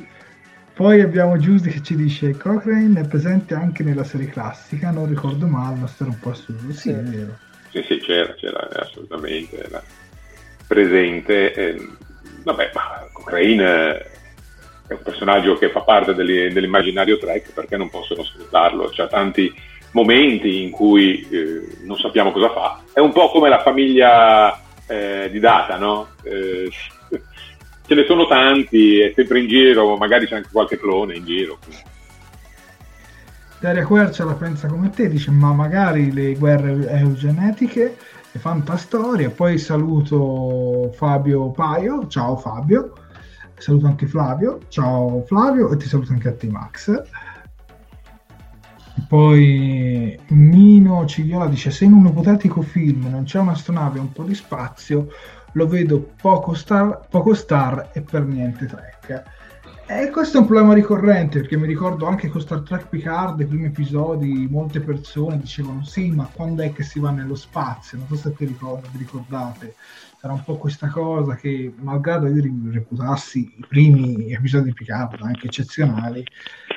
Poi 0.80 1.02
abbiamo 1.02 1.36
Giusy 1.36 1.68
che 1.68 1.82
ci 1.82 1.94
dice 1.94 2.38
Cochrane 2.38 3.02
è 3.02 3.06
presente 3.06 3.52
anche 3.52 3.82
nella 3.82 4.02
serie 4.02 4.28
classica, 4.28 4.90
non 4.90 5.10
ricordo 5.10 5.46
male, 5.46 5.76
ma 5.76 5.90
era 5.94 6.08
un 6.08 6.18
po' 6.18 6.30
assurdo. 6.30 6.72
Sì, 6.72 6.88
è 6.88 7.02
vero. 7.02 7.36
Sì, 7.68 7.84
sì, 7.86 7.98
c'era, 7.98 8.32
c'era 8.32 8.66
assolutamente 8.76 9.62
era 9.62 9.82
presente. 10.66 11.52
Eh, 11.52 11.86
vabbè, 12.44 12.70
ma 12.72 13.06
Cochrane 13.12 13.98
è 14.86 14.92
un 14.94 15.02
personaggio 15.02 15.58
che 15.58 15.68
fa 15.68 15.82
parte 15.82 16.14
dell'immaginario 16.14 17.18
track 17.18 17.52
perché 17.52 17.76
non 17.76 17.90
possono 17.90 18.24
sfruttarlo. 18.24 18.90
C'ha 18.90 19.06
tanti 19.06 19.52
momenti 19.90 20.62
in 20.62 20.70
cui 20.70 21.28
eh, 21.28 21.76
non 21.82 21.98
sappiamo 21.98 22.32
cosa 22.32 22.52
fa. 22.52 22.82
È 22.94 23.00
un 23.00 23.12
po' 23.12 23.28
come 23.28 23.50
la 23.50 23.60
famiglia 23.60 24.58
eh, 24.86 25.28
di 25.30 25.40
Data, 25.40 25.76
no? 25.76 26.08
Eh, 26.22 26.70
ce 27.90 27.96
ne 27.96 28.04
sono 28.06 28.28
tanti, 28.28 29.00
è 29.00 29.12
sempre 29.16 29.40
in 29.40 29.48
giro, 29.48 29.96
magari 29.96 30.28
c'è 30.28 30.36
anche 30.36 30.50
qualche 30.52 30.78
clone 30.78 31.16
in 31.16 31.24
giro. 31.24 31.58
Daria 33.58 33.84
Quercia 33.84 34.24
la 34.24 34.34
pensa 34.34 34.68
come 34.68 34.90
te, 34.90 35.08
dice 35.08 35.32
ma 35.32 35.52
magari 35.52 36.12
le 36.12 36.36
guerre 36.36 36.88
eugenetiche 36.88 37.96
e 38.30 38.38
fantastorie. 38.38 39.30
Poi 39.30 39.58
saluto 39.58 40.92
Fabio 40.94 41.50
Paio, 41.50 42.06
ciao 42.06 42.36
Fabio, 42.36 42.92
saluto 43.56 43.86
anche 43.86 44.06
Flavio, 44.06 44.60
ciao 44.68 45.24
Flavio 45.26 45.72
e 45.72 45.76
ti 45.76 45.88
saluto 45.88 46.12
anche 46.12 46.28
a 46.28 46.34
te 46.34 46.46
Max. 46.46 47.02
Poi 49.08 50.16
Mino 50.28 51.04
Cigliola 51.06 51.48
dice: 51.48 51.72
Se 51.72 51.84
in 51.84 51.92
un 51.94 52.06
ipotetico 52.06 52.62
film 52.62 53.08
non 53.10 53.24
c'è 53.24 53.40
un'astronave 53.40 53.98
e 53.98 54.02
un 54.02 54.12
po' 54.12 54.22
di 54.22 54.34
spazio, 54.36 55.08
lo 55.52 55.66
vedo 55.66 56.12
poco 56.20 56.54
star, 56.54 57.06
poco 57.08 57.34
star 57.34 57.90
e 57.92 58.00
per 58.02 58.24
niente 58.24 58.66
track. 58.66 59.22
E 59.86 60.08
questo 60.10 60.36
è 60.36 60.40
un 60.40 60.46
problema 60.46 60.72
ricorrente 60.72 61.40
perché 61.40 61.56
mi 61.56 61.66
ricordo 61.66 62.06
anche 62.06 62.28
con 62.28 62.40
Star 62.40 62.60
Trek 62.60 62.86
Picard, 62.86 63.40
i 63.40 63.46
primi 63.46 63.66
episodi, 63.66 64.46
molte 64.48 64.80
persone 64.80 65.38
dicevano: 65.38 65.84
Sì, 65.84 66.12
ma 66.12 66.30
quando 66.32 66.62
è 66.62 66.72
che 66.72 66.84
si 66.84 67.00
va 67.00 67.10
nello 67.10 67.34
spazio? 67.34 67.98
Non 67.98 68.06
so 68.06 68.14
se 68.14 68.32
vi 68.38 68.56
ricordate 68.92 69.74
era 70.22 70.34
un 70.34 70.44
po' 70.44 70.56
questa 70.58 70.88
cosa 70.88 71.34
che, 71.34 71.72
malgrado 71.78 72.26
io 72.26 72.42
reputassi 72.70 73.54
i 73.56 73.64
primi 73.66 74.32
episodi 74.32 74.64
di 74.64 74.74
Picard 74.74 75.18
anche 75.22 75.46
eccezionali, 75.46 76.22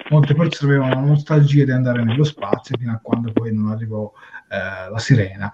molte 0.09 0.33
persone 0.33 0.75
avevano 0.75 1.01
la 1.01 1.07
nostalgia 1.07 1.65
di 1.65 1.71
andare 1.71 2.03
nello 2.05 2.23
spazio 2.23 2.77
fino 2.77 2.93
a 2.93 2.99
quando 3.01 3.33
poi 3.33 3.53
non 3.53 3.71
arrivò 3.71 4.09
eh, 4.49 4.89
la 4.89 4.97
sirena. 4.97 5.51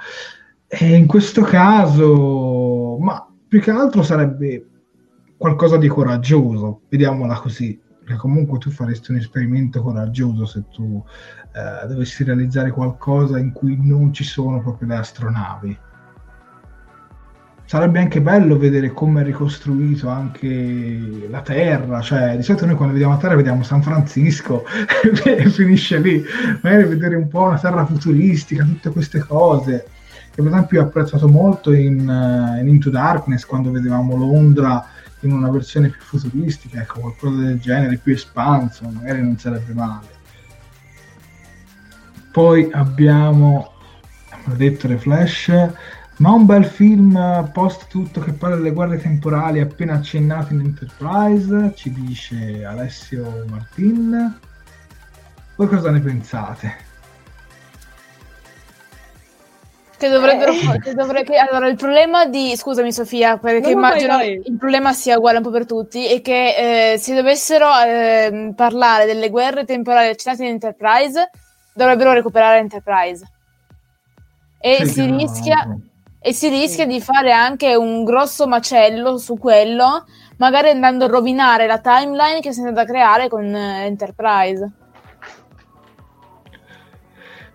E 0.71 0.95
in 0.95 1.07
questo 1.07 1.41
caso, 1.41 2.97
ma 2.99 3.27
più 3.47 3.59
che 3.59 3.71
altro 3.71 4.03
sarebbe 4.03 4.67
qualcosa 5.35 5.77
di 5.77 5.87
coraggioso, 5.87 6.81
vediamola 6.89 7.39
così, 7.39 7.79
perché 7.97 8.17
comunque 8.17 8.59
tu 8.59 8.69
faresti 8.69 9.09
un 9.09 9.17
esperimento 9.17 9.81
coraggioso 9.81 10.45
se 10.45 10.65
tu 10.71 11.03
eh, 11.53 11.87
dovessi 11.87 12.23
realizzare 12.23 12.69
qualcosa 12.69 13.39
in 13.39 13.51
cui 13.51 13.79
non 13.81 14.13
ci 14.13 14.23
sono 14.23 14.61
proprio 14.61 14.89
le 14.89 14.95
astronavi. 14.97 15.77
Sarebbe 17.65 17.99
anche 17.99 18.21
bello 18.21 18.55
vedere 18.55 18.91
come 18.91 19.21
è 19.21 19.23
ricostruito 19.23 20.07
anche 20.09 21.27
la 21.29 21.41
Terra, 21.41 21.99
cioè 22.01 22.35
di 22.35 22.43
solito 22.43 22.67
noi 22.67 22.75
quando 22.75 22.93
vediamo 22.93 23.15
la 23.15 23.19
Terra 23.19 23.35
vediamo 23.35 23.63
San 23.63 23.81
Francisco 23.81 24.65
e 25.25 25.49
finisce 25.49 25.97
lì, 25.99 26.23
magari 26.61 26.83
vedere 26.85 27.15
un 27.15 27.27
po' 27.27 27.43
una 27.43 27.59
Terra 27.59 27.85
futuristica, 27.85 28.63
tutte 28.63 28.91
queste 28.91 29.19
cose, 29.19 29.87
che 30.39 30.45
per 30.45 30.53
esempio 30.53 30.81
ho 30.81 30.85
apprezzato 30.85 31.27
molto 31.27 31.73
in, 31.73 32.07
uh, 32.07 32.59
in 32.59 32.67
Into 32.69 32.89
Darkness 32.89 33.45
quando 33.45 33.71
vedevamo 33.71 34.15
Londra 34.15 34.85
in 35.21 35.33
una 35.33 35.49
versione 35.51 35.89
più 35.89 35.99
futuristica, 36.01 36.79
ecco 36.79 37.01
qualcosa 37.01 37.41
del 37.41 37.59
genere, 37.59 37.97
più 37.97 38.13
espanso, 38.13 38.89
magari 38.89 39.21
non 39.21 39.37
sarebbe 39.37 39.73
male. 39.73 40.07
Poi 42.31 42.69
abbiamo, 42.71 43.73
detto 44.55 44.87
le 44.87 44.97
flash, 44.97 45.51
ma 46.17 46.31
un 46.31 46.45
bel 46.45 46.63
film 46.63 47.49
post 47.51 47.87
tutto 47.89 48.21
che 48.21 48.31
parla 48.31 48.55
delle 48.55 48.71
guerre 48.71 48.97
temporali 48.97 49.59
appena 49.59 49.95
accennato 49.95 50.53
in 50.53 50.61
Enterprise, 50.61 51.73
ci 51.75 51.91
dice 51.91 52.63
Alessio 52.63 53.43
Martin. 53.49 54.37
Voi 55.57 55.67
cosa 55.67 55.91
ne 55.91 55.99
pensate? 55.99 56.87
Che 59.99 60.07
dovrebbero 60.07 60.53
eh. 60.53 60.79
che 60.79 60.93
dovre, 60.93 61.23
che, 61.23 61.35
allora 61.35 61.67
il 61.67 61.75
problema 61.75 62.25
di 62.25 62.55
scusami 62.55 62.93
Sofia 62.93 63.37
perché 63.37 63.73
no, 63.73 63.79
immagino 63.79 64.15
vai, 64.15 64.37
vai. 64.37 64.43
il 64.45 64.57
problema 64.57 64.93
sia 64.93 65.17
uguale 65.17 65.37
un 65.37 65.43
po' 65.43 65.49
per 65.49 65.65
tutti 65.65 66.07
è 66.07 66.21
che 66.21 66.93
eh, 66.93 66.97
se 66.97 67.13
dovessero 67.13 67.67
eh, 67.85 68.53
parlare 68.55 69.05
delle 69.05 69.29
guerre 69.29 69.65
temporali 69.65 70.07
accennate 70.07 70.43
in 70.43 70.51
Enterprise 70.51 71.29
dovrebbero 71.73 72.13
recuperare 72.13 72.59
Enterprise 72.59 73.27
e 74.57 74.85
sì, 74.85 74.87
si 74.87 75.05
rischia 75.05 75.65
no 75.67 75.81
e 76.21 76.33
si 76.33 76.49
rischia 76.49 76.85
di 76.85 76.99
fare 76.99 77.31
anche 77.31 77.75
un 77.75 78.03
grosso 78.03 78.45
macello 78.45 79.17
su 79.17 79.37
quello, 79.37 80.05
magari 80.37 80.69
andando 80.69 81.05
a 81.05 81.07
rovinare 81.07 81.65
la 81.65 81.79
timeline 81.79 82.41
che 82.41 82.51
si 82.51 82.61
è 82.61 82.63
andata 82.63 82.81
a 82.81 82.85
creare 82.85 83.29
con 83.29 83.43
eh, 83.43 83.85
Enterprise. 83.85 84.69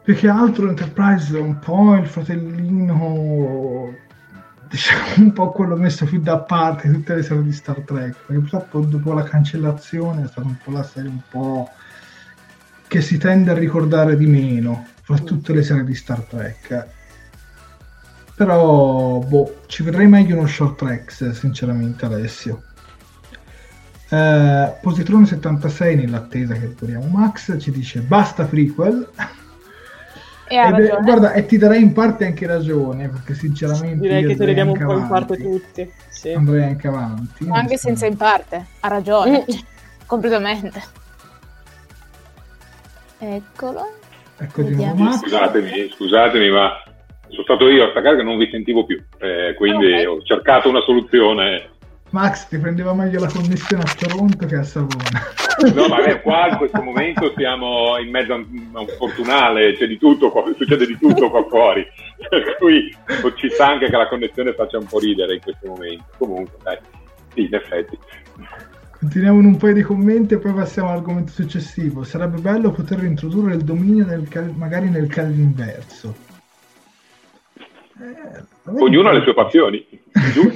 Più 0.04 0.14
che 0.14 0.28
altro 0.28 0.68
Enterprise 0.68 1.36
è 1.36 1.40
un 1.40 1.58
po' 1.58 1.94
il 1.96 2.06
fratellino, 2.06 3.94
diciamo 4.68 5.02
un 5.16 5.32
po' 5.32 5.50
quello 5.50 5.76
messo 5.76 6.04
più 6.04 6.20
da 6.20 6.38
parte 6.38 6.88
di 6.88 6.94
tutte 6.94 7.14
le 7.14 7.22
serie 7.22 7.42
di 7.42 7.52
Star 7.52 7.80
Trek, 7.80 8.14
perché 8.26 8.40
purtroppo 8.40 8.80
dopo 8.80 9.14
la 9.14 9.22
cancellazione 9.22 10.24
è 10.24 10.28
stata 10.28 10.46
un 10.46 10.56
po' 10.62 10.70
la 10.70 10.82
serie 10.82 11.08
un 11.08 11.22
po' 11.28 11.70
che 12.86 13.00
si 13.00 13.16
tende 13.16 13.50
a 13.50 13.54
ricordare 13.54 14.16
di 14.16 14.26
meno 14.26 14.86
fra 15.02 15.16
tutte 15.18 15.54
le 15.54 15.62
serie 15.62 15.84
di 15.84 15.94
Star 15.94 16.20
Trek 16.20 16.86
però, 18.34 19.18
boh, 19.20 19.60
ci 19.66 19.84
vedrei 19.84 20.08
meglio 20.08 20.36
uno 20.36 20.48
short 20.48 20.76
track, 20.76 21.34
sinceramente, 21.34 22.04
Alessio. 22.04 22.62
Eh, 24.08 24.74
Positrone 24.82 25.24
76, 25.24 25.94
nell'attesa 25.94 26.54
che 26.54 26.60
recuperiamo 26.60 27.06
Max, 27.06 27.56
ci 27.60 27.70
dice 27.70 28.00
basta 28.00 28.44
prequel. 28.44 29.08
E 30.46 30.56
ha 30.56 30.76
Ed, 30.76 31.02
guarda, 31.02 31.32
e 31.32 31.46
ti 31.46 31.56
darei 31.56 31.82
in 31.82 31.92
parte 31.92 32.26
anche 32.26 32.46
ragione, 32.46 33.08
perché 33.08 33.34
sinceramente... 33.34 33.96
Direi 33.96 34.26
che 34.26 34.36
te 34.36 34.44
ne 34.44 34.54
diamo 34.54 34.72
un 34.72 34.78
po' 34.78 34.84
avanti. 34.84 35.02
in 35.02 35.08
parte 35.08 35.36
tutti. 35.36 35.92
Sì. 36.08 36.32
Andrei 36.32 36.64
anche 36.64 36.88
avanti. 36.88 37.46
Anche 37.50 37.76
senza 37.76 38.06
in 38.06 38.16
parte, 38.16 38.66
ha 38.80 38.88
ragione, 38.88 39.44
mm. 39.50 39.58
completamente. 40.06 40.82
Eccolo. 43.18 44.02
Ecco 44.36 44.62
di 44.62 44.74
nuovo 44.74 45.12
Scusatemi, 45.12 45.90
scusatemi, 45.96 46.50
ma 46.50 46.82
sono 47.28 47.42
stato 47.42 47.68
io 47.68 47.86
a 47.86 47.90
staccare 47.90 48.16
che 48.16 48.22
non 48.22 48.36
vi 48.36 48.48
sentivo 48.50 48.84
più, 48.84 49.02
eh, 49.18 49.54
quindi 49.56 49.92
okay. 49.92 50.04
ho 50.04 50.22
cercato 50.22 50.68
una 50.68 50.80
soluzione. 50.80 51.70
Max 52.14 52.46
ti 52.46 52.58
prendeva 52.58 52.94
meglio 52.94 53.18
la 53.18 53.26
connessione 53.26 53.82
a 53.82 53.92
Toronto 53.98 54.46
che 54.46 54.54
a 54.54 54.62
Savona. 54.62 55.20
No, 55.74 55.88
ma 55.88 56.20
qua 56.20 56.48
in 56.48 56.56
questo 56.58 56.80
momento 56.80 57.32
siamo 57.36 57.98
in 57.98 58.08
mezzo 58.08 58.34
a 58.34 58.36
un, 58.36 58.86
fortunale, 58.96 59.74
c'è 59.74 59.88
di 59.88 59.98
tutto 59.98 60.30
qua, 60.30 60.44
succede 60.56 60.86
di 60.86 60.96
tutto 60.96 61.28
qua 61.28 61.44
fuori. 61.48 61.84
Per 62.28 62.56
cui 62.58 62.94
ci 63.34 63.50
sta 63.50 63.70
anche 63.70 63.90
che 63.90 63.96
la 63.96 64.06
connessione 64.06 64.54
faccia 64.54 64.78
un 64.78 64.86
po' 64.86 65.00
ridere 65.00 65.34
in 65.34 65.40
questo 65.40 65.66
momento. 65.66 66.04
Comunque, 66.16 66.56
dai, 66.62 66.78
sì, 67.34 67.46
in 67.46 67.54
effetti. 67.54 67.98
Continuiamo 69.00 69.40
in 69.40 69.46
un 69.46 69.56
paio 69.56 69.74
di 69.74 69.82
commenti 69.82 70.34
e 70.34 70.38
poi 70.38 70.52
passiamo 70.52 70.90
all'argomento 70.90 71.32
successivo. 71.32 72.04
Sarebbe 72.04 72.40
bello 72.40 72.70
poter 72.70 73.02
introdurre 73.02 73.54
il 73.54 73.64
dominio 73.64 74.06
nel, 74.06 74.24
magari 74.54 74.88
nel 74.88 75.08
caso 75.08 75.32
inverso. 75.32 76.14
Eh, 78.00 78.72
Ognuno 78.80 79.08
ha 79.08 79.12
le 79.12 79.22
sue 79.22 79.34
passioni. 79.34 79.86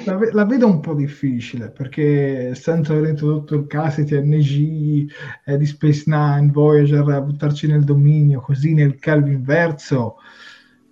la, 0.04 0.18
la, 0.32 0.44
vedo 0.44 0.66
un 0.66 0.80
po' 0.80 0.94
difficile 0.94 1.70
perché 1.70 2.54
senza 2.54 2.92
aver 2.92 3.10
introdotto 3.10 3.54
il 3.54 3.66
caso 3.66 4.02
TNG 4.04 5.10
eh, 5.44 5.56
di 5.56 5.66
Space 5.66 6.04
Nine, 6.06 6.50
Voyager, 6.50 7.08
a 7.08 7.20
buttarci 7.20 7.66
nel 7.68 7.84
dominio 7.84 8.40
così 8.40 8.74
nel 8.74 8.98
calvo 8.98 9.28
inverso 9.28 10.16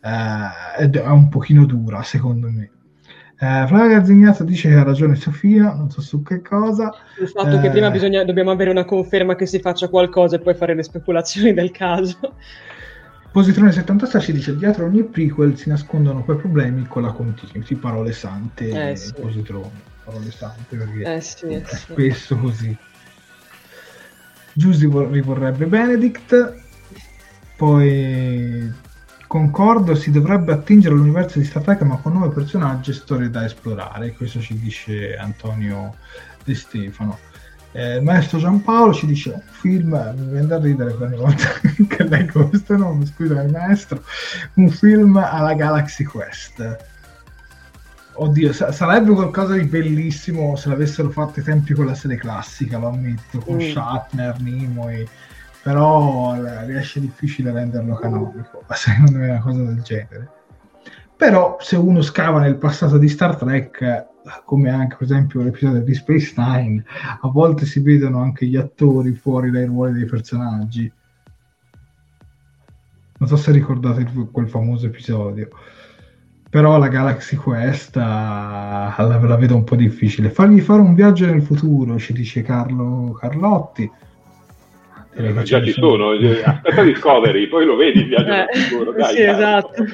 eh, 0.01 0.91
è 0.91 1.09
un 1.09 1.29
pochino 1.29 1.65
dura 1.67 2.03
secondo 2.03 2.49
me. 2.49 2.71
Eh, 3.39 3.65
Flavia 3.67 3.99
Gazzignato 3.99 4.45
dice 4.45 4.69
che 4.69 4.77
ha 4.77 4.83
ragione 4.83 5.15
Sofia, 5.15 5.75
non 5.75 5.91
so 5.91 6.01
su 6.01 6.23
che 6.23 6.41
cosa. 6.41 6.95
Il 7.21 7.29
fatto 7.29 7.59
eh, 7.59 7.61
che 7.61 7.71
prima 7.71 7.91
bisogna, 7.91 8.25
dobbiamo 8.25 8.51
avere 8.51 8.71
una 8.71 8.85
conferma 8.85 9.35
che 9.35 9.47
si 9.47 9.59
faccia 9.59 9.89
qualcosa 9.89 10.37
e 10.37 10.39
poi 10.39 10.55
fare 10.55 10.75
le 10.75 10.83
speculazioni 10.83 11.53
del 11.53 11.71
caso. 11.71 12.19
Positrone 13.37 13.71
76 13.71 14.23
ci 14.23 14.33
dice 14.33 14.57
dietro 14.57 14.87
ogni 14.87 15.05
prequel 15.05 15.59
si 15.59 15.69
nascondono 15.69 16.25
quei 16.25 16.39
problemi 16.39 16.87
con 16.87 17.03
la 17.03 17.13
continuity, 17.13 17.75
parole 17.75 18.13
sante, 18.13 18.93
eh, 18.93 18.97
sì. 18.97 19.13
Positrone, 19.13 19.79
parole 20.03 20.31
sante, 20.31 20.75
perché 20.75 21.17
eh, 21.17 21.21
sì, 21.21 21.45
è 21.49 21.63
sì. 21.67 21.77
spesso 21.77 22.35
così. 22.39 22.75
Giusy 24.55 24.89
rivorrebbe 25.11 25.67
Benedict, 25.67 26.55
poi 27.59 28.73
concordo, 29.27 29.95
si 29.95 30.11
dovrebbe 30.11 30.55
attingere 30.55 30.95
all'universo 30.95 31.39
di 31.39 31.45
Star 31.45 31.63
Trek 31.63 31.83
ma 31.83 31.99
con 31.99 32.15
nuovi 32.15 32.33
personaggi 32.33 32.93
e 32.93 32.95
storie 32.95 33.29
da 33.29 33.45
esplorare, 33.45 34.15
questo 34.15 34.41
ci 34.41 34.59
dice 34.59 35.15
Antonio 35.15 35.95
De 36.43 36.55
Stefano. 36.55 37.19
Eh, 37.77 37.97
il 37.97 38.03
maestro 38.03 38.39
Giampaolo 38.39 38.95
ci 38.95 39.05
dice 39.05 39.33
un 39.33 39.43
film, 39.51 39.91
mi 40.17 40.31
viene 40.31 40.47
da 40.47 40.59
ridere 40.59 40.93
ogni 40.99 41.17
volta 41.17 41.45
che 41.87 42.05
leggo 42.05 42.49
questo 42.49 42.75
nome, 42.75 43.05
scusami 43.05 43.51
maestro, 43.51 44.03
un 44.55 44.71
film 44.71 45.19
alla 45.19 45.53
Galaxy 45.53 46.03
Quest. 46.03 46.85
Oddio, 48.15 48.55
sa- 48.55 48.73
sarebbe 48.73 49.13
qualcosa 49.13 49.53
di 49.53 49.65
bellissimo 49.65 50.57
se 50.57 50.71
l'avessero 50.71 51.11
fatto 51.11 51.41
ai 51.41 51.45
tempi 51.45 51.75
con 51.75 51.85
la 51.85 51.95
serie 51.95 52.17
classica, 52.17 52.79
lo 52.79 52.89
ammetto, 52.89 53.41
con 53.41 53.57
mm. 53.57 53.71
Shatner, 53.71 54.41
Nimoy, 54.41 55.07
però 55.63 56.35
riesce 56.65 56.99
difficile 56.99 57.53
renderlo 57.53 57.97
canonico, 57.97 58.65
secondo 58.73 59.19
me 59.19 59.27
è 59.27 59.31
una 59.33 59.41
cosa 59.41 59.63
del 59.65 59.83
genere. 59.83 60.31
Però 61.15 61.59
se 61.61 61.77
uno 61.77 62.01
scava 62.01 62.41
nel 62.41 62.57
passato 62.57 62.97
di 62.97 63.09
Star 63.11 63.37
Trek 63.37 64.15
come 64.45 64.71
anche 64.71 64.97
per 64.97 65.07
esempio 65.07 65.43
l'episodio 65.43 65.81
di 65.81 65.95
Space 65.95 66.35
Nine, 66.37 66.85
a 67.21 67.29
volte 67.29 67.67
si 67.67 67.81
vedono 67.81 68.21
anche 68.21 68.47
gli 68.47 68.57
attori 68.57 69.13
fuori 69.13 69.51
dai 69.51 69.67
ruoli 69.67 69.93
dei 69.93 70.07
personaggi. 70.07 70.91
Non 73.19 73.29
so 73.29 73.37
se 73.37 73.51
ricordate 73.53 74.07
quel 74.31 74.49
famoso 74.49 74.87
episodio. 74.87 75.49
Però 76.49 76.79
la 76.79 76.89
Galaxy 76.89 77.37
Quest 77.37 77.97
la, 77.97 78.95
la 78.97 79.37
vedo 79.37 79.57
un 79.57 79.65
po' 79.65 79.77
difficile. 79.77 80.31
Fargli 80.31 80.61
fare 80.61 80.81
un 80.81 80.95
viaggio 80.95 81.27
nel 81.27 81.43
futuro, 81.43 81.99
ci 81.99 82.13
dice 82.13 82.43
Carlo 82.43 83.17
Carlotti. 83.19 83.91
Eh, 85.15 85.33
ma 85.33 85.43
già 85.43 85.63
ci 85.63 85.73
sono, 85.73 86.15
sono. 86.15 86.31
Eh, 86.31 86.43
aspetta 86.45 86.83
Discovery, 86.83 87.49
poi 87.49 87.65
lo 87.65 87.77
vedi 87.77 88.01
il 88.01 88.09
viaggio 88.09 88.33
eh, 88.33 88.37
nel 88.37 88.49
futuro. 88.55 88.93
Dai, 88.97 89.15
sì, 89.15 89.23
esatto. 89.23 89.85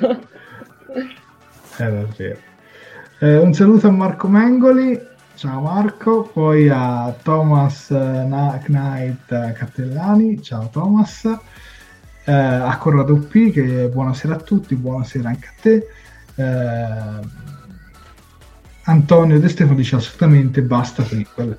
È 1.77 1.91
davvero. 1.91 2.51
Eh, 3.23 3.39
un 3.39 3.55
saluto 3.55 3.87
a 3.87 3.93
Marco 3.93 4.27
Mengoli, 4.27 5.01
ciao 5.37 5.61
Marco, 5.61 6.23
poi 6.33 6.69
a 6.69 7.15
Thomas 7.23 7.91
uh, 7.91 8.27
Knight 8.65 9.53
Cattellani, 9.53 10.43
ciao 10.43 10.69
Thomas, 10.73 11.27
eh, 12.25 12.33
a 12.33 12.77
Corrado 12.79 13.15
P, 13.19 13.53
che 13.53 13.89
buonasera 13.89 14.35
a 14.35 14.39
tutti, 14.39 14.75
buonasera 14.75 15.29
anche 15.29 15.47
a 15.47 15.53
te. 15.63 15.87
Eh, 16.35 17.27
Antonio 18.87 19.39
De 19.39 19.49
Stefano 19.49 19.77
dice 19.77 19.95
assolutamente 19.95 20.61
basta 20.63 21.05
prequel. 21.05 21.57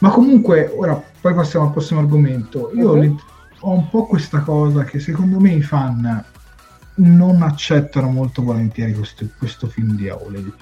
Ma 0.00 0.10
comunque, 0.10 0.70
ora 0.76 1.02
poi 1.18 1.32
passiamo 1.32 1.64
al 1.64 1.72
prossimo 1.72 2.00
argomento. 2.00 2.72
Io 2.74 2.92
uh-huh. 2.92 3.16
ho 3.60 3.72
un 3.72 3.88
po' 3.88 4.04
questa 4.04 4.40
cosa 4.40 4.84
che 4.84 5.00
secondo 5.00 5.40
me 5.40 5.54
i 5.54 5.62
fan 5.62 6.24
non 6.96 7.40
accettano 7.40 8.10
molto 8.10 8.42
volentieri 8.42 8.92
questo, 8.92 9.26
questo 9.38 9.66
film 9.66 9.94
di 9.94 10.10
Auledi 10.10 10.52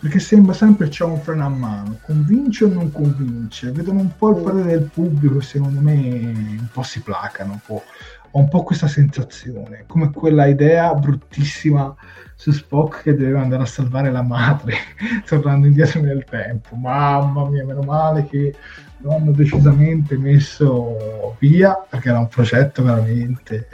perché 0.00 0.18
sembra 0.18 0.54
sempre 0.54 0.88
c'è 0.88 1.04
un 1.04 1.20
freno 1.20 1.44
a 1.44 1.50
mano, 1.50 1.98
convince 2.00 2.64
o 2.64 2.68
non 2.68 2.90
convince, 2.90 3.70
vedono 3.70 4.00
un 4.00 4.16
po' 4.16 4.30
il 4.30 4.42
parere 4.42 4.68
del 4.68 4.90
pubblico 4.92 5.40
secondo 5.40 5.78
me 5.80 5.92
un 5.92 6.68
po' 6.72 6.82
si 6.82 7.02
placano, 7.02 7.52
un 7.52 7.60
po'. 7.64 7.82
ho 8.30 8.38
un 8.38 8.48
po' 8.48 8.62
questa 8.62 8.88
sensazione, 8.88 9.84
come 9.86 10.10
quella 10.10 10.46
idea 10.46 10.94
bruttissima 10.94 11.94
su 12.34 12.50
Spock 12.50 13.02
che 13.02 13.14
doveva 13.14 13.42
andare 13.42 13.62
a 13.64 13.66
salvare 13.66 14.10
la 14.10 14.22
madre 14.22 14.74
tornando 15.26 15.66
indietro 15.66 16.00
nel 16.00 16.24
tempo, 16.24 16.76
mamma 16.76 17.46
mia, 17.50 17.66
meno 17.66 17.82
male 17.82 18.26
che 18.26 18.54
lo 19.02 19.14
hanno 19.14 19.32
decisamente 19.32 20.16
messo 20.16 21.36
via 21.38 21.74
perché 21.74 22.08
era 22.08 22.18
un 22.18 22.28
progetto 22.28 22.82
veramente 22.82 23.68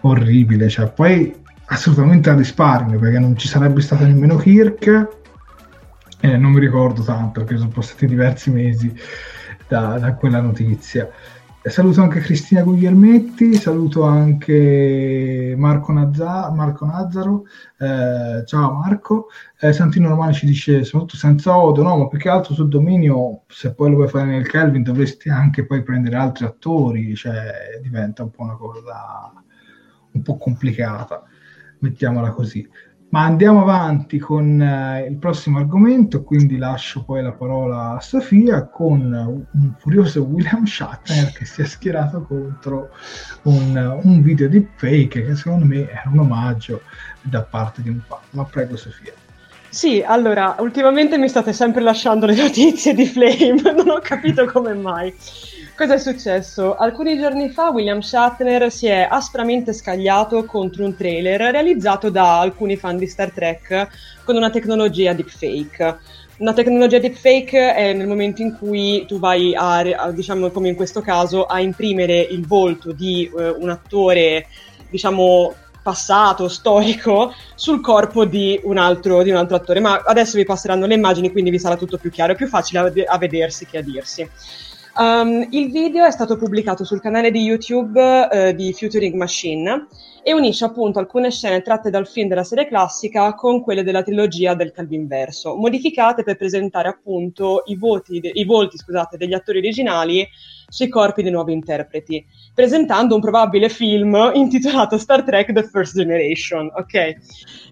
orribile, 0.00 0.68
cioè 0.68 0.90
poi 0.90 1.42
assolutamente 1.66 2.30
a 2.30 2.34
risparmio 2.34 2.98
perché 2.98 3.18
non 3.18 3.36
ci 3.36 3.48
sarebbe 3.48 3.80
stato 3.80 4.04
nemmeno 4.04 4.36
Kirk 4.36 5.22
eh, 6.24 6.38
non 6.38 6.52
mi 6.52 6.60
ricordo 6.60 7.02
tanto 7.02 7.40
perché 7.40 7.58
sono 7.58 7.68
passati 7.68 8.06
diversi 8.06 8.50
mesi 8.50 8.94
da, 9.68 9.98
da 9.98 10.14
quella 10.14 10.40
notizia. 10.40 11.10
Saluto 11.66 12.00
anche 12.00 12.20
Cristina 12.20 12.62
Guglielmetti 12.62 13.54
saluto 13.54 14.04
anche 14.04 15.54
Marco, 15.56 15.92
Nazza, 15.92 16.50
Marco 16.50 16.86
Nazzaro 16.86 17.44
eh, 17.78 18.42
ciao 18.46 18.72
Marco. 18.72 19.28
Eh, 19.60 19.72
Santino 19.74 20.08
Romani 20.08 20.32
ci 20.32 20.46
dice 20.46 20.84
soprattutto 20.84 21.16
senza 21.16 21.56
odo 21.56 21.82
no 21.82 21.96
ma 21.96 22.08
più 22.08 22.18
che 22.18 22.28
altro 22.30 22.54
sul 22.54 22.68
dominio 22.68 23.42
se 23.48 23.74
poi 23.74 23.90
lo 23.90 23.96
vuoi 23.96 24.08
fare 24.08 24.26
nel 24.26 24.46
Kelvin 24.46 24.82
dovresti 24.82 25.28
anche 25.28 25.64
poi 25.66 25.82
prendere 25.82 26.16
altri 26.16 26.46
attori 26.46 27.14
cioè 27.14 27.80
diventa 27.82 28.22
un 28.22 28.30
po' 28.30 28.42
una 28.42 28.56
cosa 28.56 29.32
un 30.10 30.22
po' 30.22 30.36
complicata 30.36 31.22
mettiamola 31.84 32.30
così. 32.30 32.68
Ma 33.10 33.22
andiamo 33.22 33.60
avanti 33.60 34.18
con 34.18 34.60
eh, 34.60 35.06
il 35.08 35.18
prossimo 35.18 35.58
argomento, 35.58 36.24
quindi 36.24 36.56
lascio 36.56 37.04
poi 37.04 37.22
la 37.22 37.30
parola 37.30 37.94
a 37.94 38.00
Sofia 38.00 38.66
con 38.66 39.12
un 39.52 39.74
furioso 39.78 40.24
William 40.24 40.64
Shatner 40.64 41.30
che 41.32 41.44
si 41.44 41.62
è 41.62 41.64
schierato 41.64 42.22
contro 42.22 42.90
un, 43.42 44.00
un 44.02 44.20
video 44.20 44.48
di 44.48 44.66
fake 44.74 45.26
che 45.26 45.36
secondo 45.36 45.64
me 45.64 45.88
è 45.88 46.02
un 46.06 46.18
omaggio 46.18 46.82
da 47.22 47.42
parte 47.42 47.82
di 47.82 47.90
un 47.90 48.00
fan. 48.04 48.18
Ma 48.30 48.44
prego 48.44 48.76
Sofia. 48.76 49.23
Sì, 49.74 50.04
allora, 50.06 50.54
ultimamente 50.60 51.18
mi 51.18 51.28
state 51.28 51.52
sempre 51.52 51.82
lasciando 51.82 52.26
le 52.26 52.36
notizie 52.40 52.94
di 52.94 53.06
Flame, 53.06 53.60
non 53.74 53.88
ho 53.88 53.98
capito 54.00 54.44
come 54.44 54.72
mai. 54.72 55.12
Cosa 55.76 55.94
è 55.94 55.98
successo? 55.98 56.76
Alcuni 56.76 57.18
giorni 57.18 57.48
fa 57.48 57.70
William 57.70 57.98
Shatner 57.98 58.70
si 58.70 58.86
è 58.86 59.04
aspramente 59.10 59.72
scagliato 59.72 60.44
contro 60.44 60.84
un 60.84 60.94
trailer 60.94 61.40
realizzato 61.50 62.08
da 62.08 62.38
alcuni 62.38 62.76
fan 62.76 62.98
di 62.98 63.08
Star 63.08 63.32
Trek 63.32 63.88
con 64.22 64.36
una 64.36 64.50
tecnologia 64.50 65.12
deepfake. 65.12 65.98
Una 66.36 66.52
tecnologia 66.52 67.00
deepfake 67.00 67.74
è 67.74 67.92
nel 67.94 68.06
momento 68.06 68.42
in 68.42 68.56
cui 68.56 69.04
tu 69.08 69.18
vai 69.18 69.56
a, 69.56 69.78
a 69.78 70.12
diciamo 70.12 70.50
come 70.50 70.68
in 70.68 70.76
questo 70.76 71.00
caso, 71.00 71.46
a 71.46 71.58
imprimere 71.58 72.20
il 72.20 72.46
volto 72.46 72.92
di 72.92 73.28
uh, 73.32 73.56
un 73.58 73.70
attore, 73.70 74.46
diciamo, 74.88 75.52
passato, 75.84 76.48
storico, 76.48 77.32
sul 77.54 77.82
corpo 77.82 78.24
di 78.24 78.58
un, 78.64 78.78
altro, 78.78 79.22
di 79.22 79.30
un 79.30 79.36
altro 79.36 79.56
attore. 79.56 79.78
Ma 79.78 80.02
adesso 80.04 80.38
vi 80.38 80.44
passeranno 80.44 80.86
le 80.86 80.94
immagini, 80.94 81.30
quindi 81.30 81.50
vi 81.50 81.58
sarà 81.58 81.76
tutto 81.76 81.98
più 81.98 82.10
chiaro, 82.10 82.32
è 82.32 82.36
più 82.36 82.48
facile 82.48 82.78
a, 82.78 83.12
a 83.12 83.18
vedersi 83.18 83.66
che 83.66 83.78
a 83.78 83.82
dirsi. 83.82 84.28
Um, 84.96 85.46
il 85.50 85.70
video 85.70 86.04
è 86.04 86.10
stato 86.10 86.36
pubblicato 86.36 86.84
sul 86.84 87.00
canale 87.00 87.30
di 87.30 87.40
YouTube 87.42 88.00
uh, 88.00 88.52
di 88.52 88.72
Futuring 88.72 89.14
Machine 89.14 89.86
e 90.26 90.32
unisce 90.32 90.64
appunto 90.64 90.98
alcune 90.98 91.30
scene 91.30 91.60
tratte 91.60 91.90
dal 91.90 92.08
film 92.08 92.28
della 92.28 92.44
serie 92.44 92.66
classica 92.66 93.34
con 93.34 93.62
quelle 93.62 93.82
della 93.82 94.02
trilogia 94.02 94.54
del 94.54 94.72
Calvinverso, 94.72 95.54
modificate 95.54 96.22
per 96.22 96.36
presentare 96.36 96.88
appunto 96.88 97.62
i, 97.66 97.76
voti 97.76 98.20
i 98.22 98.44
volti 98.46 98.78
scusate, 98.78 99.18
degli 99.18 99.34
attori 99.34 99.58
originali 99.58 100.26
sui 100.66 100.88
corpi 100.88 101.22
dei 101.22 101.30
nuovi 101.30 101.52
interpreti, 101.52 102.24
presentando 102.54 103.14
un 103.14 103.20
probabile 103.20 103.68
film 103.68 104.30
intitolato 104.32 104.96
Star 104.96 105.22
Trek 105.22 105.52
The 105.52 105.62
First 105.62 105.94
Generation. 105.94 106.70
Ok, 106.74 107.16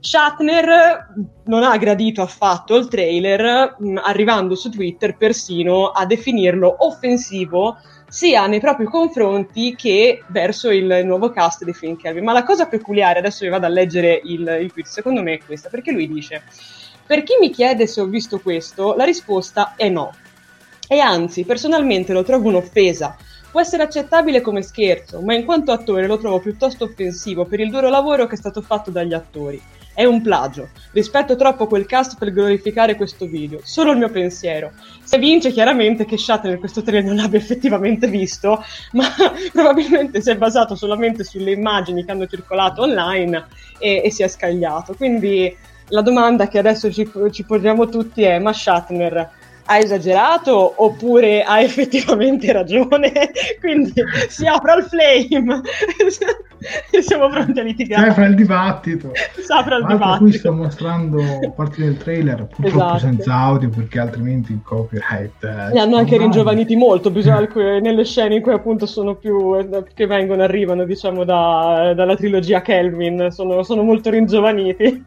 Shatner 0.00 1.06
non 1.46 1.62
ha 1.62 1.74
gradito 1.78 2.20
affatto 2.20 2.76
il 2.76 2.88
trailer, 2.88 3.76
mh, 3.78 3.98
arrivando 4.04 4.54
su 4.54 4.68
Twitter 4.68 5.16
persino 5.16 5.88
a 5.88 6.04
definirlo 6.04 6.76
offensivo 6.80 7.78
sia 8.12 8.46
nei 8.46 8.60
propri 8.60 8.84
confronti 8.84 9.74
che 9.74 10.22
verso 10.26 10.68
il 10.68 11.00
nuovo 11.02 11.30
cast 11.30 11.64
di 11.64 11.72
Finn 11.72 11.96
Kelvin. 11.96 12.22
Ma 12.22 12.34
la 12.34 12.44
cosa 12.44 12.66
peculiare, 12.66 13.20
adesso 13.20 13.42
vi 13.42 13.50
vado 13.50 13.64
a 13.64 13.70
leggere 13.70 14.20
il, 14.22 14.40
il 14.60 14.70
tweet, 14.70 14.86
secondo 14.86 15.22
me 15.22 15.32
è 15.32 15.40
questa, 15.42 15.70
perché 15.70 15.92
lui 15.92 16.06
dice: 16.06 16.42
Per 17.06 17.22
chi 17.22 17.36
mi 17.40 17.48
chiede 17.48 17.86
se 17.86 18.02
ho 18.02 18.04
visto 18.04 18.38
questo, 18.38 18.94
la 18.96 19.04
risposta 19.04 19.72
è 19.76 19.88
no. 19.88 20.14
E 20.86 20.98
anzi, 20.98 21.44
personalmente 21.44 22.12
lo 22.12 22.22
trovo 22.22 22.48
un'offesa. 22.48 23.16
Può 23.50 23.62
essere 23.62 23.82
accettabile 23.82 24.42
come 24.42 24.60
scherzo, 24.60 25.22
ma 25.22 25.32
in 25.34 25.46
quanto 25.46 25.72
attore 25.72 26.06
lo 26.06 26.18
trovo 26.18 26.38
piuttosto 26.38 26.84
offensivo 26.84 27.46
per 27.46 27.60
il 27.60 27.70
duro 27.70 27.88
lavoro 27.88 28.26
che 28.26 28.34
è 28.34 28.38
stato 28.38 28.60
fatto 28.60 28.90
dagli 28.90 29.14
attori. 29.14 29.58
È 29.94 30.04
un 30.04 30.22
plagio. 30.22 30.70
Rispetto 30.92 31.36
troppo 31.36 31.66
quel 31.66 31.86
cast 31.86 32.16
per 32.18 32.32
glorificare 32.32 32.96
questo 32.96 33.26
video. 33.26 33.60
Solo 33.62 33.92
il 33.92 33.98
mio 33.98 34.10
pensiero. 34.10 34.72
Se 35.02 35.18
vince 35.18 35.50
chiaramente 35.50 36.04
che 36.04 36.16
Shatner 36.16 36.58
questo 36.58 36.82
trailer 36.82 37.04
non 37.04 37.16
l'abbia 37.16 37.38
effettivamente 37.38 38.06
visto, 38.06 38.64
ma 38.92 39.06
probabilmente 39.52 40.20
si 40.20 40.30
è 40.30 40.36
basato 40.36 40.74
solamente 40.74 41.24
sulle 41.24 41.52
immagini 41.52 42.04
che 42.04 42.10
hanno 42.10 42.26
circolato 42.26 42.82
online 42.82 43.46
e, 43.78 44.02
e 44.04 44.10
si 44.10 44.22
è 44.22 44.28
scagliato. 44.28 44.94
Quindi 44.94 45.54
la 45.88 46.00
domanda 46.00 46.48
che 46.48 46.58
adesso 46.58 46.90
ci, 46.90 47.10
ci 47.30 47.44
poniamo 47.44 47.88
tutti 47.88 48.22
è: 48.22 48.38
ma 48.38 48.52
Shatner 48.52 49.30
ha 49.64 49.78
esagerato 49.78 50.74
oppure 50.76 51.42
ha 51.42 51.60
effettivamente 51.60 52.52
ragione, 52.52 53.12
quindi 53.60 53.92
si 54.28 54.46
apre 54.46 54.72
al 54.72 54.84
flame 54.84 55.62
e 56.92 57.02
siamo 57.02 57.28
pronti 57.28 57.60
a 57.60 57.62
litigare. 57.62 58.04
Si 58.04 58.10
apre 58.10 58.26
il 58.26 58.34
dibattito. 58.34 59.10
Si 59.14 59.52
apre 59.52 59.76
il 59.76 59.86
dibattito. 59.86 60.24
Qui 60.24 60.32
sto 60.32 60.52
mostrando 60.52 61.22
parti 61.54 61.82
del 61.82 61.96
trailer, 61.96 62.46
purtroppo 62.46 62.76
esatto. 62.76 62.98
senza 62.98 63.34
audio 63.34 63.68
perché 63.68 63.98
altrimenti 63.98 64.52
il 64.52 64.60
copyright... 64.62 65.44
Eh, 65.44 65.72
Li 65.72 65.78
hanno 65.78 65.96
anche 65.96 66.16
ringiovaniti 66.16 66.76
molto, 66.76 67.10
bisogna, 67.10 67.48
nelle 67.80 68.04
scene 68.04 68.36
in 68.36 68.42
cui 68.42 68.52
appunto 68.52 68.86
sono 68.86 69.14
più, 69.14 69.56
eh, 69.56 69.84
che 69.94 70.06
vengono, 70.06 70.42
arrivano 70.42 70.84
diciamo 70.84 71.24
da, 71.24 71.92
dalla 71.94 72.16
trilogia 72.16 72.62
Kelvin, 72.62 73.28
sono, 73.30 73.62
sono 73.62 73.82
molto 73.82 74.10
ringiovaniti. 74.10 75.04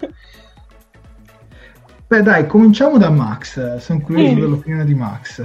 Beh, 2.08 2.22
dai, 2.22 2.46
cominciamo 2.46 3.00
da 3.00 3.10
Max. 3.10 3.78
Sono 3.78 4.00
curioso 4.02 4.36
mm. 4.36 4.40
dell'opinione 4.40 4.86
di 4.86 4.94
Max. 4.94 5.42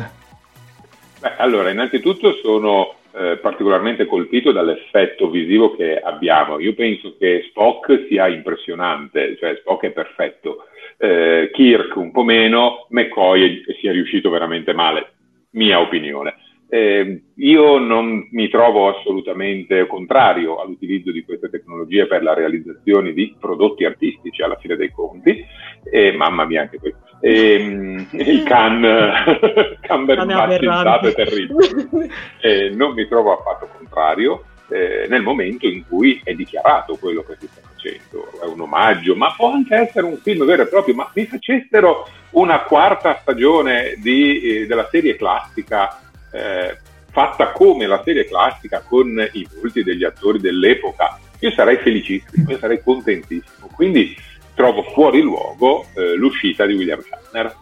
Beh, 1.21 1.37
allora, 1.39 1.71
innanzitutto 1.71 2.35
sono 2.43 2.97
eh, 3.13 3.39
particolarmente 3.41 4.05
colpito 4.05 4.53
dall'effetto 4.53 5.31
visivo 5.31 5.75
che 5.75 5.99
abbiamo. 5.99 6.61
Io 6.61 6.75
penso 6.75 7.15
che 7.19 7.47
Spock 7.49 8.07
sia 8.09 8.29
impressionante, 8.29 9.39
cioè 9.39 9.57
Spock 9.61 9.87
è 9.87 9.91
perfetto. 9.91 10.67
Eh, 10.99 11.51
Kirk 11.51 11.97
un 11.97 12.11
po' 12.11 12.25
meno, 12.25 12.87
McCoy 12.91 13.65
sia 13.81 13.93
riuscito 13.93 14.29
veramente 14.29 14.75
male, 14.75 15.13
mia 15.53 15.81
opinione. 15.81 16.35
Eh, 16.73 17.23
io 17.35 17.79
non 17.79 18.29
mi 18.31 18.49
trovo 18.49 18.97
assolutamente 18.97 19.89
contrario 19.89 20.61
all'utilizzo 20.61 21.11
di 21.11 21.25
queste 21.25 21.51
tecnologie 21.51 22.07
per 22.07 22.23
la 22.23 22.33
realizzazione 22.33 23.13
di 23.13 23.35
prodotti 23.41 23.85
artistici 23.85 24.41
alla 24.41 24.57
fine 24.57 24.77
dei 24.77 24.93
conti, 24.93 25.45
e 25.91 26.13
mamma 26.13 26.45
mia 26.45 26.61
anche 26.61 26.79
questo. 26.79 27.01
E, 27.21 28.07
il 28.13 28.43
can 28.45 28.81
Cumberbatch 29.85 31.07
è 31.07 31.15
terribile. 31.15 32.09
Eh, 32.41 32.71
non 32.71 32.95
mi 32.95 33.07
trovo 33.09 33.37
affatto 33.37 33.69
contrario 33.77 34.45
eh, 34.69 35.07
nel 35.09 35.23
momento 35.23 35.67
in 35.67 35.85
cui 35.87 36.21
è 36.23 36.33
dichiarato 36.35 36.97
quello 36.97 37.23
che 37.23 37.37
si 37.39 37.49
sta 37.49 37.61
facendo. 37.63 38.29
È 38.41 38.47
un 38.47 38.61
omaggio, 38.61 39.17
ma 39.17 39.35
può 39.37 39.53
anche 39.53 39.75
essere 39.75 40.07
un 40.07 40.17
film 40.19 40.45
vero 40.45 40.63
e 40.63 40.69
proprio. 40.69 40.95
Ma 40.95 41.11
mi 41.15 41.27
facessero 41.27 42.07
una 42.31 42.61
quarta 42.61 43.19
stagione 43.21 43.95
di, 43.99 44.41
eh, 44.41 44.67
della 44.67 44.89
serie 44.91 45.17
classica 45.17 45.99
eh, 46.31 46.79
fatta 47.11 47.53
come 47.53 47.87
la 47.87 48.03
serie 48.05 48.25
classica 48.27 48.83
con 48.87 49.09
i 49.33 49.49
volti 49.55 49.83
degli 49.83 50.05
attori 50.05 50.39
dell'epoca, 50.39 51.19
io 51.39 51.51
sarei 51.53 51.79
felicissimo, 51.79 52.51
io 52.51 52.59
sarei 52.59 52.83
contentissimo. 52.83 53.69
Quindi 53.75 54.17
trovo 54.55 54.83
fuori 54.93 55.21
luogo 55.21 55.87
eh, 55.95 56.15
l'uscita 56.15 56.67
di 56.67 56.75
William 56.75 57.01
Shatner. 57.01 57.57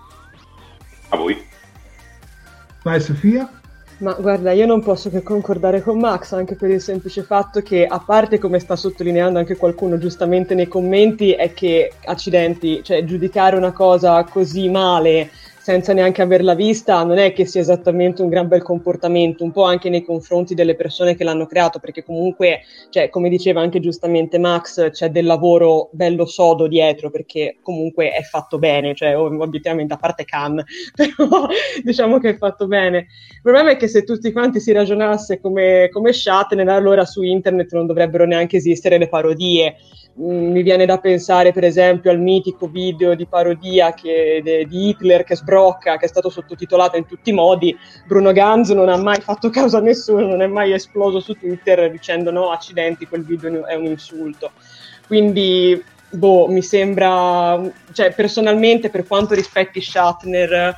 A 1.10 1.16
voi. 1.16 1.46
Vai 2.82 3.00
Sofia. 3.00 3.50
Ma 3.98 4.12
guarda, 4.12 4.52
io 4.52 4.64
non 4.64 4.80
posso 4.80 5.10
che 5.10 5.24
concordare 5.24 5.82
con 5.82 5.98
Max, 5.98 6.32
anche 6.32 6.54
per 6.54 6.70
il 6.70 6.80
semplice 6.80 7.24
fatto 7.24 7.62
che, 7.62 7.84
a 7.84 7.98
parte 7.98 8.38
come 8.38 8.60
sta 8.60 8.76
sottolineando 8.76 9.40
anche 9.40 9.56
qualcuno 9.56 9.98
giustamente 9.98 10.54
nei 10.54 10.68
commenti, 10.68 11.32
è 11.32 11.52
che 11.52 11.92
accidenti, 12.04 12.80
cioè 12.84 13.02
giudicare 13.02 13.56
una 13.56 13.72
cosa 13.72 14.22
così 14.22 14.68
male 14.68 15.30
senza 15.68 15.92
neanche 15.92 16.22
averla 16.22 16.54
vista, 16.54 17.04
non 17.04 17.18
è 17.18 17.34
che 17.34 17.44
sia 17.44 17.60
esattamente 17.60 18.22
un 18.22 18.30
gran 18.30 18.48
bel 18.48 18.62
comportamento, 18.62 19.44
un 19.44 19.50
po' 19.50 19.64
anche 19.64 19.90
nei 19.90 20.02
confronti 20.02 20.54
delle 20.54 20.74
persone 20.74 21.14
che 21.14 21.24
l'hanno 21.24 21.44
creato, 21.44 21.78
perché 21.78 22.02
comunque, 22.02 22.60
cioè, 22.88 23.10
come 23.10 23.28
diceva 23.28 23.60
anche 23.60 23.78
giustamente 23.78 24.38
Max, 24.38 24.88
c'è 24.92 25.10
del 25.10 25.26
lavoro 25.26 25.90
bello 25.92 26.24
sodo 26.24 26.68
dietro, 26.68 27.10
perché 27.10 27.58
comunque 27.60 28.12
è 28.12 28.22
fatto 28.22 28.58
bene, 28.58 28.94
cioè 28.94 29.14
obiettivamente 29.18 29.92
a 29.92 29.98
parte 29.98 30.24
Khan, 30.24 30.64
però 30.96 31.46
diciamo 31.84 32.18
che 32.18 32.30
è 32.30 32.36
fatto 32.38 32.66
bene. 32.66 33.08
Il 33.34 33.42
problema 33.42 33.72
è 33.72 33.76
che 33.76 33.88
se 33.88 34.04
tutti 34.04 34.32
quanti 34.32 34.60
si 34.60 34.72
ragionasse 34.72 35.38
come, 35.38 35.90
come 35.92 36.14
Shatner, 36.14 36.66
allora 36.70 37.04
su 37.04 37.20
internet 37.20 37.74
non 37.74 37.84
dovrebbero 37.84 38.24
neanche 38.24 38.56
esistere 38.56 38.96
le 38.96 39.10
parodie 39.10 39.76
mi 40.14 40.62
viene 40.62 40.84
da 40.84 40.98
pensare 40.98 41.52
per 41.52 41.64
esempio 41.64 42.10
al 42.10 42.18
mitico 42.18 42.66
video 42.66 43.14
di 43.14 43.26
parodia 43.26 43.94
che, 43.94 44.40
de, 44.42 44.66
di 44.66 44.88
Hitler 44.88 45.22
che 45.22 45.36
sbrocca, 45.36 45.96
che 45.96 46.06
è 46.06 46.08
stato 46.08 46.28
sottotitolato 46.28 46.96
in 46.96 47.06
tutti 47.06 47.30
i 47.30 47.34
modi. 47.34 47.76
Bruno 48.06 48.32
Ganz 48.32 48.70
non 48.70 48.88
ha 48.88 48.96
mai 48.96 49.20
fatto 49.20 49.50
causa 49.50 49.78
a 49.78 49.80
nessuno, 49.80 50.26
non 50.26 50.42
è 50.42 50.46
mai 50.46 50.72
esploso 50.72 51.20
su 51.20 51.34
Twitter 51.34 51.90
dicendo 51.90 52.30
no, 52.32 52.50
accidenti, 52.50 53.06
quel 53.06 53.24
video 53.24 53.64
è 53.66 53.74
un 53.74 53.84
insulto. 53.86 54.50
Quindi, 55.06 55.80
boh, 56.10 56.48
mi 56.48 56.62
sembra, 56.62 57.60
cioè 57.92 58.12
personalmente 58.12 58.90
per 58.90 59.06
quanto 59.06 59.34
rispetti 59.34 59.80
Shatner, 59.80 60.76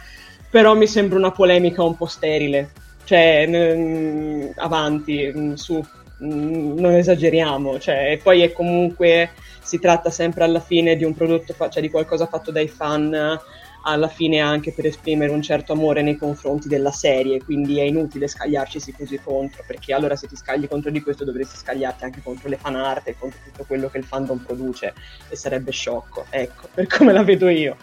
però 0.50 0.74
mi 0.74 0.86
sembra 0.86 1.18
una 1.18 1.32
polemica 1.32 1.82
un 1.82 1.96
po' 1.96 2.06
sterile. 2.06 2.70
Cioè, 3.04 3.46
n- 3.46 4.52
avanti, 4.56 5.32
n- 5.34 5.56
su. 5.56 5.82
Mm, 6.22 6.78
non 6.78 6.92
esageriamo, 6.92 7.78
cioè, 7.78 8.20
poi 8.22 8.42
è 8.42 8.52
comunque 8.52 9.30
si 9.62 9.78
tratta 9.78 10.10
sempre 10.10 10.44
alla 10.44 10.60
fine 10.60 10.96
di 10.96 11.04
un 11.04 11.14
prodotto, 11.14 11.54
cioè 11.68 11.80
di 11.80 11.90
qualcosa 11.90 12.26
fatto 12.26 12.50
dai 12.50 12.68
fan 12.68 13.38
alla 13.82 14.08
fine 14.08 14.40
anche 14.40 14.72
per 14.72 14.84
esprimere 14.84 15.32
un 15.32 15.40
certo 15.40 15.72
amore 15.72 16.02
nei 16.02 16.16
confronti 16.16 16.68
della 16.68 16.90
serie, 16.90 17.42
quindi 17.42 17.78
è 17.78 17.84
inutile 17.84 18.28
scagliarci 18.28 18.92
così 18.92 19.18
contro, 19.22 19.64
perché 19.66 19.94
allora 19.94 20.16
se 20.16 20.26
ti 20.26 20.36
scagli 20.36 20.68
contro 20.68 20.90
di 20.90 21.00
questo 21.00 21.24
dovresti 21.24 21.56
scagliarti 21.56 22.04
anche 22.04 22.20
contro 22.22 22.50
le 22.50 22.56
fan 22.56 22.76
art 22.76 23.08
e 23.08 23.16
contro 23.18 23.38
tutto 23.42 23.64
quello 23.64 23.88
che 23.88 23.96
il 23.96 24.04
fandom 24.04 24.38
produce 24.44 24.92
e 25.30 25.36
sarebbe 25.36 25.70
sciocco, 25.70 26.26
ecco, 26.28 26.68
per 26.74 26.86
come 26.86 27.12
la 27.12 27.22
vedo 27.22 27.48
io. 27.48 27.76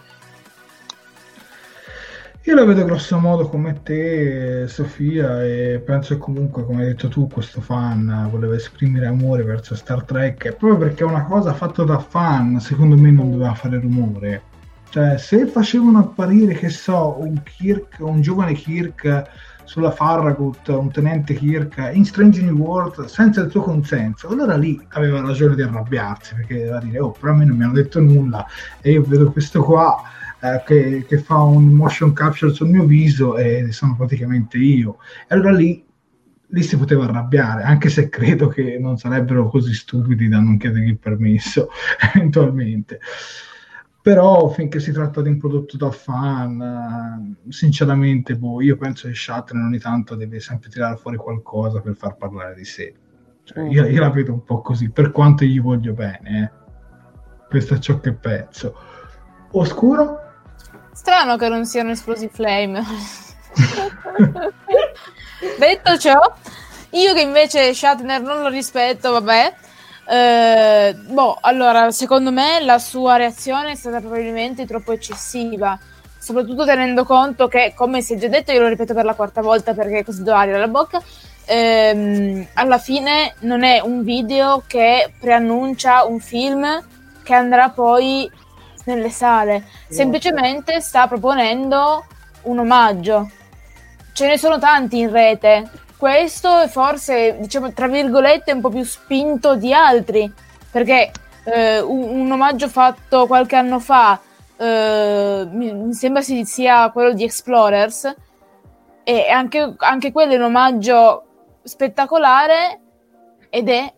Io 2.48 2.54
la 2.54 2.64
vedo 2.64 2.82
grosso 2.86 3.18
modo 3.18 3.46
come 3.46 3.82
te, 3.82 4.66
Sofia, 4.68 5.44
e 5.44 5.82
penso 5.84 6.14
che 6.14 6.20
comunque, 6.20 6.64
come 6.64 6.80
hai 6.80 6.86
detto 6.86 7.08
tu, 7.08 7.28
questo 7.28 7.60
fan 7.60 8.26
voleva 8.30 8.54
esprimere 8.54 9.04
amore 9.04 9.42
verso 9.42 9.74
Star 9.74 10.02
Trek, 10.02 10.54
proprio 10.56 10.78
perché 10.78 11.04
è 11.04 11.06
una 11.06 11.24
cosa 11.24 11.52
fatta 11.52 11.84
da 11.84 11.98
fan, 11.98 12.58
secondo 12.58 12.96
me 12.96 13.10
non 13.10 13.32
doveva 13.32 13.52
fare 13.52 13.78
rumore. 13.78 14.40
Cioè, 14.88 15.18
se 15.18 15.44
facevano 15.46 15.98
apparire, 15.98 16.54
che 16.54 16.70
so, 16.70 17.16
un 17.20 17.42
Kirk, 17.42 17.96
un 17.98 18.22
giovane 18.22 18.54
Kirk 18.54 19.24
sulla 19.64 19.90
Farragut, 19.90 20.68
un 20.68 20.90
tenente 20.90 21.34
Kirk 21.34 21.90
in 21.92 22.06
Strange 22.06 22.40
New 22.40 22.56
World 22.56 23.04
senza 23.04 23.42
il 23.42 23.50
suo 23.50 23.60
consenso, 23.60 24.26
allora 24.28 24.56
lì 24.56 24.82
aveva 24.92 25.20
ragione 25.20 25.54
di 25.54 25.60
arrabbiarsi, 25.60 26.34
perché 26.34 26.60
doveva 26.60 26.78
dire, 26.78 26.98
oh, 26.98 27.10
però 27.10 27.34
a 27.34 27.36
me 27.36 27.44
non 27.44 27.58
mi 27.58 27.64
hanno 27.64 27.74
detto 27.74 28.00
nulla 28.00 28.46
e 28.80 28.92
io 28.92 29.04
vedo 29.06 29.30
questo 29.32 29.62
qua 29.62 30.00
eh, 30.40 30.62
che, 30.64 31.04
che, 31.06 31.18
fa 31.18 31.38
un 31.38 31.72
motion 31.72 32.12
capture 32.12 32.52
sul 32.52 32.68
mio 32.68 32.84
viso 32.84 33.36
e 33.36 33.72
sono 33.72 33.96
praticamente 33.96 34.56
io. 34.58 34.98
E 35.28 35.34
allora 35.34 35.52
lì, 35.52 35.84
lì 36.46 36.62
si 36.62 36.76
poteva 36.76 37.04
arrabbiare, 37.04 37.62
anche 37.62 37.88
se 37.88 38.08
credo 38.08 38.48
che 38.48 38.78
non 38.78 38.96
sarebbero 38.96 39.48
così 39.48 39.74
stupidi 39.74 40.28
da 40.28 40.38
non 40.38 40.56
chiedergli 40.56 40.88
il 40.88 40.98
permesso 40.98 41.68
eventualmente. 42.14 43.00
però 44.00 44.48
finché 44.48 44.80
si 44.80 44.92
tratta 44.92 45.20
di 45.20 45.28
un 45.28 45.38
prodotto 45.38 45.76
da 45.76 45.90
fan, 45.90 47.36
eh, 47.46 47.50
sinceramente, 47.50 48.36
boh, 48.36 48.62
io 48.62 48.76
penso 48.76 49.08
che 49.08 49.14
Shatner 49.14 49.62
ogni 49.62 49.78
tanto 49.78 50.14
deve 50.14 50.40
sempre 50.40 50.70
tirare 50.70 50.96
fuori 50.96 51.16
qualcosa 51.16 51.80
per 51.80 51.94
far 51.94 52.16
parlare 52.16 52.54
di 52.54 52.64
sé. 52.64 52.94
Cioè, 53.42 53.66
io, 53.68 53.86
io, 53.86 54.00
la 54.00 54.10
vedo 54.10 54.32
un 54.32 54.44
po' 54.44 54.60
così, 54.60 54.90
per 54.90 55.10
quanto 55.10 55.44
gli 55.44 55.60
voglio 55.60 55.94
bene. 55.94 56.42
Eh. 56.42 57.46
Questo 57.48 57.74
è 57.74 57.78
ciò 57.78 57.98
che 57.98 58.12
penso. 58.12 58.74
Oscuro? 59.52 60.27
Strano 60.98 61.36
che 61.36 61.48
non 61.48 61.64
siano 61.64 61.92
esplosi 61.92 62.28
flame. 62.28 62.82
Detto 65.56 65.96
ciò, 65.96 66.18
io 66.90 67.14
che 67.14 67.20
invece 67.20 67.72
Shatner 67.72 68.20
non 68.20 68.42
lo 68.42 68.48
rispetto, 68.48 69.12
vabbè, 69.12 69.54
eh, 70.08 70.94
boh, 70.94 71.38
allora, 71.40 71.92
secondo 71.92 72.32
me 72.32 72.58
la 72.64 72.80
sua 72.80 73.14
reazione 73.14 73.70
è 73.70 73.74
stata 73.76 74.00
probabilmente 74.00 74.66
troppo 74.66 74.90
eccessiva, 74.90 75.78
soprattutto 76.18 76.64
tenendo 76.64 77.04
conto 77.04 77.46
che, 77.46 77.74
come 77.76 78.02
si 78.02 78.14
è 78.14 78.18
già 78.18 78.26
detto, 78.26 78.50
io 78.50 78.62
lo 78.62 78.66
ripeto 78.66 78.92
per 78.92 79.04
la 79.04 79.14
quarta 79.14 79.40
volta 79.40 79.74
perché 79.74 80.02
così 80.04 80.24
do 80.24 80.34
aria 80.34 80.56
alla 80.56 80.66
bocca, 80.66 81.00
ehm, 81.44 82.44
alla 82.54 82.78
fine 82.78 83.36
non 83.42 83.62
è 83.62 83.78
un 83.78 84.02
video 84.02 84.64
che 84.66 85.12
preannuncia 85.20 86.04
un 86.06 86.18
film 86.18 86.84
che 87.22 87.34
andrà 87.34 87.68
poi 87.68 88.28
nelle 88.88 89.10
sale, 89.10 89.64
semplicemente 89.88 90.80
sta 90.80 91.06
proponendo 91.06 92.04
un 92.42 92.58
omaggio. 92.58 93.30
Ce 94.12 94.26
ne 94.26 94.38
sono 94.38 94.58
tanti 94.58 94.98
in 94.98 95.10
rete, 95.10 95.70
questo 95.96 96.60
è 96.60 96.68
forse, 96.68 97.36
diciamo, 97.38 97.72
tra 97.72 97.86
virgolette, 97.86 98.52
un 98.52 98.60
po' 98.60 98.70
più 98.70 98.82
spinto 98.84 99.54
di 99.54 99.72
altri, 99.72 100.32
perché 100.70 101.10
eh, 101.44 101.80
un, 101.80 102.20
un, 102.20 102.32
omaggio 102.32 102.68
fatto 102.68 103.26
qualche 103.26 103.56
anno 103.56 103.78
fa, 103.78 104.18
eh, 104.56 105.46
mi, 105.50 105.72
mi, 105.72 105.92
sembra 105.92 106.22
sia 106.22 106.90
quello 106.90 107.12
di 107.12 107.24
Explorers, 107.24 108.14
e 109.04 109.28
anche, 109.28 109.74
anche 109.78 110.12
quello 110.12 110.32
è 110.32 110.36
un 110.36 110.42
omaggio 110.42 111.24
spettacolare 111.62 112.80
ed 113.50 113.68
è 113.68 113.92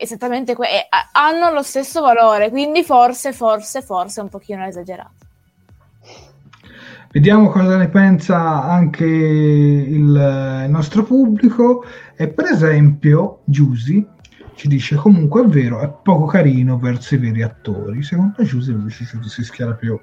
esattamente 0.00 0.54
quello, 0.54 0.72
hanno 1.12 1.52
lo 1.52 1.62
stesso 1.62 2.00
valore, 2.00 2.48
quindi 2.48 2.82
forse, 2.82 3.32
forse, 3.32 3.82
forse 3.82 4.20
un 4.20 4.28
pochino 4.28 4.64
esagerato. 4.64 5.18
Vediamo 7.12 7.50
cosa 7.50 7.76
ne 7.76 7.88
pensa 7.88 8.62
anche 8.62 9.04
il, 9.04 10.64
il 10.64 10.70
nostro 10.70 11.02
pubblico. 11.02 11.84
E 12.16 12.28
per 12.28 12.46
esempio, 12.46 13.40
Giusy 13.44 14.06
ci 14.54 14.68
dice 14.68 14.94
comunque 14.94 15.42
è 15.42 15.46
vero, 15.46 15.80
è 15.80 15.88
poco 15.88 16.26
carino 16.26 16.78
verso 16.78 17.16
i 17.16 17.18
veri 17.18 17.42
attori. 17.42 18.02
Secondo 18.02 18.44
Giusy 18.44 18.70
invece 18.70 19.06
si 19.24 19.42
schiera 19.42 19.72
più 19.72 19.94
uh, 19.94 19.98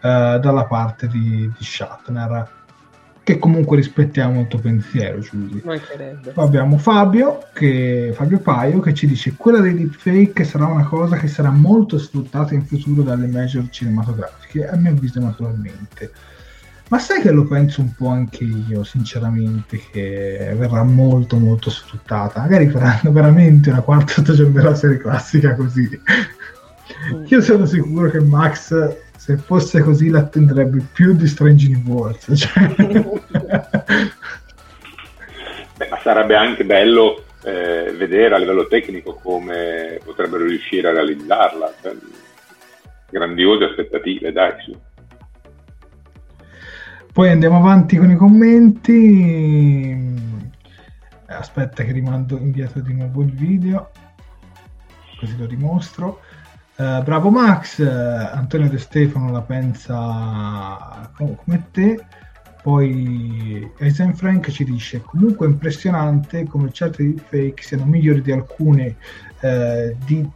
dalla 0.00 0.66
parte 0.66 1.08
di, 1.08 1.50
di 1.56 1.64
Shatner 1.64 2.61
che 3.24 3.38
comunque 3.38 3.76
rispettiamo 3.76 4.40
il 4.40 4.48
tuo 4.48 4.58
pensiero. 4.58 5.20
Poi 5.62 5.80
abbiamo 6.44 6.76
Fabio, 6.78 7.46
che, 7.52 8.12
Fabio 8.14 8.40
Paio 8.40 8.80
che 8.80 8.94
ci 8.94 9.06
dice 9.06 9.34
quella 9.36 9.60
dei 9.60 9.74
deepfake 9.74 10.44
sarà 10.44 10.66
una 10.66 10.84
cosa 10.84 11.16
che 11.16 11.28
sarà 11.28 11.50
molto 11.50 11.98
sfruttata 11.98 12.54
in 12.54 12.64
futuro 12.64 13.02
dalle 13.02 13.28
major 13.28 13.68
cinematografiche, 13.70 14.66
a 14.68 14.76
mio 14.76 14.90
avviso 14.90 15.20
naturalmente. 15.20 16.10
Ma 16.88 16.98
sai 16.98 17.22
che 17.22 17.30
lo 17.30 17.46
penso 17.46 17.80
un 17.80 17.94
po' 17.94 18.08
anche 18.08 18.44
io, 18.44 18.84
sinceramente, 18.84 19.80
che 19.90 20.54
verrà 20.58 20.82
molto 20.82 21.38
molto 21.38 21.70
sfruttata. 21.70 22.40
Magari 22.40 22.68
faranno 22.68 23.12
veramente 23.12 23.70
una 23.70 23.80
quarta 23.80 24.20
stagione 24.20 24.52
della 24.52 24.74
serie 24.74 24.98
classica 24.98 25.54
così. 25.54 25.88
Mm. 27.14 27.24
Io 27.28 27.40
sono 27.40 27.64
sicuro 27.64 28.10
che 28.10 28.20
Max, 28.20 28.74
se 29.22 29.36
fosse 29.36 29.80
così, 29.82 30.08
l'attenderebbe 30.08 30.84
più 30.92 31.14
di 31.14 31.28
Strange 31.28 31.68
New 31.68 31.82
Worlds. 31.86 32.32
Cioè... 32.34 32.74
Beh, 35.76 35.88
ma 35.88 35.98
sarebbe 36.02 36.34
anche 36.34 36.64
bello 36.64 37.22
eh, 37.44 37.94
vedere 37.96 38.34
a 38.34 38.38
livello 38.38 38.66
tecnico 38.66 39.14
come 39.22 40.00
potrebbero 40.04 40.44
riuscire 40.44 40.88
a 40.88 40.92
realizzarla. 40.94 41.72
Cioè, 41.80 41.94
grandiose 43.10 43.66
aspettative, 43.66 44.32
dai. 44.32 44.54
Sì. 44.64 44.76
Poi 47.12 47.28
andiamo 47.28 47.58
avanti 47.58 47.98
con 47.98 48.10
i 48.10 48.16
commenti. 48.16 49.96
Aspetta 51.26 51.84
che 51.84 51.92
rimando 51.92 52.38
indietro 52.38 52.80
di 52.80 52.92
nuovo 52.92 53.22
il 53.22 53.30
video, 53.30 53.92
così 55.20 55.38
lo 55.38 55.46
dimostro. 55.46 56.22
Uh, 56.76 57.02
bravo 57.02 57.30
Max, 57.30 57.78
uh, 57.78 58.34
Antonio 58.34 58.68
De 58.68 58.78
Stefano 58.78 59.30
la 59.30 59.42
pensa 59.42 61.10
come 61.16 61.68
te. 61.70 62.04
Poi 62.62 63.70
Eisen 63.78 64.14
Frank 64.14 64.50
ci 64.50 64.64
dice 64.64 65.00
comunque 65.00 65.46
impressionante 65.46 66.46
come 66.46 66.70
certe 66.72 67.14
fake 67.16 67.62
siano 67.62 67.84
migliori 67.84 68.22
di 68.22 68.30
alcune 68.30 68.96
uh, 69.40 69.96
di 70.06 70.26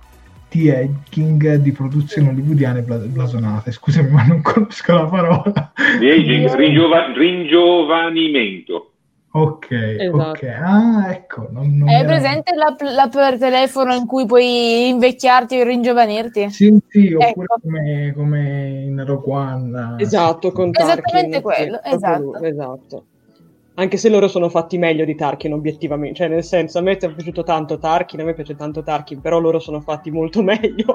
di 0.49 0.71
aging 0.71 1.57
di 1.57 1.73
produzioni 1.73 2.29
hollywoodiane 2.29 2.83
blasonate. 2.83 3.73
Scusami, 3.73 4.11
ma 4.11 4.25
non 4.25 4.43
conosco 4.43 4.93
la 4.95 5.07
parola. 5.07 5.73
Di 5.99 6.11
aging, 6.11 6.53
ringiova- 6.55 7.13
ringiovanimento. 7.13 8.93
Ok, 9.39 9.71
esatto. 9.71 10.31
ok. 10.31 10.43
Ah, 10.45 11.11
ecco. 11.11 11.49
Non, 11.51 11.77
non 11.77 11.89
È 11.89 11.99
era... 11.99 12.07
presente 12.07 12.55
l'app, 12.55 12.81
l'app, 12.81 13.13
per 13.13 13.39
telefono 13.39 13.95
in 13.95 14.07
cui 14.07 14.25
puoi 14.25 14.89
invecchiarti 14.89 15.61
o 15.61 15.65
ringiovanirti? 15.65 16.51
Sì, 16.51 16.79
sì, 16.89 17.13
oppure 17.13 17.29
ecco. 17.29 17.61
come, 17.63 18.13
come, 18.15 18.69
in 18.87 19.05
Rogue 19.05 19.33
One. 19.35 19.97
Esatto, 19.99 20.53
con 20.53 20.71
Esattamente 20.73 21.43
quello, 21.43 21.83
esatto. 21.83 22.43
esatto 22.43 23.05
anche 23.79 23.97
se 23.99 24.09
loro 24.09 24.27
sono 24.29 24.49
fatti 24.49 24.79
meglio 24.79 25.05
di 25.05 25.15
Tarkin 25.15 25.53
obiettivamente, 25.53 26.17
cioè 26.17 26.29
nel 26.29 26.45
senso 26.45 26.79
a 26.79 26.81
me 26.81 26.97
è 26.97 27.13
piaciuto 27.13 27.43
tanto 27.43 27.79
Tarkin, 27.79 28.21
a 28.21 28.25
me 28.25 28.35
piace 28.35 28.57
tanto 28.57 28.83
Tarkin, 28.83 29.21
però 29.21 29.39
loro 29.39 29.59
sono 29.59 29.81
fatti 29.81 30.11
molto 30.11 30.43
meglio. 30.45 30.95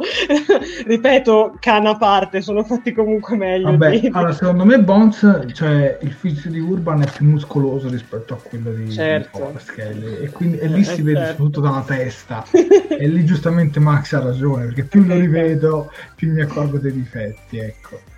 Ripeto, 0.85 1.57
cana 1.59 1.91
a 1.91 1.97
parte, 1.97 2.41
sono 2.41 2.63
fatti 2.63 2.91
comunque 2.91 3.37
meglio. 3.37 3.69
Vabbè, 3.69 3.99
di... 3.99 4.09
allora 4.11 4.33
secondo 4.33 4.65
me 4.65 4.79
Bones, 4.79 5.45
cioè 5.53 5.99
il 6.01 6.11
fisico 6.11 6.49
di 6.49 6.59
Urban 6.59 7.03
è 7.03 7.11
più 7.11 7.27
muscoloso 7.27 7.87
rispetto 7.87 8.33
a 8.33 8.37
quello 8.37 8.71
di, 8.71 8.91
certo. 8.91 9.53
di 9.75 10.23
e, 10.23 10.29
quindi, 10.31 10.57
e 10.57 10.67
lì 10.67 10.81
eh, 10.81 10.83
si 10.83 11.01
vede 11.03 11.19
certo. 11.19 11.31
soprattutto 11.31 11.61
dalla 11.61 11.83
testa 11.85 12.45
e 12.51 13.07
lì 13.07 13.23
giustamente 13.25 13.79
Max 13.79 14.13
ha 14.13 14.19
ragione 14.19 14.65
perché 14.65 14.83
più 14.85 15.03
lo 15.05 15.15
rivedo 15.15 15.91
più 16.15 16.31
mi 16.31 16.41
accorgo 16.41 16.79
dei 16.79 16.93
difetti, 16.93 17.59
ecco 17.59 18.10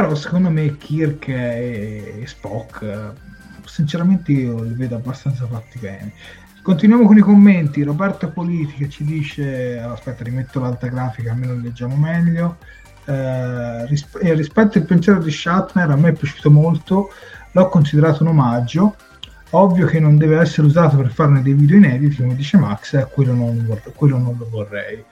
però 0.00 0.14
secondo 0.14 0.48
me 0.48 0.76
Kirk 0.76 1.26
e 1.26 2.22
Spock 2.24 3.14
sinceramente 3.64 4.30
io 4.30 4.62
li 4.62 4.74
vedo 4.74 4.94
abbastanza 4.94 5.44
fatti 5.48 5.80
bene. 5.80 6.12
Continuiamo 6.62 7.04
con 7.04 7.16
i 7.16 7.20
commenti. 7.20 7.82
Roberto 7.82 8.30
Politica 8.30 8.86
ci 8.88 9.02
dice 9.02 9.76
aspetta 9.80 10.22
rimetto 10.22 10.60
l'alta 10.60 10.86
grafica 10.86 11.32
almeno 11.32 11.60
leggiamo 11.60 11.96
meglio. 11.96 12.58
Eh, 13.06 13.86
ris- 13.86 14.06
eh, 14.22 14.34
rispetto 14.34 14.78
al 14.78 14.84
pensiero 14.84 15.20
di 15.20 15.32
Shatner 15.32 15.90
a 15.90 15.96
me 15.96 16.10
è 16.10 16.12
piaciuto 16.12 16.48
molto. 16.48 17.10
L'ho 17.50 17.68
considerato 17.68 18.22
un 18.22 18.28
omaggio. 18.28 18.94
Ovvio 19.50 19.86
che 19.86 19.98
non 19.98 20.16
deve 20.16 20.38
essere 20.38 20.68
usato 20.68 20.96
per 20.96 21.10
farne 21.10 21.42
dei 21.42 21.54
video 21.54 21.76
inediti 21.76 22.22
come 22.22 22.36
dice 22.36 22.56
Max 22.56 23.08
quello 23.08 23.32
non, 23.32 23.64
vor- 23.66 23.92
quello 23.94 24.18
non 24.18 24.36
lo 24.38 24.46
vorrei 24.48 25.02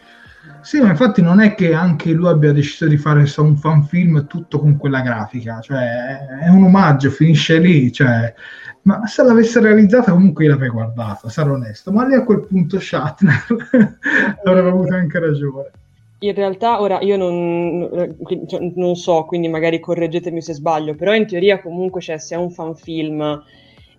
sì, 0.66 0.80
ma 0.80 0.88
infatti 0.88 1.22
non 1.22 1.38
è 1.38 1.54
che 1.54 1.74
anche 1.74 2.10
lui 2.10 2.26
abbia 2.26 2.50
deciso 2.52 2.88
di 2.88 2.96
fare 2.96 3.24
un 3.36 3.56
fan 3.56 3.84
film 3.84 4.26
tutto 4.26 4.58
con 4.58 4.76
quella 4.76 5.00
grafica, 5.00 5.60
cioè 5.60 6.40
è 6.42 6.48
un 6.48 6.64
omaggio, 6.64 7.08
finisce 7.08 7.60
lì, 7.60 7.92
cioè, 7.92 8.34
ma 8.82 9.06
se 9.06 9.22
l'avesse 9.22 9.60
realizzata 9.60 10.10
comunque 10.10 10.42
io 10.42 10.50
l'avrei 10.50 10.70
guardata, 10.70 11.28
sarò 11.28 11.52
onesto, 11.52 11.92
ma 11.92 12.04
lì 12.04 12.14
a 12.14 12.24
quel 12.24 12.44
punto 12.44 12.80
Shatner 12.80 13.46
avrebbe 14.44 14.68
avuto 14.68 14.92
anche 14.92 15.20
ragione. 15.20 15.70
In 16.18 16.34
realtà, 16.34 16.80
ora 16.80 17.00
io 17.00 17.16
non, 17.16 18.16
cioè, 18.48 18.72
non, 18.74 18.96
so, 18.96 19.24
quindi 19.24 19.46
magari 19.46 19.78
correggetemi 19.78 20.42
se 20.42 20.52
sbaglio, 20.52 20.96
però 20.96 21.14
in 21.14 21.28
teoria 21.28 21.60
comunque 21.60 22.00
cioè, 22.00 22.18
se 22.18 22.34
è 22.34 22.38
un 22.38 22.50
fan 22.50 22.74
film 22.74 23.40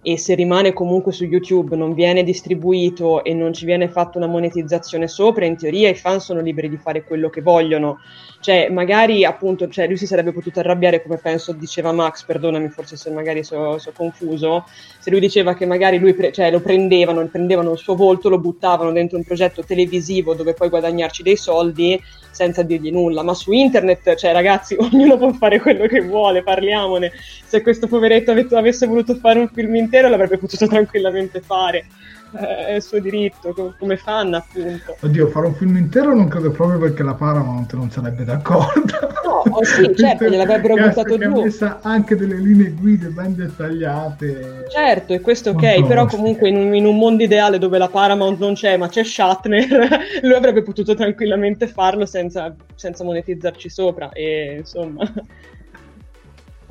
e 0.08 0.18
se 0.18 0.36
rimane 0.36 0.72
comunque 0.72 1.12
su 1.12 1.26
YouTube, 1.26 1.76
non 1.76 1.94
viene 1.94 2.24
distribuito 2.24 3.26
e 3.26 3.34
non 3.34 3.52
ci 3.52 3.66
viene 3.66 3.90
fatta 3.90 4.18
una 4.18 4.28
monetizzazione 4.28 5.06
sopra, 5.06 5.44
in 5.44 5.58
teoria 5.58 5.90
i 5.90 5.96
fan 5.96 6.22
sono 6.22 6.40
liberi 6.40 6.70
di 6.70 6.78
fare 6.78 7.04
quello 7.04 7.30
che 7.30 7.42
vogliono. 7.42 8.00
Cioè, 8.40 8.70
magari 8.70 9.26
appunto, 9.26 9.68
cioè, 9.68 9.86
lui 9.86 9.98
si 9.98 10.08
sarebbe 10.08 10.32
potuto 10.32 10.62
arrabbiare, 10.62 11.04
come 11.04 11.18
penso 11.18 11.52
diceva 11.52 11.92
Max, 11.92 12.24
perdonami 12.24 12.70
forse 12.70 12.96
se 12.96 13.12
magari 13.12 13.44
sono 13.44 13.80
so 13.80 13.92
confuso, 13.94 14.64
se 15.08 15.14
lui 15.14 15.22
diceva 15.22 15.54
che 15.54 15.66
magari 15.66 16.00
lui 16.00 16.14
pre- 16.14 16.34
cioè, 16.34 16.52
lo 16.52 16.60
prendevano, 16.60 17.26
prendevano 17.28 17.72
il 17.72 17.78
suo 17.78 17.96
volto, 17.96 18.28
lo 18.28 18.40
buttavano 18.40 18.92
dentro 18.92 19.16
un 19.16 19.24
progetto 19.24 19.64
televisivo 19.64 20.34
dove 20.34 20.54
puoi 20.54 20.68
guadagnarci 20.68 21.24
dei 21.24 21.38
soldi 21.38 21.98
senza 22.30 22.62
dirgli 22.62 22.92
nulla, 22.92 23.24
ma 23.24 23.34
su 23.34 23.54
internet, 23.54 24.16
cioè 24.16 24.34
ragazzi, 24.34 24.76
ognuno 24.78 25.16
può 25.16 25.32
fare 25.32 25.62
quello 25.62 25.88
che 25.88 26.02
vuole, 26.02 26.44
parliamone. 26.44 27.14
Se 27.46 27.62
questo 27.62 27.88
poveretto 27.88 28.32
avesse 28.58 28.86
voluto 28.86 29.16
fare 29.16 29.40
un 29.40 29.48
film 29.48 29.76
intero, 29.76 30.10
l'avrebbe 30.10 30.40
potuto 30.40 30.68
tranquillamente 30.68 31.40
fare 31.40 31.86
è 32.32 32.74
il 32.74 32.82
suo 32.82 33.00
diritto, 33.00 33.76
come 33.78 33.98
fanno 33.98 34.38
appunto. 34.38 34.98
Oddio, 35.00 35.28
fare 35.28 35.48
un 35.48 35.56
film 35.56 35.78
intero 35.78 36.14
non 36.14 36.28
credo 36.28 36.52
proprio 36.52 36.80
perché 36.80 37.04
la 37.04 37.14
Paramount 37.14 37.74
non 37.74 37.90
sarebbe 37.90 38.24
d'accordo. 38.24 38.94
No, 39.24 39.44
oh 39.50 39.64
sì, 39.64 39.92
certo, 39.96 40.26
gliel'avrebbero 40.26 40.76
buttato 40.76 41.18
giù. 41.18 41.42
messa 41.42 41.80
anche 41.82 42.16
delle 42.16 42.38
linee 42.38 42.72
guida 42.72 43.08
ben 43.08 43.36
dettagliate. 43.36 44.66
Certo, 44.70 45.14
e 45.14 45.22
questo 45.22 45.52
ok, 45.52 45.86
però 45.86 46.06
comunque 46.06 46.50
in 46.50 46.58
un, 46.58 46.76
in 46.76 46.86
un, 46.86 46.98
mondo 46.98 47.24
ideale 47.24 47.58
dove 47.58 47.78
la 47.78 47.88
Paramount 47.88 48.40
non 48.40 48.54
c'è, 48.54 48.78
ma 48.78 48.88
c'è 48.88 49.04
Shatner, 49.04 49.68
lui 50.22 50.34
avrebbe 50.34 50.64
potuto 50.64 50.94
tranquillamente 50.94 51.68
farlo 51.68 52.06
senza, 52.06 52.54
senza 52.76 53.04
monetizzarci 53.04 53.70
sopra 53.70 54.12
e 54.12 54.58
insomma... 54.60 55.12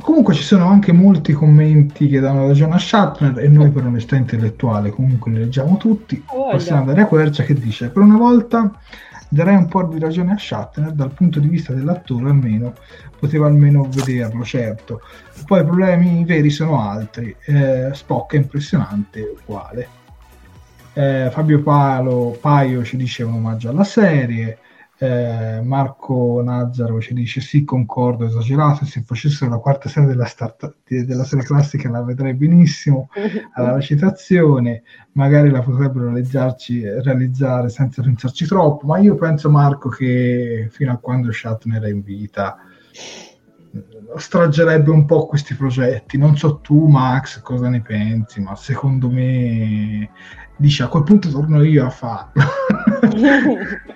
Comunque 0.07 0.35
ci 0.35 0.45
sono 0.45 0.67
anche 0.69 0.93
molti 0.93 1.33
commenti 1.33 2.07
che 2.07 2.21
danno 2.21 2.47
ragione 2.47 2.77
a 2.77 2.79
Shatner 2.79 3.41
e 3.41 3.49
noi 3.49 3.73
per 3.73 3.87
onestà 3.87 4.15
intellettuale 4.15 4.91
comunque 4.91 5.33
li 5.33 5.39
leggiamo 5.39 5.79
tutti. 5.79 6.23
Oh, 6.27 6.51
Possiamo 6.51 6.83
andare 6.83 7.01
a 7.01 7.07
Quercia 7.07 7.43
che 7.43 7.55
dice 7.55 7.89
per 7.89 8.05
una 8.05 8.17
volta 8.17 8.73
darei 9.29 9.57
un 9.57 9.67
po' 9.67 9.83
di 9.83 9.99
ragione 9.99 10.35
a 10.35 10.39
Shatner 10.39 10.93
dal 10.93 11.11
punto 11.11 11.41
di 11.41 11.49
vista 11.49 11.73
dell'attore 11.73 12.29
almeno 12.29 12.75
poteva 13.19 13.49
almeno 13.49 13.89
vederlo 13.91 14.45
certo. 14.45 15.01
Poi 15.45 15.63
i 15.63 15.65
problemi 15.65 16.25
veri 16.25 16.51
sono 16.51 16.81
altri 16.81 17.35
eh, 17.45 17.91
Spock 17.93 18.35
è 18.35 18.37
impressionante 18.37 19.35
uguale. 19.43 19.89
Eh, 20.93 21.31
Fabio 21.33 21.61
Palo, 21.63 22.39
Paio 22.41 22.85
ci 22.85 22.97
dice 22.97 23.25
un 23.25 23.33
omaggio 23.35 23.71
alla 23.71 23.83
serie 23.83 24.59
eh, 24.99 25.61
Marco 25.63 26.41
Nazzaro 26.43 27.01
ci 27.01 27.13
dice 27.13 27.41
sì, 27.41 27.65
concordo, 27.65 28.25
esagerato, 28.25 28.85
se 28.85 29.03
facessero 29.05 29.51
la 29.51 29.59
quarta 29.59 29.89
serie 29.89 30.09
della, 30.09 30.25
start- 30.25 30.75
della 30.87 31.25
serie 31.25 31.45
classica 31.45 31.91
la 31.91 32.03
vedrei 32.03 32.35
benissimo, 32.35 33.09
alla 33.55 33.81
citazione, 33.81 34.83
magari 35.13 35.51
la 35.51 35.61
potrebbero 35.61 36.13
realizzare 36.13 37.69
senza 37.69 38.03
pensarci 38.03 38.47
troppo, 38.47 38.87
ma 38.87 38.99
io 38.99 39.15
penso 39.17 39.51
Marco 39.51 39.89
che 39.91 40.69
fino 40.71 40.93
a 40.93 40.97
quando 40.97 41.31
Shatner 41.31 41.83
è 41.83 41.91
in 41.91 42.03
vita 42.03 42.59
straggerebbe 44.17 44.91
un 44.91 45.05
po' 45.05 45.27
questi 45.27 45.55
progetti. 45.55 46.17
Non 46.17 46.37
so 46.39 46.61
tu, 46.61 46.87
Max, 46.87 47.43
cosa 47.43 47.69
ne 47.69 47.83
pensi, 47.83 48.41
ma 48.41 48.55
secondo 48.57 49.11
me 49.11 50.09
dice 50.57 50.85
a 50.85 50.89
quel 50.89 51.03
punto 51.03 51.29
torno 51.29 51.63
io 51.63 51.85
a 51.85 51.91
farlo. 51.91 52.33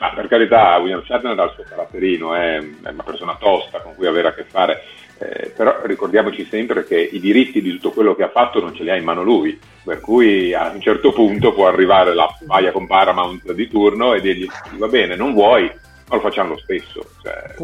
Ma 0.00 0.12
per 0.14 0.28
carità, 0.28 0.78
William 0.78 1.04
Shatner 1.04 1.38
ha 1.38 1.44
il 1.44 1.52
suo 1.54 1.64
caratterino, 1.68 2.34
è, 2.34 2.56
è, 2.56 2.90
una 2.90 3.02
persona 3.02 3.36
tosta 3.38 3.80
con 3.80 3.94
cui 3.94 4.06
avere 4.06 4.28
a 4.28 4.34
che 4.34 4.44
fare, 4.44 4.82
eh, 5.18 5.52
però 5.54 5.82
ricordiamoci 5.84 6.46
sempre 6.46 6.86
che 6.86 6.98
i 6.98 7.20
diritti 7.20 7.60
di 7.60 7.72
tutto 7.72 7.90
quello 7.90 8.14
che 8.14 8.22
ha 8.22 8.30
fatto 8.30 8.60
non 8.60 8.74
ce 8.74 8.82
li 8.82 8.90
ha 8.90 8.96
in 8.96 9.04
mano 9.04 9.22
lui, 9.22 9.60
per 9.84 10.00
cui 10.00 10.54
a 10.54 10.70
un 10.70 10.80
certo 10.80 11.12
punto 11.12 11.52
può 11.52 11.68
arrivare 11.68 12.14
la 12.14 12.34
paia 12.46 12.72
con 12.72 12.86
Paramount 12.86 13.52
di 13.52 13.68
turno 13.68 14.14
e 14.14 14.22
dirgli 14.22 14.48
va 14.78 14.88
bene, 14.88 15.16
non 15.16 15.34
vuoi, 15.34 15.64
ma 16.08 16.14
lo 16.14 16.20
facciamo 16.20 16.54
lo 16.54 16.58
stesso. 16.58 17.04
Cioè... 17.22 17.56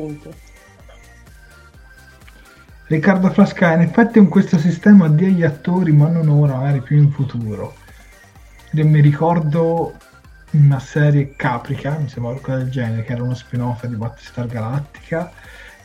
Riccardo 2.88 3.30
Frasca, 3.30 3.72
in 3.72 3.80
effetti 3.80 4.18
con 4.18 4.28
questo 4.28 4.58
sistema 4.58 5.08
degli 5.08 5.42
attori, 5.42 5.90
ma 5.90 6.08
non 6.08 6.28
ora, 6.28 6.56
magari 6.56 6.82
più 6.82 6.98
in 6.98 7.10
futuro. 7.10 7.74
Io 8.72 8.86
mi 8.86 9.00
ricordo 9.00 9.94
una 10.52 10.78
serie 10.78 11.34
Caprica, 11.36 11.98
mi 11.98 12.08
sembra 12.08 12.32
qualcosa 12.32 12.58
del 12.58 12.70
genere, 12.70 13.04
che 13.04 13.12
era 13.12 13.22
uno 13.22 13.34
spin-off 13.34 13.84
di 13.86 13.96
Battlestar 13.96 14.46
Galactica, 14.46 15.32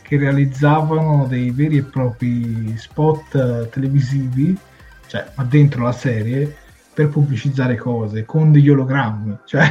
che 0.02 0.16
realizzavano 0.16 1.26
dei 1.26 1.50
veri 1.50 1.78
e 1.78 1.82
propri 1.82 2.76
spot 2.76 3.34
eh, 3.34 3.68
televisivi, 3.70 4.56
cioè 5.06 5.30
ma 5.34 5.44
dentro 5.44 5.84
la 5.84 5.92
serie, 5.92 6.56
per 6.94 7.08
pubblicizzare 7.08 7.76
cose 7.76 8.24
con 8.24 8.52
degli 8.52 8.68
ologrammi, 8.68 9.38
cioè 9.46 9.66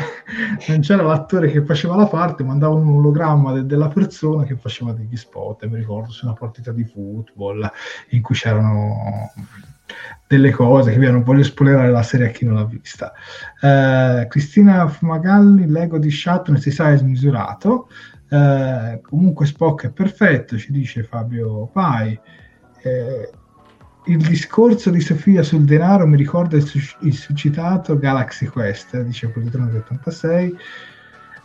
non 0.67 0.79
c'era 0.81 1.03
l'attore 1.03 1.51
che 1.51 1.63
faceva 1.63 1.95
la 1.95 2.07
parte, 2.07 2.43
mandava 2.43 2.73
un 2.73 2.95
ologramma 2.95 3.53
de- 3.53 3.65
della 3.65 3.89
persona 3.89 4.43
che 4.43 4.55
faceva 4.55 4.91
degli 4.91 5.15
spot, 5.15 5.65
mi 5.67 5.77
ricordo 5.77 6.11
su 6.11 6.25
una 6.25 6.33
partita 6.33 6.71
di 6.71 6.83
football 6.83 7.69
in 8.09 8.21
cui 8.21 8.35
c'erano 8.35 9.31
delle 10.27 10.51
cose 10.51 10.91
che 10.91 10.97
via, 10.99 11.11
non 11.11 11.23
voglio 11.23 11.43
spoilerare 11.43 11.91
la 11.91 12.03
serie 12.03 12.27
a 12.27 12.31
chi 12.31 12.45
non 12.45 12.55
l'ha 12.55 12.65
vista. 12.65 13.11
Eh, 13.61 14.27
Cristina 14.29 14.87
Fumagalli, 14.87 15.67
l'ego 15.67 15.97
di 15.97 16.09
Shatner 16.09 16.59
si 16.59 16.71
sa 16.71 16.91
è 16.91 16.97
smisurato. 16.97 17.89
Eh, 18.29 19.01
comunque 19.01 19.45
Spock 19.45 19.87
è 19.87 19.91
perfetto, 19.91 20.57
ci 20.57 20.71
dice 20.71 21.03
Fabio 21.03 21.67
Pai. 21.67 22.17
Eh, 22.81 23.29
il 24.05 24.17
discorso 24.17 24.89
di 24.89 24.99
Sofia 24.99 25.43
sul 25.43 25.63
denaro 25.63 26.07
mi 26.07 26.17
ricorda 26.17 26.55
il, 26.57 26.65
il 27.01 27.13
suscitato 27.13 27.99
Galaxy 27.99 28.47
Quest, 28.47 28.99
dice 29.01 29.29
Positrone 29.29 29.77
86. 29.77 30.57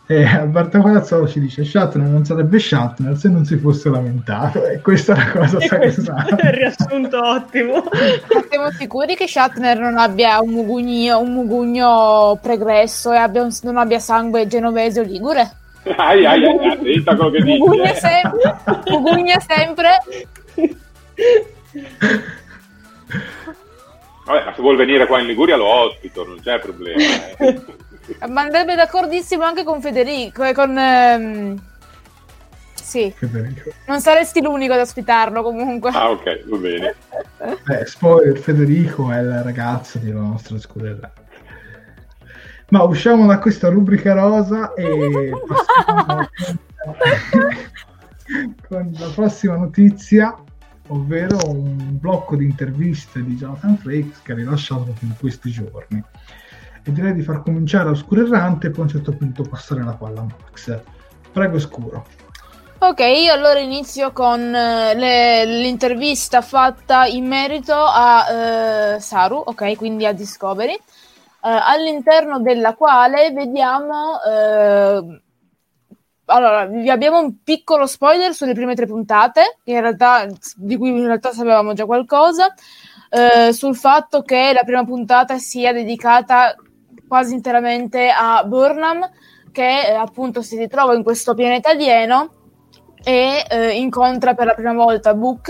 E 0.09 0.23
Alberto 0.23 0.79
Corazzolo 0.79 1.27
ci 1.27 1.41
dice 1.41 1.65
Shatner 1.65 2.07
non 2.07 2.23
sarebbe 2.23 2.59
Shatner 2.59 3.17
se 3.17 3.27
non 3.27 3.43
si 3.43 3.57
fosse 3.57 3.89
lamentato 3.89 4.65
e 4.65 4.79
questa 4.79 5.13
è 5.13 5.17
la 5.17 5.31
cosa 5.31 5.59
sacrosanta 5.59 6.37
è 6.37 6.51
riassunto 6.53 7.19
ottimo 7.21 7.83
siamo 8.49 8.71
sicuri 8.71 9.15
che 9.15 9.27
Shatner 9.27 9.77
non 9.77 9.97
abbia 9.97 10.39
un 10.39 10.51
mugugno, 10.51 11.19
un 11.19 11.33
mugugno 11.33 12.39
pregresso 12.41 13.11
e 13.11 13.17
abbia 13.17 13.43
un, 13.43 13.49
non 13.63 13.75
abbia 13.75 13.99
sangue 13.99 14.47
genovese 14.47 15.01
o 15.01 15.03
ligure? 15.03 15.51
ai 15.97 16.25
ai 16.25 16.45
ai 16.45 16.71
attenta 16.71 17.13
quello 17.13 17.31
che 17.31 17.41
dici 17.43 17.59
mugugna 17.59 17.93
sempre 17.93 18.55
mugugna 18.85 19.39
sempre 19.41 19.89
Vabbè, 24.23 24.43
ma 24.45 24.53
se 24.53 24.61
vuol 24.61 24.77
venire 24.77 25.05
qua 25.05 25.19
in 25.19 25.25
Liguria 25.25 25.55
lo 25.55 25.67
ospito, 25.67 26.25
non 26.25 26.37
c'è 26.41 26.59
problema. 26.59 27.01
Eh. 27.37 27.61
Ma 28.29 28.41
andrebbe 28.41 28.75
d'accordissimo 28.75 29.43
anche 29.43 29.63
con 29.63 29.81
Federico 29.81 30.43
e 30.43 30.53
con... 30.53 30.77
Ehm... 30.77 31.61
Sì. 32.73 33.13
Federico. 33.15 33.71
Non 33.87 33.99
saresti 33.99 34.41
l'unico 34.41 34.73
ad 34.73 34.79
ospitarlo 34.79 35.43
comunque. 35.43 35.91
Ah, 35.91 36.11
ok, 36.11 36.47
va 36.47 36.57
bene. 36.57 36.95
Eh, 37.69 37.85
spoiler, 37.85 38.37
Federico 38.37 39.11
è 39.11 39.19
il 39.19 39.43
ragazzo 39.43 39.99
della 39.99 40.21
nostra 40.21 40.57
scuola. 40.57 41.11
Ma 42.69 42.83
usciamo 42.83 43.27
da 43.27 43.39
questa 43.39 43.69
rubrica 43.69 44.13
rosa 44.13 44.73
e 44.73 45.31
passiamo 45.45 46.27
con 48.67 48.91
la 48.97 49.09
prossima 49.13 49.55
notizia, 49.55 50.35
ovvero 50.87 51.37
un 51.49 51.99
blocco 51.99 52.35
di 52.35 52.45
interviste 52.45 53.23
di 53.23 53.35
Jonathan 53.35 53.77
Frakes 53.77 54.21
che 54.21 54.31
ha 54.31 54.35
rilasciato 54.35 54.93
in 55.01 55.13
questi 55.17 55.51
giorni 55.51 56.03
e 56.87 56.91
direi 56.93 57.13
di 57.13 57.21
far 57.21 57.43
cominciare 57.43 57.89
Oscuro 57.89 58.25
Errante 58.25 58.67
e 58.67 58.69
poi 58.69 58.79
a 58.79 58.83
un 58.83 58.89
certo 58.89 59.11
punto 59.11 59.43
passare 59.43 59.83
la 59.83 59.93
palla 59.93 60.21
a 60.21 60.23
Max. 60.23 60.79
Prego 61.31 61.59
Scuro. 61.59 62.05
Ok, 62.79 62.99
io 62.99 63.33
allora 63.33 63.59
inizio 63.59 64.11
con 64.11 64.39
uh, 64.39 64.95
le, 64.95 65.45
l'intervista 65.45 66.41
fatta 66.41 67.05
in 67.05 67.25
merito 67.25 67.73
a 67.73 68.95
uh, 68.95 68.99
Saru, 68.99 69.41
ok, 69.43 69.75
quindi 69.75 70.05
a 70.05 70.13
Discovery, 70.13 70.73
uh, 70.73 70.79
all'interno 71.41 72.39
della 72.39 72.75
quale 72.75 73.31
vediamo... 73.31 74.19
allora, 76.25 76.65
vi 76.65 76.89
abbiamo 76.89 77.19
un 77.19 77.41
piccolo 77.43 77.87
spoiler 77.87 78.33
sulle 78.33 78.53
prime 78.53 78.75
tre 78.75 78.85
puntate, 78.85 79.57
realtà, 79.81 80.27
di 80.55 80.77
cui 80.77 80.89
in 80.89 81.05
realtà 81.05 81.31
sapevamo 81.31 81.73
già 81.73 81.85
qualcosa, 81.85 82.53
sul 83.51 83.75
fatto 83.75 84.21
che 84.21 84.51
la 84.53 84.63
prima 84.63 84.83
puntata 84.83 85.37
sia 85.37 85.71
dedicata 85.71 86.55
quasi 87.07 87.33
interamente 87.33 88.09
a 88.09 88.43
Burnham, 88.43 89.09
che 89.51 89.87
eh, 89.87 89.93
appunto 89.93 90.41
si 90.41 90.57
ritrova 90.57 90.93
in 90.93 91.03
questo 91.03 91.33
pianeta 91.33 91.69
alieno 91.69 92.29
e 93.03 93.45
eh, 93.49 93.71
incontra 93.71 94.33
per 94.33 94.45
la 94.47 94.53
prima 94.53 94.73
volta 94.73 95.13
Book. 95.13 95.49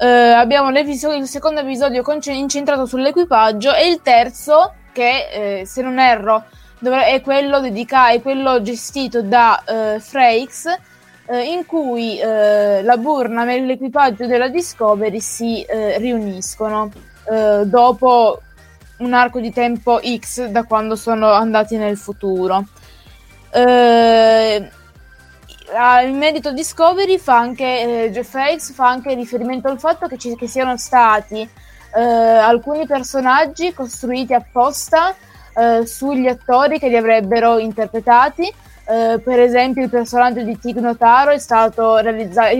Eh, 0.00 0.06
abbiamo 0.06 0.70
il 0.70 1.26
secondo 1.26 1.60
episodio 1.60 2.02
conce- 2.02 2.32
incentrato 2.32 2.86
sull'equipaggio 2.86 3.74
e 3.74 3.88
il 3.88 4.00
terzo, 4.02 4.74
che 4.92 5.60
eh, 5.60 5.66
se 5.66 5.82
non 5.82 5.98
erro 5.98 6.44
dovre- 6.78 7.06
è, 7.06 7.20
quello 7.20 7.58
dedica- 7.58 8.10
è 8.10 8.22
quello 8.22 8.62
gestito 8.62 9.22
da 9.22 9.62
eh, 9.64 9.98
Frakes, 9.98 10.66
eh, 11.26 11.42
in 11.42 11.66
cui 11.66 12.18
la 12.20 12.96
Burnham 12.96 13.48
e 13.50 13.60
l'equipaggio 13.60 14.26
della 14.26 14.48
Discovery 14.48 15.20
si 15.20 15.66
riuniscono 15.98 16.90
dopo 17.64 18.40
un 18.98 19.12
arco 19.12 19.40
di 19.40 19.52
tempo 19.52 20.00
X 20.02 20.46
da 20.46 20.64
quando 20.64 20.96
sono 20.96 21.30
andati 21.30 21.76
nel 21.76 21.96
futuro. 21.96 22.64
Eh, 23.50 24.70
il 26.04 26.12
merito 26.14 26.52
Discovery 26.52 27.18
fa 27.18 27.36
anche 27.36 28.04
eh, 28.04 28.10
Jeff 28.10 28.34
Hayes 28.34 28.72
fa 28.72 28.88
anche 28.88 29.14
riferimento 29.14 29.68
al 29.68 29.78
fatto 29.78 30.06
che 30.06 30.16
ci 30.16 30.34
che 30.34 30.46
siano 30.46 30.76
stati 30.76 31.40
eh, 31.94 32.00
alcuni 32.00 32.86
personaggi 32.86 33.72
costruiti 33.72 34.34
apposta 34.34 35.14
eh, 35.54 35.86
sugli 35.86 36.26
attori 36.26 36.78
che 36.78 36.88
li 36.88 36.96
avrebbero 36.96 37.58
interpretati. 37.58 38.52
Eh, 38.90 39.20
per 39.22 39.40
esempio, 39.40 39.82
il 39.82 39.90
personaggio 39.90 40.42
di 40.42 40.58
Tig 40.58 40.78
Notaro 40.78 41.30
è 41.30 41.38
stato 41.38 41.96
realizzato. 41.98 42.56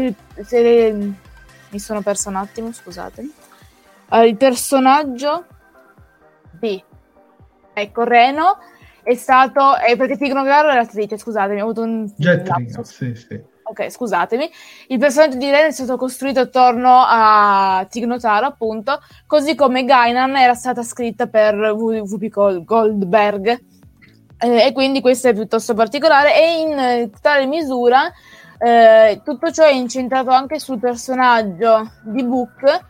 mi 1.71 1.79
sono 1.79 2.03
perso 2.03 2.29
un 2.29 2.37
attimo, 2.37 2.73
scusatemi 2.73 3.47
uh, 4.11 4.23
il 4.23 4.37
personaggio 4.37 5.45
di 6.61 6.83
ecco 7.73 8.05
Reno 8.05 8.59
è 9.03 9.15
stato 9.15 9.77
eh, 9.79 9.97
perché 9.97 10.17
Tigno 10.17 10.43
Garro 10.43 10.71
è 10.71 10.75
l'attrice 10.75 11.17
scusatemi 11.17 11.61
ho 11.61 11.65
avuto 11.65 11.83
un 11.83 12.11
Jet 12.17 12.81
sì, 12.83 13.15
sì. 13.15 13.41
ok 13.63 13.91
scusatemi. 13.91 14.51
Il 14.89 14.99
personaggio 14.99 15.39
di 15.39 15.51
Reno 15.51 15.69
è 15.69 15.73
stato 15.73 15.97
costruito 15.97 16.41
attorno 16.41 17.05
a 17.07 17.87
Tignotaro 17.89 18.47
appunto 18.47 19.01
così 19.27 19.55
come 19.55 19.85
Gainan 19.85 20.37
era 20.37 20.55
stata 20.55 20.83
scritta 20.83 21.27
per 21.27 21.55
Whoopi 21.55 22.29
Goldberg. 22.65 23.65
Eh, 24.41 24.67
e 24.67 24.73
quindi 24.73 25.01
questo 25.01 25.29
è 25.29 25.35
piuttosto 25.35 25.75
particolare. 25.75 26.37
E 26.37 26.61
in 26.61 26.79
eh, 26.79 27.11
tale 27.21 27.47
misura 27.47 28.13
eh, 28.59 29.21
tutto 29.25 29.51
ciò 29.53 29.65
è 29.65 29.73
incentrato 29.73 30.31
anche 30.31 30.59
sul 30.59 30.81
personaggio 30.81 31.93
di 32.03 32.25
Book, 32.25 32.87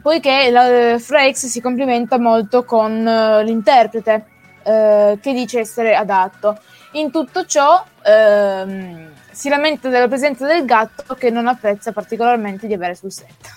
poiché 0.00 0.50
la, 0.50 0.98
Frakes 0.98 1.46
si 1.46 1.60
complimenta 1.60 2.18
molto 2.18 2.64
con 2.64 2.92
uh, 2.92 3.42
l'interprete, 3.42 4.24
uh, 4.62 5.18
che 5.20 5.32
dice 5.32 5.60
essere 5.60 5.94
adatto. 5.94 6.58
In 6.92 7.10
tutto 7.10 7.44
ciò 7.44 7.82
uh, 7.82 9.06
si 9.30 9.48
lamenta 9.48 9.88
della 9.88 10.08
presenza 10.08 10.46
del 10.46 10.64
gatto 10.64 11.14
che 11.14 11.30
non 11.30 11.46
apprezza 11.46 11.92
particolarmente 11.92 12.66
di 12.66 12.74
avere 12.74 12.94
sul 12.94 13.12
set. 13.12 13.56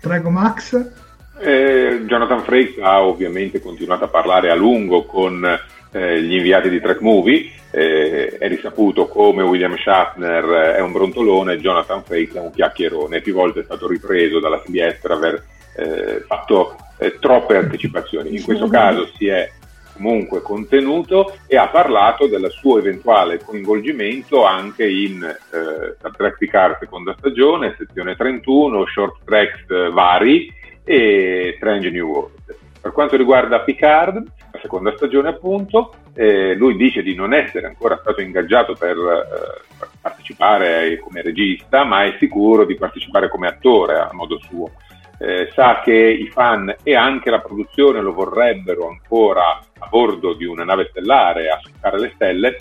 Prego 0.00 0.30
Max. 0.30 0.92
Eh, 1.38 2.04
Jonathan 2.06 2.42
Frakes 2.42 2.78
ha 2.80 3.02
ovviamente 3.02 3.60
continuato 3.60 4.04
a 4.04 4.08
parlare 4.08 4.50
a 4.50 4.54
lungo 4.54 5.04
con 5.04 5.44
eh, 5.90 6.22
gli 6.22 6.34
inviati 6.34 6.68
di 6.68 6.80
Track 6.80 7.00
Movie, 7.00 7.50
eh, 7.76 8.38
è 8.38 8.48
risaputo 8.48 9.06
come 9.06 9.42
William 9.42 9.76
Shatner 9.76 10.76
è 10.76 10.80
un 10.80 10.92
brontolone, 10.92 11.58
Jonathan 11.58 12.02
Frakes 12.02 12.36
è 12.36 12.40
un 12.40 12.50
chiacchierone, 12.50 13.20
più 13.20 13.34
volte 13.34 13.60
è 13.60 13.64
stato 13.64 13.86
ripreso 13.86 14.40
dalla 14.40 14.62
CBS 14.62 14.98
per 14.98 15.10
aver 15.10 15.44
eh, 15.76 16.24
fatto 16.26 16.74
eh, 16.96 17.18
troppe 17.18 17.56
anticipazioni. 17.56 18.34
In 18.34 18.42
questo 18.42 18.68
caso 18.68 19.10
si 19.18 19.26
è 19.26 19.50
comunque 19.92 20.40
contenuto 20.40 21.36
e 21.46 21.58
ha 21.58 21.68
parlato 21.68 22.26
del 22.26 22.50
suo 22.50 22.78
eventuale 22.78 23.40
coinvolgimento 23.44 24.46
anche 24.46 24.88
in 24.88 25.22
eh, 25.22 25.94
Star 25.98 26.16
Trek 26.16 26.38
Picard 26.38 26.78
seconda 26.80 27.14
stagione, 27.18 27.74
sezione 27.76 28.16
31, 28.16 28.86
short 28.86 29.18
tracks 29.22 29.90
vari 29.92 30.50
e 30.82 31.52
Strange 31.56 31.90
New 31.90 32.08
World. 32.08 32.34
Per 32.80 32.92
quanto 32.92 33.16
riguarda 33.16 33.60
Picard, 33.60 34.24
la 34.56 34.62
seconda 34.62 34.92
stagione 34.96 35.28
appunto, 35.28 35.94
lui 36.14 36.76
dice 36.76 37.02
di 37.02 37.14
non 37.14 37.34
essere 37.34 37.66
ancora 37.66 37.98
stato 38.00 38.20
ingaggiato 38.20 38.74
per, 38.74 38.96
eh, 38.96 39.62
per, 39.78 39.88
partecipare 40.00 40.98
come 40.98 41.22
regista, 41.22 41.84
ma 41.84 42.04
è 42.04 42.16
sicuro 42.18 42.64
di 42.64 42.74
partecipare 42.74 43.28
come 43.28 43.48
attore 43.48 43.98
a 43.98 44.08
modo 44.12 44.38
suo. 44.38 44.70
Eh, 45.18 45.50
sa 45.54 45.80
che 45.82 45.94
i 45.94 46.28
fan 46.28 46.74
e 46.82 46.94
anche 46.94 47.30
la 47.30 47.40
produzione 47.40 48.02
lo 48.02 48.12
vorrebbero 48.12 48.88
ancora 48.88 49.58
a 49.78 49.86
bordo 49.88 50.34
di 50.34 50.44
una 50.44 50.64
nave 50.64 50.88
stellare 50.90 51.48
a 51.48 51.58
toccare 51.62 51.98
le 51.98 52.12
stelle, 52.14 52.58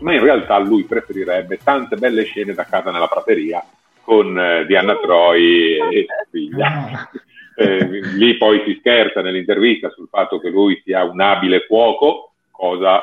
ma 0.00 0.12
in 0.12 0.20
realtà 0.20 0.58
lui 0.58 0.84
preferirebbe 0.84 1.58
tante 1.62 1.96
belle 1.96 2.24
scene 2.24 2.52
da 2.52 2.64
casa 2.64 2.90
nella 2.90 3.06
prateria 3.06 3.64
con 4.02 4.38
eh, 4.38 4.66
Diana 4.66 4.96
Troy 4.96 5.78
e 5.90 6.06
sua 6.06 6.26
figlia. 6.30 7.08
Eh, 7.56 8.00
lì 8.16 8.36
poi 8.36 8.62
si 8.66 8.76
scherza 8.80 9.20
nell'intervista 9.20 9.90
sul 9.90 10.08
fatto 10.10 10.38
che 10.38 10.50
lui 10.50 10.80
sia 10.84 11.04
un 11.04 11.20
abile 11.20 11.66
cuoco, 11.66 12.34
cosa 12.50 13.02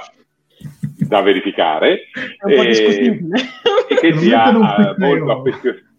da 1.08 1.22
verificare, 1.22 2.08
e, 2.47 2.56
e, 2.56 3.95
che 3.99 4.14
sia 4.18 4.52
molto 4.97 5.32
affezionato 5.32 5.89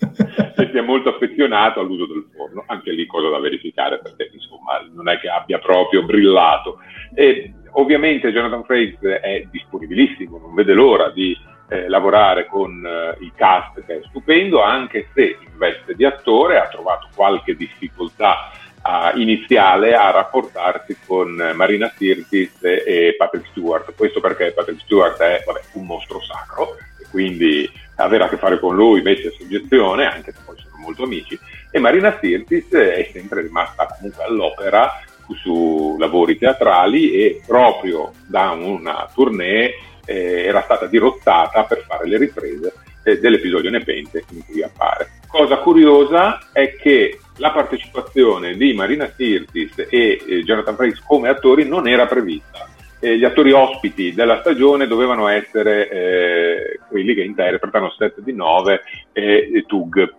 che 0.00 0.70
sia 0.72 0.82
molto 0.82 1.10
affezionato 1.10 1.80
all'uso 1.80 2.06
del 2.06 2.26
forno, 2.34 2.64
anche 2.66 2.90
lì 2.92 3.04
cosa 3.06 3.28
da 3.28 3.38
verificare 3.38 4.00
perché 4.00 4.30
insomma 4.32 4.80
non 4.92 5.08
è 5.08 5.18
che 5.18 5.28
abbia 5.28 5.58
proprio 5.58 6.04
brillato. 6.04 6.78
E, 7.14 7.52
ovviamente 7.72 8.32
Jonathan 8.32 8.64
Frakes 8.64 8.98
è 9.00 9.46
disponibilissimo, 9.50 10.38
non 10.38 10.54
vede 10.54 10.72
l'ora 10.72 11.10
di 11.10 11.36
eh, 11.70 11.88
lavorare 11.88 12.46
con 12.46 12.84
eh, 12.84 13.16
il 13.24 13.32
cast 13.36 13.84
che 13.86 13.98
è 13.98 14.00
stupendo, 14.08 14.60
anche 14.60 15.08
se 15.14 15.38
in 15.40 15.56
veste 15.56 15.94
di 15.94 16.04
attore 16.04 16.58
ha 16.58 16.66
trovato 16.66 17.08
qualche 17.14 17.54
difficoltà 17.54 18.50
uh, 18.82 19.16
iniziale 19.18 19.94
a 19.94 20.10
rapportarsi 20.10 20.96
con 21.06 21.52
Marina 21.54 21.92
Sirtis 21.96 22.58
e 22.62 23.14
Patrick 23.16 23.46
Stewart. 23.50 23.94
Questo 23.94 24.20
perché 24.20 24.52
Patrick 24.52 24.80
Stewart 24.82 25.20
è 25.20 25.42
vabbè, 25.46 25.60
un 25.74 25.86
mostro 25.86 26.20
sacro 26.20 26.76
e 27.00 27.06
quindi 27.08 27.70
avere 27.96 28.24
a 28.24 28.28
che 28.28 28.36
fare 28.36 28.58
con 28.58 28.74
lui 28.74 29.02
mette 29.02 29.30
soggezione, 29.30 30.06
anche 30.06 30.32
se 30.32 30.40
poi 30.44 30.56
sono 30.56 30.76
molto 30.82 31.04
amici, 31.04 31.38
e 31.70 31.78
Marina 31.78 32.18
Sirtis 32.20 32.70
è 32.72 33.08
sempre 33.12 33.42
rimasta 33.42 33.86
comunque 33.86 34.24
all'opera 34.24 34.90
su 35.36 35.94
lavori 35.96 36.36
teatrali 36.36 37.12
e 37.12 37.40
proprio 37.46 38.12
da 38.26 38.50
una 38.50 39.08
tournée 39.14 39.72
eh, 40.10 40.44
era 40.44 40.62
stata 40.62 40.86
dirottata 40.86 41.62
per 41.62 41.84
fare 41.86 42.08
le 42.08 42.18
riprese 42.18 42.74
eh, 43.04 43.20
dell'episodio 43.20 43.70
Nepente 43.70 44.24
in 44.32 44.44
cui 44.44 44.62
appare. 44.62 45.20
Cosa 45.28 45.58
curiosa 45.58 46.50
è 46.52 46.74
che 46.74 47.20
la 47.36 47.52
partecipazione 47.52 48.56
di 48.56 48.74
Marina 48.74 49.08
Sirtis 49.14 49.86
e 49.88 50.20
eh, 50.26 50.42
Jonathan 50.42 50.74
Price 50.74 51.00
come 51.06 51.28
attori 51.28 51.66
non 51.66 51.86
era 51.86 52.06
prevista. 52.06 52.68
Eh, 52.98 53.16
gli 53.16 53.24
attori 53.24 53.52
ospiti 53.52 54.12
della 54.12 54.40
stagione 54.40 54.88
dovevano 54.88 55.28
essere 55.28 55.88
eh, 55.88 56.80
quelli 56.88 57.14
che 57.14 57.22
interpretano 57.22 57.90
7 57.90 58.22
di 58.22 58.34
9 58.34 58.82
e, 59.12 59.50
e 59.54 59.64
Tug, 59.66 60.14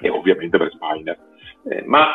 e 0.00 0.08
ovviamente 0.08 0.56
per 0.56 0.70
Spiner, 0.72 1.18
eh, 1.68 1.82
ma 1.84 2.08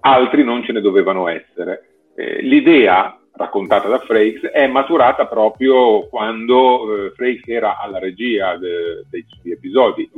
altri 0.00 0.42
non 0.42 0.64
ce 0.64 0.72
ne 0.72 0.80
dovevano 0.80 1.28
essere. 1.28 1.86
Eh, 2.14 2.42
l'idea 2.42 3.16
raccontata 3.34 3.88
da 3.88 3.98
Frakes 3.98 4.50
è 4.50 4.66
maturata 4.66 5.26
proprio 5.26 6.06
quando 6.08 7.06
eh, 7.06 7.10
Frakes 7.12 7.48
era 7.48 7.78
alla 7.78 7.98
regia 7.98 8.56
de, 8.56 9.04
dei 9.08 9.24
suoi 9.28 9.52
episodi 9.52 10.10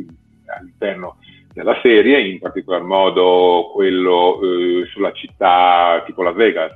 all'interno 0.47 1.17
della 1.53 1.79
serie, 1.81 2.21
in 2.21 2.41
particolar 2.41 2.83
modo 2.83 3.71
quello 3.73 4.41
eh, 4.43 4.87
sulla 4.87 5.13
città 5.13 6.03
tipo 6.05 6.23
Las 6.23 6.35
Vegas, 6.35 6.73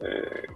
eh, 0.00 0.48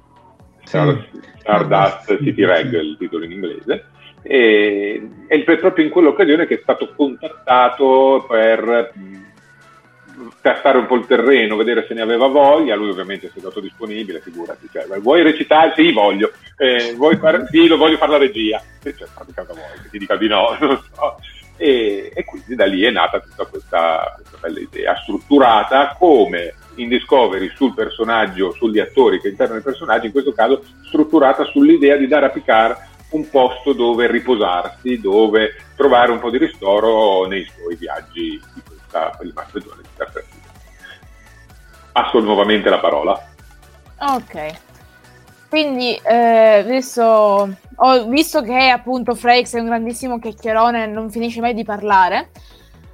Star, 0.63 1.05
Stardust 1.39 2.23
City 2.23 2.45
Reg, 2.45 2.73
il 2.81 2.97
titolo 2.97 3.25
in 3.25 3.33
inglese, 3.33 3.87
e, 4.23 5.09
è 5.27 5.43
proprio 5.43 5.85
in 5.85 5.91
quell'occasione 5.91 6.47
che 6.47 6.55
è 6.55 6.61
stato 6.63 6.95
contattato 6.95 8.25
per 8.29 8.93
tastare 10.41 10.79
un 10.79 10.87
po' 10.87 10.97
il 10.97 11.07
terreno, 11.07 11.57
vedere 11.57 11.85
se 11.87 11.95
ne 11.95 12.03
aveva 12.03 12.27
voglia, 12.27 12.75
lui 12.75 12.91
ovviamente 12.91 13.31
si 13.33 13.39
è 13.39 13.43
dato 13.43 13.61
disponibile, 13.61 14.21
figurati, 14.21 14.69
cioè, 14.73 14.87
vuoi 15.01 15.23
recitare? 15.23 15.73
Sì, 15.77 15.93
voglio, 15.93 16.33
eh, 16.57 16.95
vuoi 16.97 17.17
fare? 17.17 17.47
Sì, 17.51 17.67
lo 17.67 17.77
voglio 17.77 17.97
fare 17.97 18.13
la 18.13 18.19
regia, 18.19 18.63
e 18.83 18.97
cioè, 18.97 19.09
fate 19.09 19.33
cosa 19.35 19.53
vuoi, 19.53 19.83
che 19.83 19.91
ti 19.91 19.99
dica 19.99 20.17
di 20.17 20.29
no, 20.29 20.57
non 20.61 20.81
so. 20.95 21.17
E, 21.57 22.11
e, 22.13 22.25
quindi 22.25 22.57
da 22.57 22.67
lì 22.67 22.83
è 22.83 22.91
nata 22.91 23.21
tutta 23.21 23.45
questa, 23.45 24.13
questa 24.17 24.39
bella 24.41 24.59
idea, 24.59 24.97
strutturata 24.97 25.95
come 25.97 26.55
in 26.77 26.89
Discovery 26.89 27.53
sul 27.55 27.75
personaggio, 27.75 28.53
sugli 28.53 28.81
attori 28.81 29.21
che 29.21 29.29
interno 29.29 29.55
il 29.55 29.63
personaggio, 29.63 30.07
in 30.07 30.13
questo 30.13 30.33
caso 30.33 30.65
strutturata 30.87 31.45
sull'idea 31.45 31.97
di 31.97 32.09
dare 32.09 32.27
a 32.27 32.31
Picard 32.31 32.93
un 33.11 33.29
posto 33.31 33.73
dove 33.73 34.11
riposarsi, 34.11 35.01
dove 35.01 35.55
trovare 35.77 36.11
un 36.11 36.19
po' 36.19 36.31
di 36.31 36.39
ristoro 36.39 37.27
nei 37.27 37.45
suoi 37.45 37.77
viaggi 37.77 38.41
di 38.53 38.63
questa 38.95 39.11
prima 39.19 39.45
stagione 39.49 39.83
di 39.83 39.89
Star 39.93 40.11
Trek. 40.11 40.27
Passo 41.93 42.21
nuovamente 42.21 42.69
la 42.71 42.79
parola. 42.79 43.21
Ok. 43.99 44.53
Quindi 45.49 45.95
eh, 45.97 46.59
adesso 46.59 47.57
ho 47.77 48.05
visto 48.07 48.43
che 48.43 48.69
appunto 48.69 49.15
Frakes 49.15 49.55
è 49.55 49.61
un 49.61 49.67
grandissimo 49.67 50.19
chiacchierone, 50.19 50.87
non 50.87 51.11
finisce 51.11 51.41
mai 51.41 51.55
di 51.55 51.65
parlare. 51.65 52.31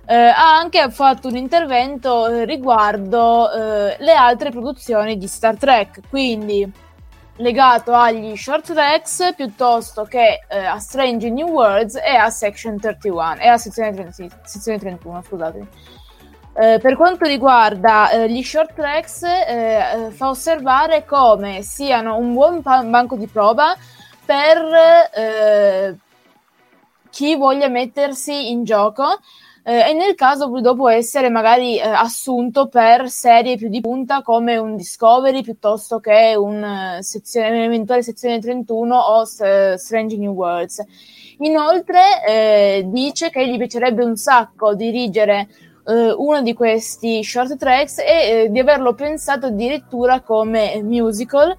Eh, 0.07 0.15
ha 0.15 0.57
anche 0.57 0.91
fatto 0.91 1.29
un 1.29 1.37
intervento 1.37 2.27
eh, 2.27 2.45
riguardo 2.45 3.51
eh, 3.51 3.97
le 3.99 4.13
altre 4.13 4.51
produzioni 4.51 5.17
di 5.17 5.27
Star 5.27 5.57
Trek, 5.57 6.01
quindi 6.09 6.71
legato 7.41 7.93
agli 7.93 8.37
short 8.37 8.73
tracks 8.73 9.33
piuttosto 9.35 10.05
che 10.05 10.41
eh, 10.49 10.65
a 10.65 10.79
Strange 10.79 11.29
New 11.31 11.49
Worlds 11.49 11.97
e 11.97 12.15
a 12.15 12.31
Section 12.31 12.79
31 12.79 13.37
e 13.39 13.49
a 13.49 13.57
sezione, 13.57 13.93
30, 13.93 14.13
sì, 14.13 14.31
sezione 14.45 14.79
31, 14.79 15.23
scusatemi. 15.23 15.69
Eh, 16.53 16.79
per 16.81 16.97
quanto 16.97 17.27
riguarda 17.27 18.11
eh, 18.11 18.31
gli 18.31 18.43
short 18.43 18.75
tracks, 18.75 19.23
eh, 19.23 20.07
eh, 20.07 20.11
fa 20.11 20.29
osservare 20.29 21.05
come 21.05 21.63
siano 21.63 22.17
un 22.17 22.33
buon 22.33 22.63
pa- 22.63 22.83
banco 22.83 23.17
di 23.17 23.27
prova 23.27 23.75
per 24.25 24.59
eh, 25.15 25.97
chi 27.09 27.37
voglia 27.37 27.69
mettersi 27.69 28.51
in 28.51 28.65
gioco 28.65 29.19
eh, 29.63 29.91
e 29.91 29.93
nel 29.93 30.15
caso 30.15 30.49
dopo 30.61 30.89
essere 30.89 31.29
magari 31.29 31.79
eh, 31.79 31.83
assunto 31.83 32.69
per 32.69 33.11
serie 33.11 33.57
più 33.57 33.69
di 33.69 33.81
punta 33.81 34.23
come 34.23 34.57
un 34.57 34.77
Discovery 34.77 35.43
piuttosto 35.43 36.01
che 36.01 36.35
un, 36.37 36.63
uh, 36.99 37.03
sezione, 37.03 37.51
un'eventuale 37.51 38.03
sezione 38.03 38.39
31 38.39 38.97
o 38.97 39.21
uh, 39.21 39.77
Strange 39.77 40.17
New 40.17 40.33
Worlds. 40.33 40.85
Inoltre 41.39 42.25
eh, 42.27 42.83
dice 42.87 43.31
che 43.31 43.49
gli 43.49 43.57
piacerebbe 43.57 44.05
un 44.05 44.17
sacco 44.17 44.75
dirigere 44.75 45.49
eh, 45.87 46.13
uno 46.13 46.43
di 46.43 46.53
questi 46.53 47.25
short 47.25 47.57
tracks 47.57 47.99
e 47.99 48.05
eh, 48.05 48.51
di 48.51 48.59
averlo 48.59 48.95
pensato 48.95 49.47
addirittura 49.47 50.21
come 50.21 50.83
musical 50.83 51.57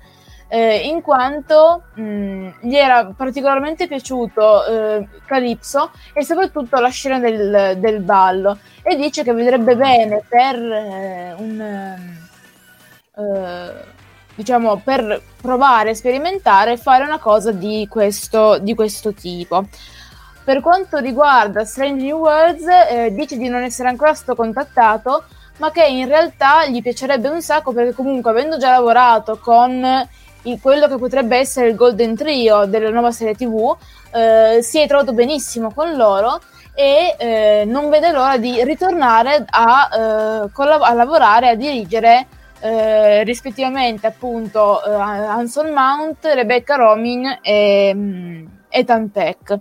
eh, 0.54 0.80
in 0.90 1.02
quanto 1.02 1.84
mh, 1.94 2.50
gli 2.60 2.76
era 2.76 3.06
particolarmente 3.16 3.88
piaciuto 3.88 4.66
eh, 4.66 5.08
Calypso 5.26 5.92
e 6.12 6.26
soprattutto 6.26 6.78
la 6.82 6.90
scena 6.90 7.20
del, 7.20 7.78
del, 7.78 8.02
ballo 8.02 8.58
e 8.82 8.98
dice 8.98 9.24
che 9.24 9.32
vedrebbe 9.32 9.78
bene 9.78 10.22
per 10.28 10.56
eh, 10.56 11.36
un 11.38 11.62
eh, 13.16 13.72
diciamo 14.36 14.82
per 14.84 15.22
provare 15.40 15.96
sperimentare 15.96 16.76
fare 16.76 17.06
una 17.06 17.20
cosa 17.20 17.54
di 17.54 17.88
questo, 17.90 18.58
di 18.58 18.76
questo 18.76 19.14
tipo. 19.14 19.66
Per 20.44 20.60
quanto 20.60 20.98
riguarda 20.98 21.64
Strange 21.64 22.04
New 22.04 22.18
Worlds, 22.18 22.66
eh, 22.90 23.14
dice 23.14 23.38
di 23.38 23.48
non 23.48 23.62
essere 23.62 23.88
ancora 23.88 24.14
stato 24.14 24.36
contattato, 24.36 25.24
ma 25.58 25.72
che 25.72 25.86
in 25.86 26.08
realtà 26.08 26.66
gli 26.66 26.82
piacerebbe 26.82 27.30
un 27.30 27.42
sacco 27.42 27.72
perché 27.72 27.94
comunque 27.94 28.32
avendo 28.32 28.58
già 28.58 28.72
lavorato 28.72 29.38
con 29.38 30.10
quello 30.62 30.88
che 30.88 30.98
potrebbe 30.98 31.38
essere 31.38 31.70
il 31.70 31.76
Golden 31.76 32.16
Trio 32.16 32.66
della 32.66 32.90
nuova 32.90 33.12
serie 33.12 33.36
TV, 33.36 33.76
eh, 34.14 34.60
si 34.62 34.80
è 34.80 34.88
trovato 34.88 35.14
benissimo 35.14 35.72
con 35.74 35.96
loro 35.96 36.40
e 36.74 37.16
eh, 37.18 37.64
non 37.66 37.90
vede 37.90 38.12
l'ora 38.12 38.38
di 38.38 38.64
ritornare 38.64 39.46
a, 39.48 39.90
eh, 40.46 40.52
collab- 40.52 40.84
a 40.84 40.94
lavorare, 40.94 41.50
a 41.50 41.56
dirigere 41.56 42.28
eh, 42.62 43.24
rispettivamente 43.24 44.08
appunto 44.08 44.84
eh, 44.84 44.92
Hanson 44.92 45.72
Mount, 45.72 46.26
Rebecca 46.26 46.76
Romin 46.76 47.40
e, 47.42 47.92
mm, 47.94 48.46
e 48.70 48.84
Tantec. 48.84 49.58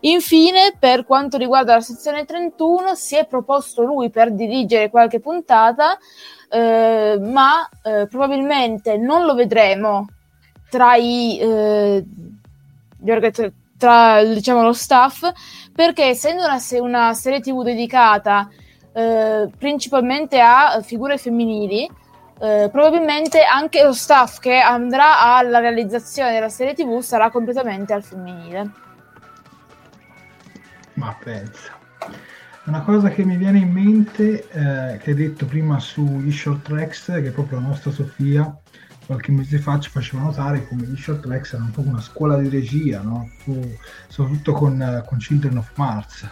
Infine, 0.00 0.74
per 0.78 1.04
quanto 1.04 1.36
riguarda 1.36 1.74
la 1.74 1.80
sezione 1.80 2.24
31, 2.24 2.94
si 2.94 3.16
è 3.16 3.26
proposto 3.26 3.82
lui 3.82 4.10
per 4.10 4.32
dirigere 4.32 4.90
qualche 4.90 5.20
puntata, 5.20 5.96
eh, 6.50 7.18
ma 7.20 7.68
eh, 7.82 8.06
probabilmente 8.06 8.96
non 8.96 9.24
lo 9.24 9.34
vedremo 9.34 10.06
tra 10.72 10.96
i 10.96 11.38
eh, 11.38 12.02
tra 13.76 14.24
diciamo 14.24 14.62
lo 14.62 14.72
staff 14.72 15.30
perché 15.74 16.04
essendo 16.04 16.44
una, 16.44 16.58
una 16.80 17.12
serie 17.12 17.40
tv 17.40 17.62
dedicata 17.62 18.48
eh, 18.94 19.50
principalmente 19.58 20.40
a 20.40 20.80
figure 20.80 21.18
femminili 21.18 21.86
eh, 22.40 22.70
probabilmente 22.72 23.42
anche 23.42 23.82
lo 23.82 23.92
staff 23.92 24.38
che 24.38 24.56
andrà 24.56 25.20
alla 25.20 25.58
realizzazione 25.58 26.32
della 26.32 26.48
serie 26.48 26.72
tv 26.72 27.00
sarà 27.00 27.30
completamente 27.30 27.92
al 27.92 28.02
femminile. 28.02 28.70
Ma 30.94 31.16
pensa. 31.22 31.78
Una 32.64 32.80
cosa 32.80 33.10
che 33.10 33.24
mi 33.24 33.36
viene 33.36 33.58
in 33.58 33.70
mente 33.70 34.48
eh, 34.48 34.98
che 34.98 35.10
hai 35.10 35.14
detto 35.14 35.46
prima 35.46 35.78
sugli 35.78 36.32
short 36.32 36.62
tracks 36.62 37.04
che 37.06 37.30
proprio 37.30 37.60
la 37.60 37.66
nostra 37.66 37.92
Sofia 37.92 38.52
qualche 39.06 39.32
mese 39.32 39.58
fa 39.58 39.78
ci 39.78 39.90
faceva 39.90 40.22
notare 40.22 40.66
come 40.66 40.84
gli 40.84 40.96
short 40.96 41.22
tracks 41.22 41.52
erano 41.52 41.66
un 41.66 41.72
po' 41.72 41.88
una 41.88 42.00
scuola 42.00 42.36
di 42.36 42.48
regia, 42.48 43.00
no? 43.00 43.30
soprattutto 44.08 44.52
con, 44.52 45.02
con 45.06 45.18
Children 45.18 45.56
of 45.58 45.70
Mars. 45.76 46.28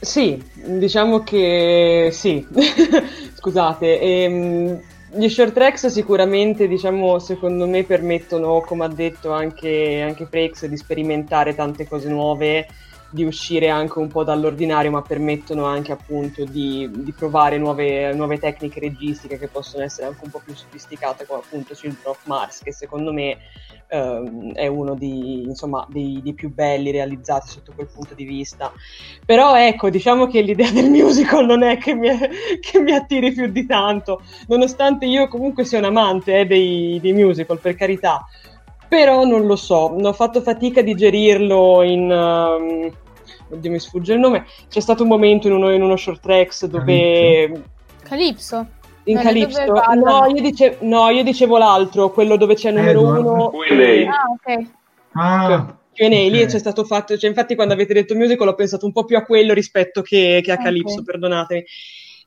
Sì, 0.00 0.42
diciamo 0.66 1.22
che 1.22 2.10
sì, 2.12 2.44
scusate. 3.34 4.00
Ehm, 4.00 4.80
gli 5.14 5.28
short 5.28 5.52
tracks 5.52 5.86
sicuramente, 5.88 6.66
diciamo, 6.66 7.18
secondo 7.18 7.68
me 7.68 7.84
permettono, 7.84 8.60
come 8.62 8.84
ha 8.84 8.88
detto 8.88 9.30
anche, 9.32 10.00
anche 10.00 10.26
Frex, 10.26 10.66
di 10.66 10.76
sperimentare 10.76 11.54
tante 11.54 11.86
cose 11.86 12.08
nuove 12.08 12.66
di 13.12 13.24
uscire 13.24 13.68
anche 13.68 13.98
un 13.98 14.08
po' 14.08 14.24
dall'ordinario, 14.24 14.90
ma 14.90 15.02
permettono 15.02 15.66
anche 15.66 15.92
appunto 15.92 16.44
di, 16.44 16.90
di 16.90 17.12
provare 17.12 17.58
nuove, 17.58 18.14
nuove, 18.14 18.38
tecniche 18.38 18.80
registiche 18.80 19.38
che 19.38 19.48
possono 19.48 19.84
essere 19.84 20.06
anche 20.06 20.24
un 20.24 20.30
po' 20.30 20.40
più 20.42 20.54
sofisticate, 20.54 21.26
come 21.26 21.40
appunto 21.44 21.74
Children 21.74 22.06
of 22.06 22.24
Mars, 22.24 22.62
che 22.62 22.72
secondo 22.72 23.12
me 23.12 23.36
ehm, 23.88 24.54
è 24.54 24.66
uno 24.66 24.94
di, 24.94 25.42
insomma, 25.42 25.86
dei, 25.90 26.20
dei, 26.22 26.32
più 26.32 26.50
belli 26.54 26.90
realizzati 26.90 27.48
sotto 27.48 27.72
quel 27.74 27.90
punto 27.92 28.14
di 28.14 28.24
vista. 28.24 28.72
Però 29.26 29.56
ecco, 29.56 29.90
diciamo 29.90 30.26
che 30.26 30.40
l'idea 30.40 30.70
del 30.70 30.88
musical 30.88 31.44
non 31.44 31.62
è 31.62 31.76
che 31.76 31.94
mi, 31.94 32.08
che 32.60 32.80
mi 32.80 32.92
attiri 32.92 33.32
più 33.32 33.46
di 33.48 33.66
tanto, 33.66 34.22
nonostante 34.48 35.04
io 35.04 35.28
comunque 35.28 35.66
sia 35.66 35.78
un 35.78 35.84
amante 35.84 36.40
eh, 36.40 36.46
dei, 36.46 36.98
dei 36.98 37.12
musical, 37.12 37.58
per 37.58 37.74
carità 37.74 38.26
però 38.92 39.24
non 39.24 39.46
lo 39.46 39.56
so, 39.56 39.96
ho 39.98 40.12
fatto 40.12 40.42
fatica 40.42 40.80
a 40.80 40.82
digerirlo 40.82 41.82
in... 41.82 42.10
Um, 42.10 42.92
oddio 43.52 43.70
mi 43.70 43.78
sfugge 43.78 44.14
il 44.14 44.18
nome, 44.18 44.46
c'è 44.68 44.80
stato 44.80 45.02
un 45.02 45.08
momento 45.08 45.46
in 45.46 45.54
uno, 45.54 45.72
in 45.72 45.82
uno 45.82 45.96
short 45.96 46.20
tracks 46.20 46.66
dove... 46.66 47.62
Calypso? 48.02 48.66
In 49.04 49.16
no, 49.16 49.22
Calypso? 49.22 49.64
No 49.94 50.26
io, 50.26 50.42
dice... 50.42 50.78
no, 50.80 51.10
io 51.10 51.22
dicevo 51.22 51.58
l'altro, 51.58 52.10
quello 52.10 52.36
dove 52.36 52.54
c'è 52.54 52.70
il 52.70 52.76
numero 52.76 53.00
eh, 53.00 53.18
uno... 53.18 53.50
Q&A. 53.50 54.10
Ah, 54.10 54.24
ok. 54.30 54.66
Ah, 55.12 55.76
Q&A, 55.92 56.06
okay. 56.06 56.30
lì 56.30 56.46
c'è 56.46 56.58
stato 56.58 56.84
fatto, 56.84 57.16
cioè 57.16 57.28
infatti 57.28 57.54
quando 57.54 57.74
avete 57.74 57.94
detto 57.94 58.14
musical 58.14 58.48
ho 58.48 58.54
pensato 58.54 58.86
un 58.86 58.92
po' 58.92 59.04
più 59.04 59.16
a 59.16 59.24
quello 59.24 59.52
rispetto 59.52 60.02
che, 60.02 60.40
che 60.42 60.52
a 60.52 60.56
Calypso, 60.56 61.00
okay. 61.00 61.04
perdonatemi. 61.04 61.64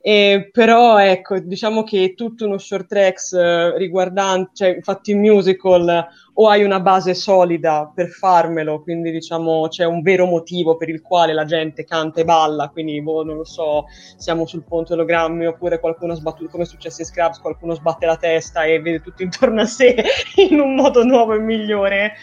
Eh, 0.07 0.49
però 0.51 0.99
ecco, 0.99 1.39
diciamo 1.39 1.81
che 1.83 2.13
tutto 2.15 2.45
uno 2.45 2.59
short 2.59 2.85
tracks 2.85 3.33
eh, 3.33 3.75
riguardante, 3.75 4.51
cioè 4.53 4.77
fatto 4.81 5.09
in 5.09 5.19
musical, 5.19 6.07
o 6.37 6.49
hai 6.49 6.63
una 6.63 6.81
base 6.81 7.13
solida 7.13 7.89
per 7.93 8.09
farmelo, 8.09 8.81
quindi 8.81 9.11
diciamo 9.11 9.67
c'è 9.69 9.85
un 9.85 10.01
vero 10.01 10.25
motivo 10.25 10.75
per 10.75 10.89
il 10.89 11.01
quale 11.01 11.33
la 11.33 11.45
gente 11.45 11.85
canta 11.85 12.21
e 12.21 12.25
balla, 12.25 12.69
quindi 12.69 13.01
boh, 13.01 13.23
non 13.23 13.37
lo 13.37 13.45
so, 13.45 13.85
siamo 14.17 14.45
sul 14.45 14.63
ponte 14.63 14.93
ologrammi 14.93 15.45
oppure 15.45 15.79
qualcuno 15.79 16.13
sbatte, 16.13 16.47
come 16.49 16.63
è 16.63 16.65
successo 16.65 17.01
in 17.01 17.07
Scrubs, 17.07 17.39
qualcuno 17.39 17.73
sbatte 17.73 18.05
la 18.05 18.17
testa 18.17 18.65
e 18.65 18.81
vede 18.81 19.01
tutto 19.01 19.23
intorno 19.23 19.61
a 19.61 19.65
sé 19.65 19.95
in 20.49 20.59
un 20.59 20.75
modo 20.75 21.05
nuovo 21.05 21.33
e 21.33 21.39
migliore, 21.39 22.13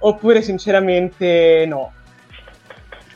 oppure 0.00 0.40
sinceramente 0.42 1.64
no. 1.66 1.92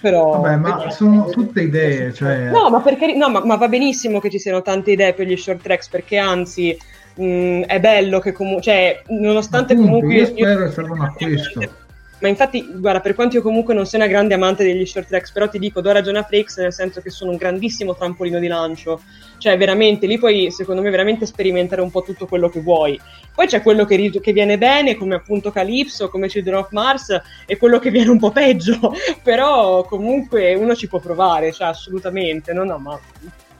Però... 0.00 0.40
Vabbè, 0.40 0.56
ma 0.56 0.90
sono 0.90 1.26
tutte 1.26 1.62
idee, 1.62 2.12
cioè... 2.12 2.50
No, 2.50 2.68
ma, 2.68 2.80
perché, 2.80 3.14
no 3.14 3.30
ma, 3.30 3.44
ma, 3.44 3.54
va 3.54 3.68
benissimo 3.68 4.18
che 4.18 4.30
ci 4.30 4.40
siano 4.40 4.60
tante 4.60 4.90
idee 4.90 5.14
per 5.14 5.28
gli 5.28 5.36
short 5.36 5.62
tracks, 5.62 5.88
perché 5.88 6.18
anzi 6.18 6.76
mh, 7.14 7.24
mm, 7.24 7.62
è 7.62 7.80
bello 7.80 8.18
che 8.18 8.32
comunque... 8.32 8.62
Cioè, 8.62 9.02
nonostante 9.08 9.72
Appunto, 9.72 9.92
comunque... 9.92 10.14
Io 10.14 10.26
spero 10.26 10.64
che 10.64 10.70
servano 10.70 11.04
a 11.04 11.12
questo. 11.12 11.60
Ma 12.22 12.28
infatti, 12.28 12.64
guarda, 12.76 13.00
per 13.00 13.16
quanto 13.16 13.34
io 13.34 13.42
comunque 13.42 13.74
non 13.74 13.84
sia 13.84 13.98
una 13.98 14.06
grande 14.06 14.34
amante 14.34 14.62
degli 14.62 14.86
short 14.86 15.08
tracks, 15.08 15.32
però 15.32 15.48
ti 15.48 15.58
dico, 15.58 15.80
do 15.80 15.90
ragione 15.90 16.20
a 16.20 16.22
Flix 16.22 16.56
nel 16.60 16.72
senso 16.72 17.00
che 17.00 17.10
sono 17.10 17.32
un 17.32 17.36
grandissimo 17.36 17.96
trampolino 17.96 18.38
di 18.38 18.46
lancio. 18.46 19.02
Cioè, 19.38 19.58
veramente, 19.58 20.06
lì 20.06 20.18
puoi, 20.18 20.52
secondo 20.52 20.82
me, 20.82 20.90
veramente 20.90 21.26
sperimentare 21.26 21.82
un 21.82 21.90
po' 21.90 22.02
tutto 22.02 22.26
quello 22.26 22.48
che 22.48 22.60
vuoi. 22.60 22.98
Poi 23.34 23.48
c'è 23.48 23.60
quello 23.60 23.84
che, 23.84 24.20
che 24.22 24.32
viene 24.32 24.56
bene, 24.56 24.94
come 24.94 25.16
appunto 25.16 25.50
Calypso, 25.50 26.08
come 26.10 26.28
Children 26.28 26.58
of 26.58 26.70
Mars, 26.70 27.20
e 27.44 27.56
quello 27.56 27.80
che 27.80 27.90
viene 27.90 28.10
un 28.10 28.20
po' 28.20 28.30
peggio. 28.30 28.78
però 29.20 29.82
comunque 29.82 30.54
uno 30.54 30.76
ci 30.76 30.86
può 30.86 31.00
provare, 31.00 31.50
cioè, 31.50 31.66
assolutamente. 31.66 32.52
No, 32.52 32.62
no, 32.62 32.78
ma 32.78 33.00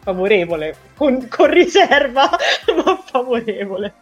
favorevole, 0.03 0.75
con, 0.97 1.27
con 1.29 1.51
riserva, 1.51 2.29
ma 2.85 2.97
favorevole. 3.05 3.95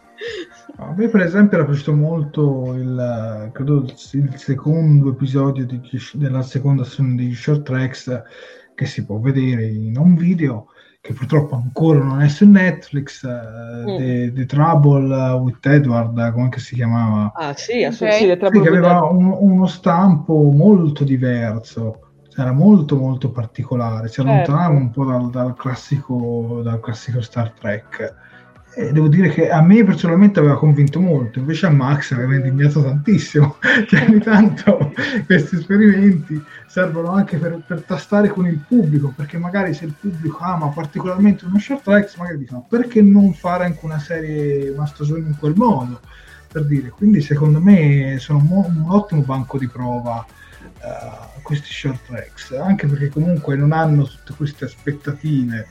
A 0.77 0.93
me, 0.95 1.07
per 1.07 1.21
esempio, 1.21 1.57
era 1.57 1.65
piaciuto 1.65 1.93
molto 1.93 2.73
il, 2.73 3.49
credo, 3.53 3.85
il 4.11 4.33
secondo 4.35 5.09
episodio 5.09 5.65
di, 5.65 5.81
della 6.13 6.41
seconda 6.41 6.83
stagione 6.83 7.15
di 7.15 7.33
Short 7.33 7.63
Tracks 7.63 8.23
che 8.75 8.85
si 8.85 9.05
può 9.05 9.19
vedere 9.19 9.65
in 9.67 9.97
un 9.97 10.15
video 10.15 10.67
che 11.01 11.13
purtroppo 11.13 11.55
ancora 11.55 11.97
non 11.97 12.21
è 12.21 12.27
su 12.29 12.47
Netflix, 12.47 13.23
uh, 13.23 13.89
mm. 13.89 13.97
the, 13.97 14.31
the, 14.33 14.45
Trouble 14.45 15.33
with 15.41 15.65
Edward, 15.65 16.31
come 16.31 16.49
si 16.57 16.75
chiamava? 16.75 17.31
Ah 17.33 17.55
sì, 17.55 17.83
assolutamente. 17.83 18.45
Okay. 18.45 18.51
Sì, 18.51 18.61
che 18.61 18.67
aveva 18.67 19.01
un, 19.05 19.35
uno 19.39 19.65
stampo 19.65 20.51
molto 20.51 21.03
diverso, 21.03 22.10
era 22.35 22.51
molto 22.51 22.97
molto 22.97 23.29
particolare, 23.29 24.07
si 24.07 24.15
certo. 24.15 24.31
allontanava 24.31 24.75
un 24.75 24.91
po' 24.91 25.05
dal, 25.05 25.29
dal, 25.29 25.55
classico, 25.55 26.61
dal 26.63 26.79
classico 26.79 27.21
Star 27.21 27.51
Trek 27.51 28.15
e 28.73 28.93
devo 28.93 29.09
dire 29.09 29.27
che 29.29 29.49
a 29.49 29.61
me 29.61 29.83
personalmente 29.83 30.39
aveva 30.39 30.57
convinto 30.57 31.01
molto, 31.01 31.39
invece 31.39 31.65
a 31.65 31.71
Max 31.71 32.13
aveva 32.13 32.35
indignato 32.35 32.81
tantissimo. 32.81 33.57
Cioè, 33.87 34.05
ogni 34.07 34.19
tanto 34.19 34.93
questi 35.25 35.57
esperimenti 35.57 36.41
servono 36.67 37.11
anche 37.11 37.37
per, 37.37 37.61
per, 37.67 37.81
tastare 37.81 38.29
con 38.29 38.47
il 38.47 38.59
pubblico, 38.65 39.11
perché 39.13 39.37
magari 39.37 39.73
se 39.73 39.85
il 39.85 39.93
pubblico 39.99 40.37
ama 40.39 40.67
particolarmente 40.67 41.45
uno 41.45 41.59
short 41.59 41.83
tracks, 41.83 42.15
magari 42.15 42.37
dicono 42.37 42.65
perché 42.67 43.01
non 43.01 43.33
fare 43.33 43.65
anche 43.65 43.83
una 43.83 43.99
serie, 43.99 44.69
una 44.69 44.85
stagione 44.85 45.27
in 45.27 45.35
quel 45.37 45.53
modo, 45.55 45.99
per 46.49 46.65
dire. 46.65 46.89
Quindi 46.89 47.19
secondo 47.19 47.59
me 47.59 48.15
sono 48.19 48.39
mo- 48.39 48.65
un 48.67 48.85
ottimo 48.87 49.21
banco 49.21 49.57
di 49.57 49.67
prova 49.67 50.25
uh, 50.83 51.41
questi 51.41 51.71
short 51.71 52.05
tracks, 52.07 52.51
anche 52.51 52.87
perché 52.87 53.09
comunque 53.09 53.55
non 53.55 53.71
hanno 53.71 54.03
tutte 54.03 54.33
queste 54.35 54.65
aspettative 54.65 55.67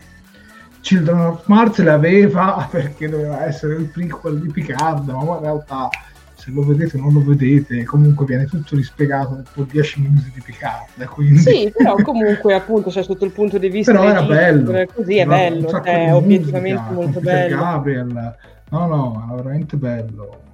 Children 0.81 1.21
of 1.21 1.47
Mars 1.47 1.79
le 1.79 1.91
aveva 1.91 2.67
perché 2.71 3.09
doveva 3.09 3.45
essere 3.45 3.75
il 3.75 3.87
prequel 3.87 4.41
di 4.41 4.49
Picard, 4.49 5.09
ma 5.09 5.23
in 5.23 5.41
realtà 5.41 5.89
se 6.35 6.51
lo 6.53 6.65
vedete 6.65 6.97
o 6.97 7.01
non 7.01 7.13
lo 7.13 7.23
vedete, 7.23 7.85
comunque 7.85 8.25
viene 8.25 8.47
tutto 8.47 8.75
rispiegato 8.75 9.35
dopo 9.35 9.71
10 9.71 10.01
minuti 10.01 10.31
di 10.33 10.41
Picard. 10.41 11.05
Quindi... 11.05 11.39
Sì, 11.39 11.73
però 11.77 11.97
comunque 11.97 12.55
appunto 12.55 12.91
cioè, 12.91 13.03
sotto 13.03 13.27
il 13.27 13.33
punto 13.33 13.59
di 13.59 13.69
vista... 13.69 13.93
Però 13.93 14.09
era 14.09 14.23
bello. 14.23 14.87
Così 14.95 15.19
è 15.19 15.27
bello, 15.27 15.67
è 15.67 15.71
cioè, 15.71 16.15
obiettivamente 16.15 16.81
musica, 16.81 16.95
molto 16.95 17.21
bello. 17.21 17.57
Gabriel, 17.57 18.37
no 18.71 18.87
no, 18.87 19.29
è 19.31 19.37
veramente 19.37 19.77
bello 19.77 20.49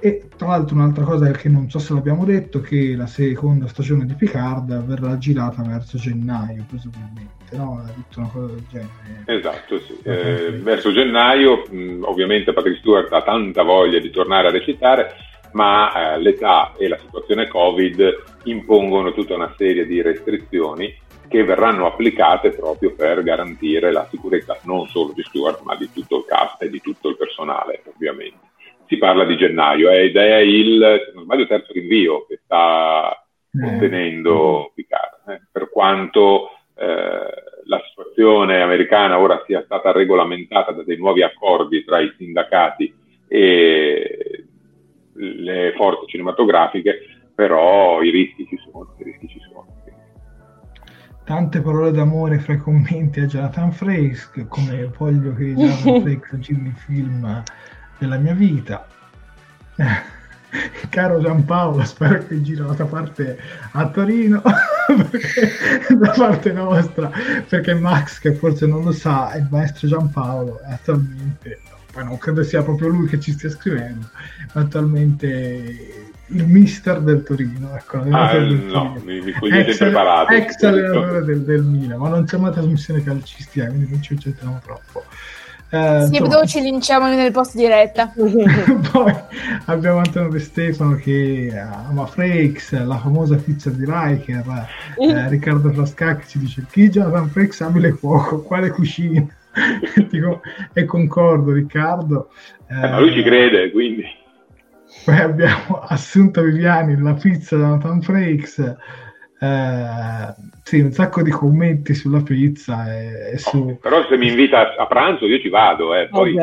e 0.00 0.28
tra 0.36 0.48
l'altro 0.48 0.74
un'altra 0.74 1.04
cosa 1.04 1.30
che 1.30 1.48
non 1.48 1.68
so 1.68 1.78
se 1.78 1.92
l'abbiamo 1.92 2.24
detto, 2.24 2.60
che 2.60 2.94
la 2.96 3.06
seconda 3.06 3.68
stagione 3.68 4.06
di 4.06 4.14
Picard 4.14 4.84
verrà 4.84 5.18
girata 5.18 5.62
verso 5.62 5.98
gennaio, 5.98 6.64
presumibilmente, 6.66 7.56
no? 7.56 7.82
Ha 7.84 7.92
detto 7.94 8.18
una 8.20 8.28
cosa 8.28 8.46
del 8.46 8.64
genere. 8.70 9.24
Esatto, 9.26 9.78
sì. 9.80 9.98
Eh, 10.02 10.52
verso 10.62 10.92
gennaio, 10.92 11.62
ovviamente 12.02 12.52
Patrick 12.52 12.78
Stewart 12.78 13.12
ha 13.12 13.22
tanta 13.22 13.62
voglia 13.62 13.98
di 13.98 14.10
tornare 14.10 14.48
a 14.48 14.50
recitare, 14.50 15.14
ma 15.52 16.14
eh, 16.14 16.20
l'età 16.20 16.72
e 16.78 16.88
la 16.88 16.98
situazione 16.98 17.48
Covid 17.48 18.22
impongono 18.44 19.12
tutta 19.12 19.34
una 19.34 19.52
serie 19.56 19.86
di 19.86 20.00
restrizioni 20.00 20.96
che 21.28 21.44
verranno 21.44 21.86
applicate 21.86 22.50
proprio 22.50 22.92
per 22.94 23.22
garantire 23.22 23.92
la 23.92 24.06
sicurezza 24.10 24.58
non 24.62 24.88
solo 24.88 25.12
di 25.14 25.22
Stewart, 25.22 25.60
ma 25.62 25.76
di 25.76 25.88
tutto 25.92 26.18
il 26.18 26.24
cast 26.26 26.62
e 26.62 26.70
di 26.70 26.80
tutto 26.80 27.08
il 27.08 27.16
personale, 27.16 27.82
ovviamente 27.92 28.48
si 28.90 28.98
parla 28.98 29.24
di 29.24 29.36
gennaio 29.36 29.88
ed 29.88 30.16
è 30.16 30.38
il, 30.38 31.02
se 31.06 31.12
non 31.14 31.22
sbaglio, 31.22 31.46
terzo 31.46 31.72
rinvio 31.72 32.26
che 32.26 32.40
sta 32.44 33.24
contenendo 33.52 34.66
eh. 34.66 34.72
Picard. 34.74 35.28
Eh. 35.28 35.40
Per 35.52 35.70
quanto 35.70 36.48
eh, 36.74 37.42
la 37.64 37.82
situazione 37.88 38.60
americana 38.60 39.20
ora 39.20 39.40
sia 39.46 39.62
stata 39.64 39.92
regolamentata 39.92 40.72
da 40.72 40.82
dei 40.82 40.96
nuovi 40.96 41.22
accordi 41.22 41.84
tra 41.84 42.00
i 42.00 42.12
sindacati 42.18 42.92
e 43.28 44.44
le 45.12 45.72
forze 45.76 46.06
cinematografiche, 46.06 46.98
però 47.32 48.02
i 48.02 48.10
rischi 48.10 48.44
ci 48.48 48.58
sono. 48.58 48.92
I 48.98 49.04
rischi 49.04 49.28
ci 49.28 49.40
sono. 49.40 49.66
Tante 51.24 51.60
parole 51.60 51.92
d'amore 51.92 52.40
fra 52.40 52.54
i 52.54 52.58
commenti 52.58 53.20
a 53.20 53.26
Jonathan 53.26 53.70
Frakes, 53.70 54.46
come 54.48 54.90
voglio 54.98 55.32
che 55.34 55.54
Jonathan 55.54 56.00
Frakes 56.02 56.38
giri 56.38 56.66
il 56.66 56.74
film 56.74 57.42
della 58.00 58.16
mia 58.16 58.34
vita. 58.34 58.86
Caro 60.88 61.20
Giampaolo, 61.20 61.84
spero 61.84 62.26
che 62.26 62.42
giri 62.42 62.56
dall'altra 62.56 62.86
parte 62.86 63.38
a 63.72 63.88
Torino, 63.88 64.42
da 65.96 66.10
parte 66.10 66.50
nostra, 66.52 67.08
perché 67.48 67.74
Max, 67.74 68.18
che 68.18 68.34
forse 68.34 68.66
non 68.66 68.82
lo 68.82 68.90
sa, 68.90 69.30
è 69.30 69.38
il 69.38 69.46
maestro 69.48 69.86
Giampaolo, 69.86 70.60
è 70.62 70.72
attualmente, 70.72 71.60
poi 71.92 72.04
non 72.04 72.18
credo 72.18 72.42
sia 72.42 72.62
proprio 72.62 72.88
lui 72.88 73.06
che 73.06 73.20
ci 73.20 73.30
stia 73.30 73.48
scrivendo, 73.48 74.08
ma 74.52 74.62
attualmente 74.62 76.10
il 76.26 76.46
mister 76.46 77.00
del 77.00 77.22
Torino. 77.22 77.76
Ecco, 77.76 77.98
ah, 78.10 78.32
del 78.32 78.54
no, 78.54 78.94
Torino. 78.94 79.02
mi, 79.04 79.20
mi 79.20 79.32
cogliete 79.32 79.70
ex, 79.70 79.80
impreparato. 79.80 80.32
Ex 80.32 80.62
allenatore 80.62 81.24
del, 81.24 81.42
del 81.42 81.62
Milan, 81.62 81.98
ma 81.98 82.08
non 82.08 82.24
c'è 82.24 82.38
mai 82.38 82.50
trasmissione 82.52 83.04
calcistica, 83.04 83.66
quindi 83.66 83.88
non 83.88 84.02
ci 84.02 84.14
concentriamo 84.14 84.60
troppo. 84.64 85.04
Eh, 85.72 86.06
sì, 86.10 86.16
insomma, 86.16 86.44
ci 86.46 86.60
linciamo 86.60 87.06
nel 87.06 87.30
post 87.30 87.54
diretta. 87.54 88.12
Poi 88.90 89.14
abbiamo 89.66 89.98
Antonio 89.98 90.28
De 90.28 90.40
Stefano 90.40 90.96
che 90.96 91.52
ama 91.54 92.06
Frakes, 92.06 92.72
la 92.84 92.98
famosa 92.98 93.36
pizza 93.36 93.70
di 93.70 93.84
Riker. 93.86 94.68
Eh, 94.98 95.28
Riccardo 95.28 95.72
Frascacchi 95.72 96.26
ci 96.26 96.38
dice: 96.40 96.66
Chi 96.68 96.88
Jonathan 96.88 97.28
Frakes 97.28 97.60
abile 97.60 97.92
fuoco? 97.92 98.42
Quale 98.42 98.70
cucina? 98.70 99.24
Dico, 100.10 100.40
e 100.72 100.84
concordo, 100.84 101.52
Riccardo. 101.52 102.30
Eh, 102.68 102.74
ma 102.74 102.98
lui 102.98 103.12
ci 103.12 103.22
crede, 103.22 103.70
quindi. 103.70 104.04
Poi 105.04 105.16
abbiamo 105.16 105.82
Assunta 105.86 106.40
Viviani, 106.42 107.00
la 107.00 107.14
pizza 107.14 107.54
di 107.54 107.62
Jonathan 107.62 108.02
Frakes. 108.02 108.76
Eh, 109.42 110.34
sì, 110.62 110.80
un 110.80 110.92
sacco 110.92 111.22
di 111.22 111.30
commenti 111.30 111.94
sulla 111.94 112.20
pizza 112.20 112.94
e, 112.94 113.32
e 113.32 113.38
su... 113.38 113.78
Però 113.80 114.06
se 114.06 114.18
mi 114.18 114.28
invita 114.28 114.76
a 114.76 114.86
pranzo 114.86 115.26
io 115.26 115.40
ci 115.40 115.48
vado, 115.48 115.94
eh, 115.94 116.08
poi... 116.08 116.36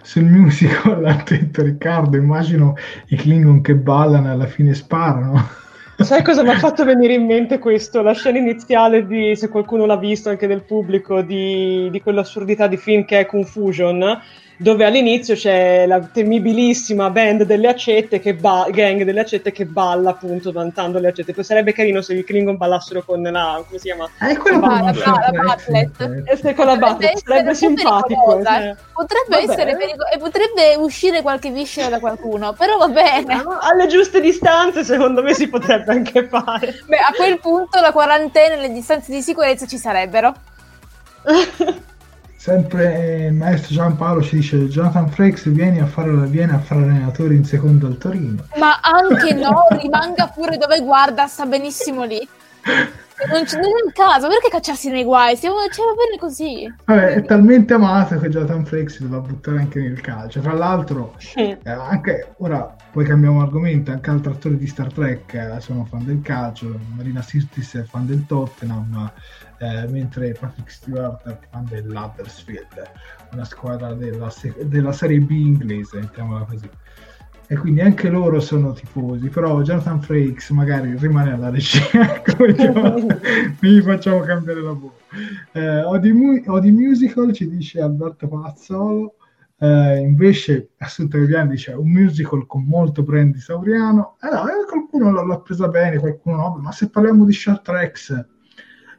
Sul 0.00 0.24
musical 0.24 1.04
ha 1.04 1.22
detto 1.28 1.62
Riccardo, 1.62 2.16
immagino 2.16 2.74
i 3.08 3.16
Klingon 3.16 3.60
che 3.60 3.74
ballano 3.74 4.28
e 4.28 4.30
alla 4.30 4.46
fine 4.46 4.72
sparano. 4.72 5.46
Sai 5.98 6.22
cosa 6.22 6.42
mi 6.42 6.50
ha 6.50 6.58
fatto 6.58 6.84
venire 6.86 7.14
in 7.14 7.26
mente 7.26 7.58
questo? 7.58 8.00
La 8.00 8.14
scena 8.14 8.38
iniziale 8.38 9.06
di, 9.06 9.36
se 9.36 9.48
qualcuno 9.48 9.84
l'ha 9.84 9.98
visto 9.98 10.30
anche 10.30 10.46
del 10.46 10.62
pubblico, 10.62 11.20
di, 11.20 11.90
di 11.90 12.00
quell'assurdità 12.00 12.66
di 12.66 12.76
film 12.78 13.04
che 13.04 13.20
è 13.20 13.26
Confusion, 13.26 14.20
dove 14.58 14.84
all'inizio 14.84 15.34
c'è 15.34 15.86
la 15.86 16.00
temibilissima 16.00 17.10
band 17.10 17.44
delle 17.44 17.68
accette 17.68 18.20
che 18.20 18.34
ba- 18.34 18.66
gang 18.70 19.02
delle 19.02 19.20
accette 19.20 19.52
che 19.52 19.66
balla 19.66 20.10
appunto 20.10 20.52
vantando 20.52 20.98
le 20.98 21.08
accette. 21.08 21.32
Poi 21.32 21.44
sarebbe 21.44 21.72
carino 21.72 22.00
se 22.00 22.14
i 22.14 22.24
Klingon 22.24 22.56
ballassero 22.56 23.02
con 23.02 23.22
la 23.22 23.62
come 23.66 23.78
si 23.78 23.86
chiama? 23.86 24.08
Eh, 24.20 24.36
quello 24.36 24.60
con 24.60 24.68
la, 24.68 24.80
la, 24.80 25.30
la 25.30 25.42
Batlet 25.42 26.44
eh, 26.44 26.54
con 26.54 26.66
la 26.66 26.76
Batlet 26.76 27.18
sarebbe 27.18 27.54
simpatico 27.54 28.42
cioè. 28.42 28.74
potrebbe 28.92 29.40
vabbè. 29.40 29.52
essere 29.52 29.76
pericoloso 29.76 30.14
e 30.14 30.18
potrebbe 30.18 30.76
uscire 30.78 31.22
qualche 31.22 31.50
viscera 31.50 31.88
da 31.88 31.98
qualcuno 31.98 32.52
però 32.52 32.78
va 32.78 32.88
bene. 32.88 33.42
Alle 33.60 33.86
giuste 33.86 34.20
distanze 34.20 34.84
secondo 34.84 35.22
me 35.22 35.34
si 35.34 35.48
potrebbe 35.48 35.92
anche 35.92 36.26
fare. 36.26 36.82
Beh 36.86 36.96
a 36.96 37.12
quel 37.14 37.38
punto 37.40 37.80
la 37.80 37.92
quarantena 37.92 38.54
e 38.54 38.60
le 38.60 38.72
distanze 38.72 39.12
di 39.12 39.20
sicurezza 39.20 39.66
ci 39.66 39.78
sarebbero 39.78 40.34
Sempre 42.36 43.26
il 43.26 43.34
maestro 43.34 43.74
Giampaolo 43.74 44.22
ci 44.22 44.36
dice 44.36 44.68
Jonathan 44.68 45.08
Frakes 45.08 45.48
vieni 45.48 45.80
a 45.80 45.86
fare, 45.86 46.10
viene 46.26 46.54
a 46.54 46.58
fare 46.58 46.82
allenatore 46.82 47.34
in 47.34 47.44
secondo 47.44 47.86
al 47.86 47.98
Torino. 47.98 48.44
Ma 48.56 48.78
anche 48.80 49.32
no, 49.34 49.66
rimanga 49.70 50.28
pure 50.28 50.56
dove 50.56 50.80
guarda, 50.80 51.26
sta 51.26 51.46
benissimo 51.46 52.04
lì. 52.04 52.26
Non, 53.24 53.44
c- 53.44 53.54
non 53.54 53.64
è 53.64 53.86
il 53.86 53.92
caso, 53.94 54.28
perché 54.28 54.50
cacciarsi 54.50 54.90
nei 54.90 55.02
guai? 55.02 55.36
Stiamo, 55.36 55.56
cioè, 55.70 55.86
va 55.86 55.94
bene 55.94 56.18
così. 56.18 56.70
Vabbè, 56.84 57.14
è 57.14 57.24
talmente 57.24 57.72
amato 57.72 58.18
che 58.18 58.28
Jonathan 58.28 58.66
Frakes 58.66 58.96
si 58.96 59.02
doveva 59.02 59.22
buttare 59.22 59.58
anche 59.58 59.80
nel 59.80 60.02
calcio. 60.02 60.40
Tra 60.40 60.52
l'altro, 60.52 61.14
eh, 61.34 61.58
anche 61.64 62.34
ora 62.38 62.76
poi 62.92 63.06
cambiamo 63.06 63.40
argomento, 63.40 63.90
anche 63.90 64.10
altri 64.10 64.32
attori 64.32 64.58
di 64.58 64.66
Star 64.66 64.92
Trek 64.92 65.32
eh, 65.32 65.60
sono 65.60 65.86
fan 65.86 66.04
del 66.04 66.20
calcio, 66.20 66.78
Marina 66.94 67.22
Sirtis 67.22 67.76
è 67.76 67.82
fan 67.84 68.06
del 68.06 68.26
Tottenham, 68.26 69.10
eh, 69.58 69.86
mentre 69.88 70.32
Patrick 70.32 70.70
Stewart 70.70 71.22
è 71.26 71.38
fan 71.50 71.64
dell'Huddersfield, 71.64 72.90
una 73.32 73.44
squadra 73.44 73.94
della, 73.94 74.32
della 74.64 74.92
Serie 74.92 75.20
B 75.20 75.30
inglese, 75.30 76.00
mettiamola 76.00 76.44
così. 76.44 76.68
E 77.48 77.56
quindi 77.56 77.80
anche 77.80 78.08
loro 78.08 78.40
sono 78.40 78.72
tifosi, 78.72 79.28
però 79.28 79.62
Jonathan 79.62 80.02
Frakes 80.02 80.50
magari 80.50 80.96
rimane 80.96 81.32
alla 81.32 81.48
regia, 81.48 82.20
quindi 83.58 83.82
facciamo 83.82 84.20
cambiare 84.20 84.62
lavoro. 84.62 84.98
Eh, 85.52 85.82
Odi, 85.82 86.42
Odi 86.46 86.72
Musical 86.72 87.32
ci 87.32 87.48
dice 87.48 87.80
Alberto 87.80 88.26
Palazzolo, 88.26 89.14
eh, 89.58 90.00
invece 90.00 90.70
Assunta 90.78 91.18
Viviani 91.18 91.50
dice 91.50 91.72
un 91.72 91.88
musical 91.88 92.46
con 92.46 92.64
molto 92.64 93.02
brand 93.02 93.34
Sauriano. 93.36 94.16
Eh 94.20 94.28
no, 94.28 94.48
eh, 94.48 94.66
qualcuno 94.68 95.24
l'ha 95.24 95.38
presa 95.38 95.68
bene, 95.68 95.98
qualcuno 95.98 96.36
no, 96.36 96.58
ma 96.60 96.72
se 96.72 96.90
parliamo 96.90 97.24
di 97.24 97.32
Star 97.32 97.60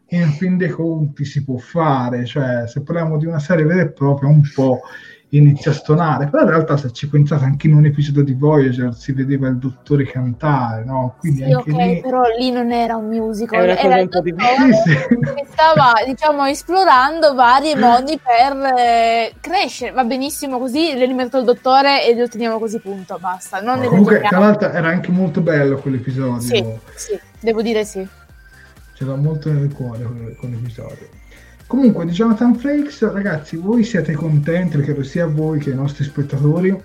Trek 0.07 0.21
in 0.21 0.31
fin 0.31 0.57
dei 0.57 0.69
conti 0.69 1.25
si 1.25 1.43
può 1.43 1.57
fare, 1.57 2.25
cioè 2.25 2.67
se 2.67 2.81
parliamo 2.81 3.17
di 3.17 3.25
una 3.25 3.39
serie 3.39 3.65
vera 3.65 3.81
e 3.81 3.91
propria 3.91 4.29
un 4.29 4.41
po' 4.53 4.81
inizia 5.31 5.71
a 5.71 5.73
stonare, 5.73 6.27
però 6.27 6.43
in 6.43 6.49
realtà 6.51 6.77
se 6.77 6.93
ci 6.93 7.09
pensate 7.09 7.43
anche 7.43 7.67
in 7.67 7.73
un 7.73 7.83
episodio 7.83 8.23
di 8.23 8.33
Voyager 8.33 8.95
si 8.95 9.11
vedeva 9.11 9.49
il 9.49 9.57
dottore 9.57 10.05
cantare, 10.05 10.85
no? 10.85 11.17
Quindi 11.19 11.43
sì, 11.43 11.51
anche 11.51 11.71
ok, 11.71 11.77
lì... 11.77 12.01
però 12.01 12.21
lì 12.39 12.49
non 12.49 12.71
era 12.71 12.95
un 12.95 13.07
musical, 13.07 13.61
era, 13.61 13.77
era 13.77 13.99
il 13.99 14.07
dottore 14.07 14.73
sì, 14.85 14.91
sì. 14.91 14.95
che 15.35 15.45
stava 15.51 15.95
diciamo 16.05 16.45
esplorando 16.45 17.33
vari 17.33 17.75
modi 17.75 18.17
per 18.23 18.73
eh, 18.77 19.33
crescere, 19.41 19.91
va 19.91 20.05
benissimo 20.05 20.59
così, 20.59 20.93
l'eliminato 20.93 21.39
il 21.39 21.43
dottore 21.43 22.07
e 22.07 22.15
lo 22.15 22.29
teniamo 22.29 22.57
così 22.57 22.79
punto, 22.79 23.17
basta. 23.19 23.59
Non 23.59 23.83
comunque 23.83 24.21
tra 24.21 24.39
l'altro 24.39 24.71
era 24.71 24.87
anche 24.87 25.11
molto 25.11 25.41
bello 25.41 25.77
quell'episodio. 25.77 26.39
Sì, 26.39 26.63
sì, 26.95 27.19
devo 27.41 27.61
dire 27.61 27.83
sì 27.83 28.07
ce 28.97 29.05
l'ho 29.05 29.15
molto 29.15 29.51
nel 29.51 29.71
cuore 29.71 30.03
quell'episodio. 30.39 31.07
Comunque, 31.67 32.05
di 32.05 32.11
Jonathan 32.11 32.55
Frakes, 32.55 33.11
ragazzi, 33.11 33.55
voi 33.57 33.83
siete 33.83 34.13
contenti, 34.13 34.81
credo 34.81 35.03
sia 35.03 35.27
voi 35.27 35.59
che 35.59 35.69
i 35.69 35.75
nostri 35.75 36.03
spettatori, 36.03 36.75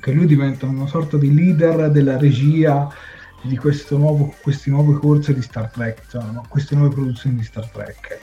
che 0.00 0.10
lui 0.10 0.26
diventa 0.26 0.66
una 0.66 0.88
sorta 0.88 1.16
di 1.16 1.32
leader 1.32 1.92
della 1.92 2.18
regia 2.18 2.92
di 3.42 3.56
nuovo, 3.90 4.34
queste 4.42 4.70
nuove 4.70 4.94
corse 4.94 5.32
di 5.32 5.42
Star 5.42 5.70
Trek, 5.70 6.08
cioè, 6.08 6.24
no? 6.32 6.44
queste 6.48 6.74
nuove 6.74 6.92
produzioni 6.92 7.36
di 7.36 7.44
Star 7.44 7.68
Trek. 7.68 8.18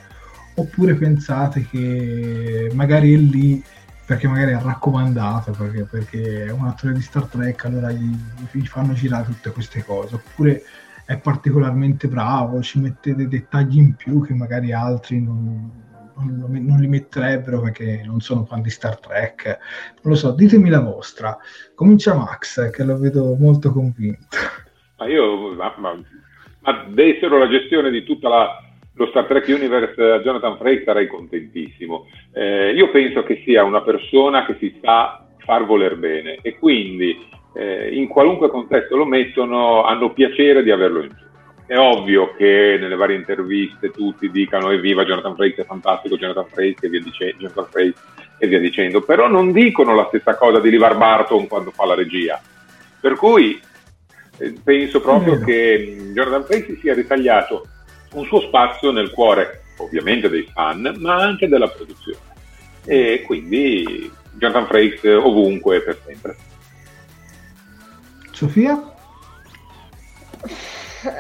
Oppure 0.56 0.96
pensate 0.96 1.66
che 1.70 2.70
magari 2.74 3.14
è 3.14 3.18
lì 3.18 3.64
perché 4.06 4.28
magari 4.28 4.52
è 4.52 4.60
raccomandato, 4.62 5.52
perché, 5.52 5.84
perché 5.84 6.46
è 6.48 6.52
un 6.52 6.66
attore 6.66 6.94
di 6.94 7.02
Star 7.02 7.28
Trek, 7.28 7.64
allora 7.64 7.92
gli, 7.92 8.14
gli 8.52 8.66
fanno 8.66 8.92
girare 8.92 9.24
tutte 9.24 9.52
queste 9.52 9.86
cose. 9.86 10.16
Oppure 10.16 10.64
è 11.06 11.20
particolarmente 11.20 12.08
bravo, 12.08 12.62
ci 12.62 12.80
mette 12.80 13.16
dei 13.16 13.28
dettagli 13.28 13.78
in 13.78 13.96
più 13.96 14.22
che 14.26 14.34
magari 14.34 14.72
altri 14.72 15.22
non, 15.22 15.70
non, 16.16 16.50
non, 16.52 16.80
li 16.80 16.88
metterebbero 16.88 17.62
perché 17.62 18.04
non 18.06 18.20
sono 18.22 18.46
fan 18.46 18.62
di 18.62 18.70
Star 18.70 19.00
Trek. 19.00 19.46
Non 20.02 20.14
lo 20.14 20.16
so, 20.16 20.32
ditemi 20.32 20.70
la 20.70 20.82
vostra. 20.82 21.38
Comincia 21.76 22.16
Max, 22.16 22.70
che 22.72 22.84
lo 22.84 22.98
vedo 22.98 23.36
molto 23.36 23.72
convinto. 23.72 24.38
Ma 24.98 25.08
io, 25.08 25.54
ma, 25.56 25.74
ma, 25.78 26.02
ma 26.60 26.86
dessero 26.90 27.38
la 27.38 27.50
gestione 27.50 27.90
di 27.90 28.04
tutta 28.04 28.30
la, 28.30 28.64
lo 28.94 29.08
Star 29.08 29.26
Trek 29.26 29.48
Universe 29.48 30.02
a 30.02 30.20
Jonathan 30.20 30.58
Frakes 30.58 30.84
sarei 30.86 31.08
contentissimo. 31.08 32.08
Eh, 32.32 32.74
io 32.74 32.90
penso 32.92 33.24
che 33.24 33.42
sia 33.44 33.64
una 33.64 33.82
persona 33.82 34.46
che 34.46 34.56
si 34.60 34.80
sa 34.82 35.26
far 35.40 35.66
voler 35.66 35.98
bene 35.98 36.38
e 36.42 36.58
quindi 36.58 37.18
eh, 37.54 37.90
in 37.94 38.08
qualunque 38.08 38.50
contesto 38.50 38.96
lo 38.96 39.06
mettono 39.06 39.84
hanno 39.84 40.12
piacere 40.12 40.64
di 40.64 40.72
averlo 40.72 41.04
in 41.04 41.10
giù. 41.10 41.24
È 41.66 41.78
ovvio 41.78 42.34
che 42.36 42.78
nelle 42.80 42.96
varie 42.96 43.16
interviste 43.16 43.92
tutti 43.92 44.30
dicano 44.30 44.72
evviva 44.72 45.06
Jonathan 45.06 45.36
Frakes 45.36 45.60
è 45.60 45.66
fantastico, 45.66 46.18
Jonathan 46.18 46.48
Frakes 46.48 46.84
e 46.84 46.90
via 46.90 47.02
dicendo, 47.02 47.38
Jonathan 47.38 47.68
Frakes 47.70 48.02
e 48.38 48.48
via 48.48 48.60
dicendo, 48.60 49.02
però 49.02 49.28
non 49.28 49.52
dicono 49.52 49.96
la 49.96 50.06
stessa 50.08 50.36
cosa 50.36 50.60
di 50.60 50.70
Livar 50.70 50.98
Barton 50.98 51.48
quando 51.48 51.72
fa 51.72 51.86
la 51.86 51.96
regia. 51.96 52.42
Per 53.00 53.16
cui 53.16 53.60
eh, 54.38 54.54
penso 54.64 55.00
proprio 55.00 55.40
che 55.40 55.98
mm, 56.00 56.14
Jonathan 56.14 56.44
Frakes 56.44 56.80
sia 56.80 56.94
ritagliato 56.94 57.68
un 58.14 58.26
suo 58.26 58.42
spazio 58.42 58.92
nel 58.92 59.12
cuore 59.12 59.62
ovviamente 59.78 60.30
dei 60.30 60.48
fan, 60.54 60.96
ma 61.00 61.16
anche 61.16 61.48
della 61.48 61.68
produzione. 61.68 62.32
E 62.86 63.24
quindi 63.26 64.12
Jonathan 64.34 64.68
Frakes 64.68 65.04
ovunque 65.04 65.82
per 65.82 66.00
sempre. 66.06 66.36
Sofia? 68.34 68.92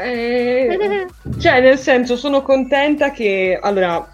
Eh, 0.01 1.07
cioè, 1.39 1.61
nel 1.61 1.77
senso, 1.77 2.17
sono 2.17 2.41
contenta 2.41 3.11
che 3.11 3.57
allora, 3.61 4.11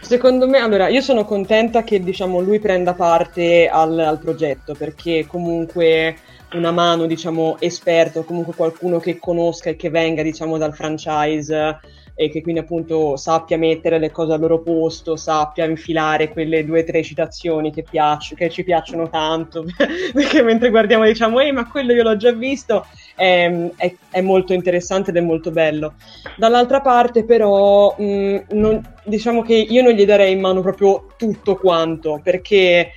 secondo 0.00 0.48
me, 0.48 0.58
allora, 0.58 0.88
io 0.88 1.00
sono 1.00 1.24
contenta 1.24 1.82
che 1.82 2.00
diciamo 2.00 2.40
lui 2.40 2.58
prenda 2.58 2.94
parte 2.94 3.68
al, 3.68 3.98
al 3.98 4.18
progetto 4.18 4.74
perché 4.74 5.26
comunque 5.26 6.16
una 6.52 6.72
mano, 6.72 7.06
diciamo, 7.06 7.56
esperto, 7.60 8.24
comunque 8.24 8.54
qualcuno 8.54 8.98
che 8.98 9.18
conosca 9.18 9.70
e 9.70 9.76
che 9.76 9.90
venga, 9.90 10.22
diciamo, 10.22 10.58
dal 10.58 10.74
franchise 10.74 11.80
e 12.14 12.28
che 12.28 12.42
quindi 12.42 12.60
appunto 12.60 13.16
sappia 13.16 13.56
mettere 13.56 13.98
le 13.98 14.10
cose 14.10 14.32
al 14.34 14.40
loro 14.40 14.60
posto, 14.60 15.16
sappia 15.16 15.64
infilare 15.64 16.28
quelle 16.28 16.64
due 16.64 16.80
o 16.80 16.84
tre 16.84 17.02
citazioni 17.02 17.72
che, 17.72 17.82
piac- 17.82 18.34
che 18.34 18.50
ci 18.50 18.64
piacciono 18.64 19.08
tanto, 19.08 19.64
perché 20.12 20.42
mentre 20.42 20.70
guardiamo 20.70 21.04
diciamo, 21.04 21.40
ehi 21.40 21.52
ma 21.52 21.68
quello 21.68 21.92
io 21.92 22.02
l'ho 22.02 22.16
già 22.16 22.32
visto, 22.32 22.86
è, 23.14 23.70
è, 23.76 23.94
è 24.10 24.20
molto 24.20 24.52
interessante 24.52 25.10
ed 25.10 25.16
è 25.16 25.20
molto 25.20 25.50
bello. 25.50 25.94
Dall'altra 26.36 26.80
parte 26.80 27.24
però 27.24 27.94
mh, 27.96 28.44
non, 28.50 28.80
diciamo 29.04 29.42
che 29.42 29.54
io 29.54 29.82
non 29.82 29.92
gli 29.92 30.04
darei 30.04 30.32
in 30.32 30.40
mano 30.40 30.60
proprio 30.60 31.06
tutto 31.16 31.56
quanto, 31.56 32.20
perché 32.22 32.92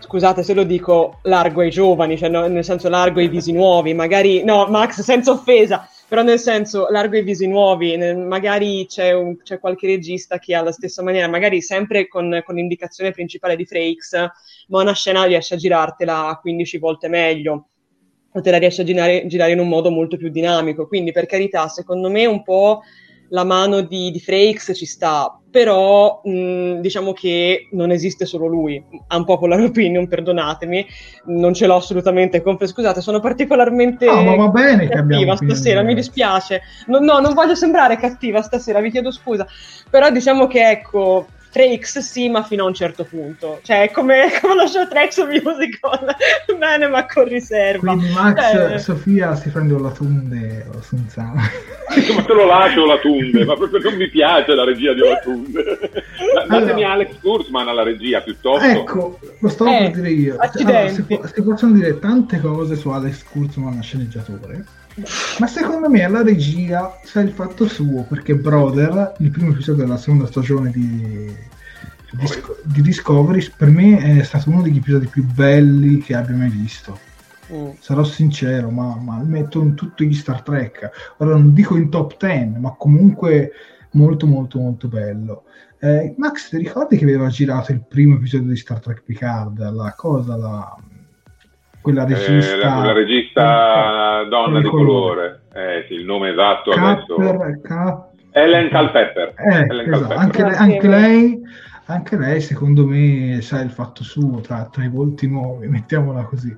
scusate 0.00 0.42
se 0.42 0.54
lo 0.54 0.64
dico, 0.64 1.20
largo 1.22 1.60
ai 1.60 1.70
giovani, 1.70 2.18
cioè 2.18 2.28
no, 2.28 2.46
nel 2.48 2.64
senso 2.64 2.88
largo 2.88 3.20
ai 3.20 3.28
visi 3.28 3.52
nuovi, 3.52 3.94
magari, 3.94 4.42
no, 4.42 4.66
Max, 4.66 5.02
senza 5.02 5.30
offesa, 5.30 5.88
però 6.10 6.24
nel 6.24 6.40
senso 6.40 6.88
largo 6.90 7.16
i 7.16 7.22
visi 7.22 7.46
nuovi, 7.46 7.96
magari 7.96 8.84
c'è, 8.86 9.12
un, 9.12 9.36
c'è, 9.44 9.60
qualche 9.60 9.86
regista 9.86 10.40
che 10.40 10.56
ha 10.56 10.60
la 10.60 10.72
stessa 10.72 11.04
maniera, 11.04 11.28
magari 11.28 11.62
sempre 11.62 12.08
con, 12.08 12.42
con 12.44 12.56
l'indicazione 12.56 13.12
principale 13.12 13.54
di 13.54 13.64
Frakes, 13.64 14.14
ma 14.66 14.80
una 14.80 14.92
scena 14.92 15.22
riesce 15.22 15.54
a 15.54 15.56
girartela 15.56 16.36
15 16.42 16.78
volte 16.78 17.06
meglio 17.06 17.68
o 18.32 18.40
te 18.40 18.50
la 18.50 18.58
riesce 18.58 18.82
a 18.82 18.84
girare, 18.84 19.24
girare 19.28 19.52
in 19.52 19.60
un 19.60 19.68
modo 19.68 19.88
molto 19.92 20.16
più 20.16 20.30
dinamico, 20.30 20.88
quindi 20.88 21.12
per 21.12 21.26
carità, 21.26 21.68
secondo 21.68 22.10
me 22.10 22.26
un 22.26 22.42
po' 22.42 22.82
la 23.30 23.44
mano 23.44 23.80
di, 23.80 24.10
di 24.10 24.20
Frakes 24.20 24.72
ci 24.74 24.86
sta, 24.86 25.38
però 25.50 26.20
mh, 26.22 26.80
diciamo 26.80 27.12
che 27.12 27.68
non 27.72 27.90
esiste 27.90 28.26
solo 28.26 28.46
lui, 28.46 28.82
ha 29.08 29.16
un 29.16 29.24
popular 29.24 29.60
opinion, 29.60 30.06
perdonatemi, 30.08 30.86
non 31.26 31.54
ce 31.54 31.66
l'ho 31.66 31.76
assolutamente 31.76 32.42
con 32.42 32.58
scusate, 32.60 33.00
sono 33.00 33.20
particolarmente 33.20 34.06
no, 34.06 34.22
ma 34.22 34.36
va 34.36 34.48
bene 34.48 34.88
cattiva 34.88 35.36
stasera, 35.36 35.82
mi 35.82 35.94
dispiace, 35.94 36.62
no, 36.86 36.98
no, 36.98 37.18
non 37.20 37.34
voglio 37.34 37.54
sembrare 37.54 37.96
cattiva 37.96 38.42
stasera, 38.42 38.80
vi 38.80 38.90
chiedo 38.90 39.10
scusa, 39.10 39.46
però 39.88 40.10
diciamo 40.10 40.46
che 40.46 40.68
ecco, 40.68 41.26
3X 41.52 41.98
sì, 41.98 42.28
ma 42.28 42.42
fino 42.42 42.64
a 42.64 42.66
un 42.68 42.74
certo 42.74 43.04
punto. 43.04 43.60
Cioè, 43.62 43.82
è 43.82 43.90
come, 43.90 44.28
come 44.40 44.54
lo 44.54 44.66
show 44.66 44.86
Trex 44.86 45.24
musical. 45.26 46.14
Bene, 46.56 46.86
ma 46.88 47.06
con 47.06 47.24
riserva. 47.24 47.92
Quindi 47.92 48.12
Max, 48.12 48.54
eh. 48.54 48.78
Sofia 48.78 49.34
si 49.34 49.48
prende 49.50 49.78
la 49.78 49.90
tunde 49.90 50.66
o 50.72 50.80
senza... 50.82 51.22
ma 51.32 52.22
te 52.22 52.32
lo 52.32 52.46
lascio 52.46 52.86
la 52.86 52.98
tunde, 52.98 53.44
ma 53.44 53.54
proprio 53.56 53.80
non 53.80 53.94
mi 53.94 54.08
piace 54.08 54.54
la 54.54 54.64
regia 54.64 54.94
di 54.94 55.00
Olatunde. 55.00 55.78
Datemi 56.48 56.84
allora, 56.84 56.92
Alex 56.92 57.18
Kurzman 57.20 57.68
alla 57.68 57.82
regia 57.82 58.20
piuttosto. 58.20 58.66
Ecco, 58.66 59.18
lo 59.38 59.48
stavo 59.48 59.70
eh, 59.70 59.78
per 59.78 59.90
dire 59.90 60.10
io. 60.10 60.36
Allora, 60.38 60.88
si, 60.88 61.04
si, 61.06 61.42
possono 61.42 61.72
dire 61.72 61.98
tante 61.98 62.40
cose 62.40 62.76
su 62.76 62.88
Alex 62.90 63.24
Kurzman, 63.24 63.82
sceneggiatore. 63.82 64.64
Ma 65.38 65.46
secondo 65.46 65.88
me 65.88 66.04
alla 66.04 66.22
regia 66.22 66.98
c'è 67.04 67.22
il 67.22 67.30
fatto 67.30 67.66
suo, 67.66 68.04
perché 68.04 68.34
Brother, 68.34 69.14
il 69.18 69.30
primo 69.30 69.50
episodio 69.52 69.84
della 69.84 69.96
seconda 69.96 70.26
stagione 70.26 70.70
di, 70.70 71.34
di, 72.10 72.26
di 72.64 72.82
Discovery, 72.82 73.50
per 73.56 73.68
me 73.68 74.18
è 74.18 74.22
stato 74.22 74.50
uno 74.50 74.62
degli 74.62 74.78
episodi 74.78 75.06
più 75.06 75.24
belli 75.24 75.98
che 75.98 76.14
abbia 76.14 76.36
mai 76.36 76.50
visto. 76.50 76.98
Mm. 77.52 77.70
Sarò 77.80 78.04
sincero, 78.04 78.70
ma, 78.70 78.96
ma 78.96 79.22
metto 79.22 79.60
in 79.60 79.74
tutti 79.74 80.06
gli 80.06 80.14
Star 80.14 80.42
Trek. 80.42 80.90
Ora 81.18 81.32
non 81.32 81.52
dico 81.52 81.76
in 81.76 81.90
top 81.90 82.16
10, 82.18 82.58
ma 82.58 82.74
comunque 82.76 83.52
molto 83.92 84.26
molto 84.26 84.58
molto 84.58 84.88
bello. 84.88 85.44
Eh, 85.78 86.14
Max, 86.18 86.50
ti 86.50 86.58
ricordi 86.58 86.96
che 86.96 87.04
aveva 87.04 87.28
girato 87.28 87.72
il 87.72 87.82
primo 87.86 88.16
episodio 88.16 88.48
di 88.48 88.56
Star 88.56 88.80
Trek 88.80 89.02
Picard? 89.02 89.58
La 89.72 89.94
cosa, 89.96 90.36
la, 90.36 90.76
quella 91.80 92.04
regista, 92.04 92.56
eh, 92.56 92.74
quella 92.74 92.92
regista 92.92 94.24
donna 94.28 94.60
di 94.60 94.68
colore, 94.68 95.42
Eh, 95.52 95.84
sì, 95.88 95.94
il 95.94 96.04
nome 96.04 96.30
esatto 96.30 96.70
Capper, 96.70 97.34
adesso. 97.34 97.60
Cap... 97.62 98.08
Ellen 98.32 98.68
Calpepper. 98.68 99.34
Eh, 99.36 99.66
Ellen 99.68 99.92
esatto. 99.92 100.14
Anche, 100.14 100.42
lei, 100.42 100.54
anche, 100.54 100.88
lei, 100.88 101.40
anche, 101.86 102.16
lei, 102.16 102.40
secondo 102.40 102.86
me, 102.86 103.40
sa 103.40 103.60
il 103.60 103.70
fatto 103.70 104.04
suo 104.04 104.40
tra, 104.40 104.68
tra 104.70 104.84
i 104.84 104.88
volti 104.88 105.26
nuovi, 105.26 105.66
mettiamola 105.68 106.22
così. 106.24 106.56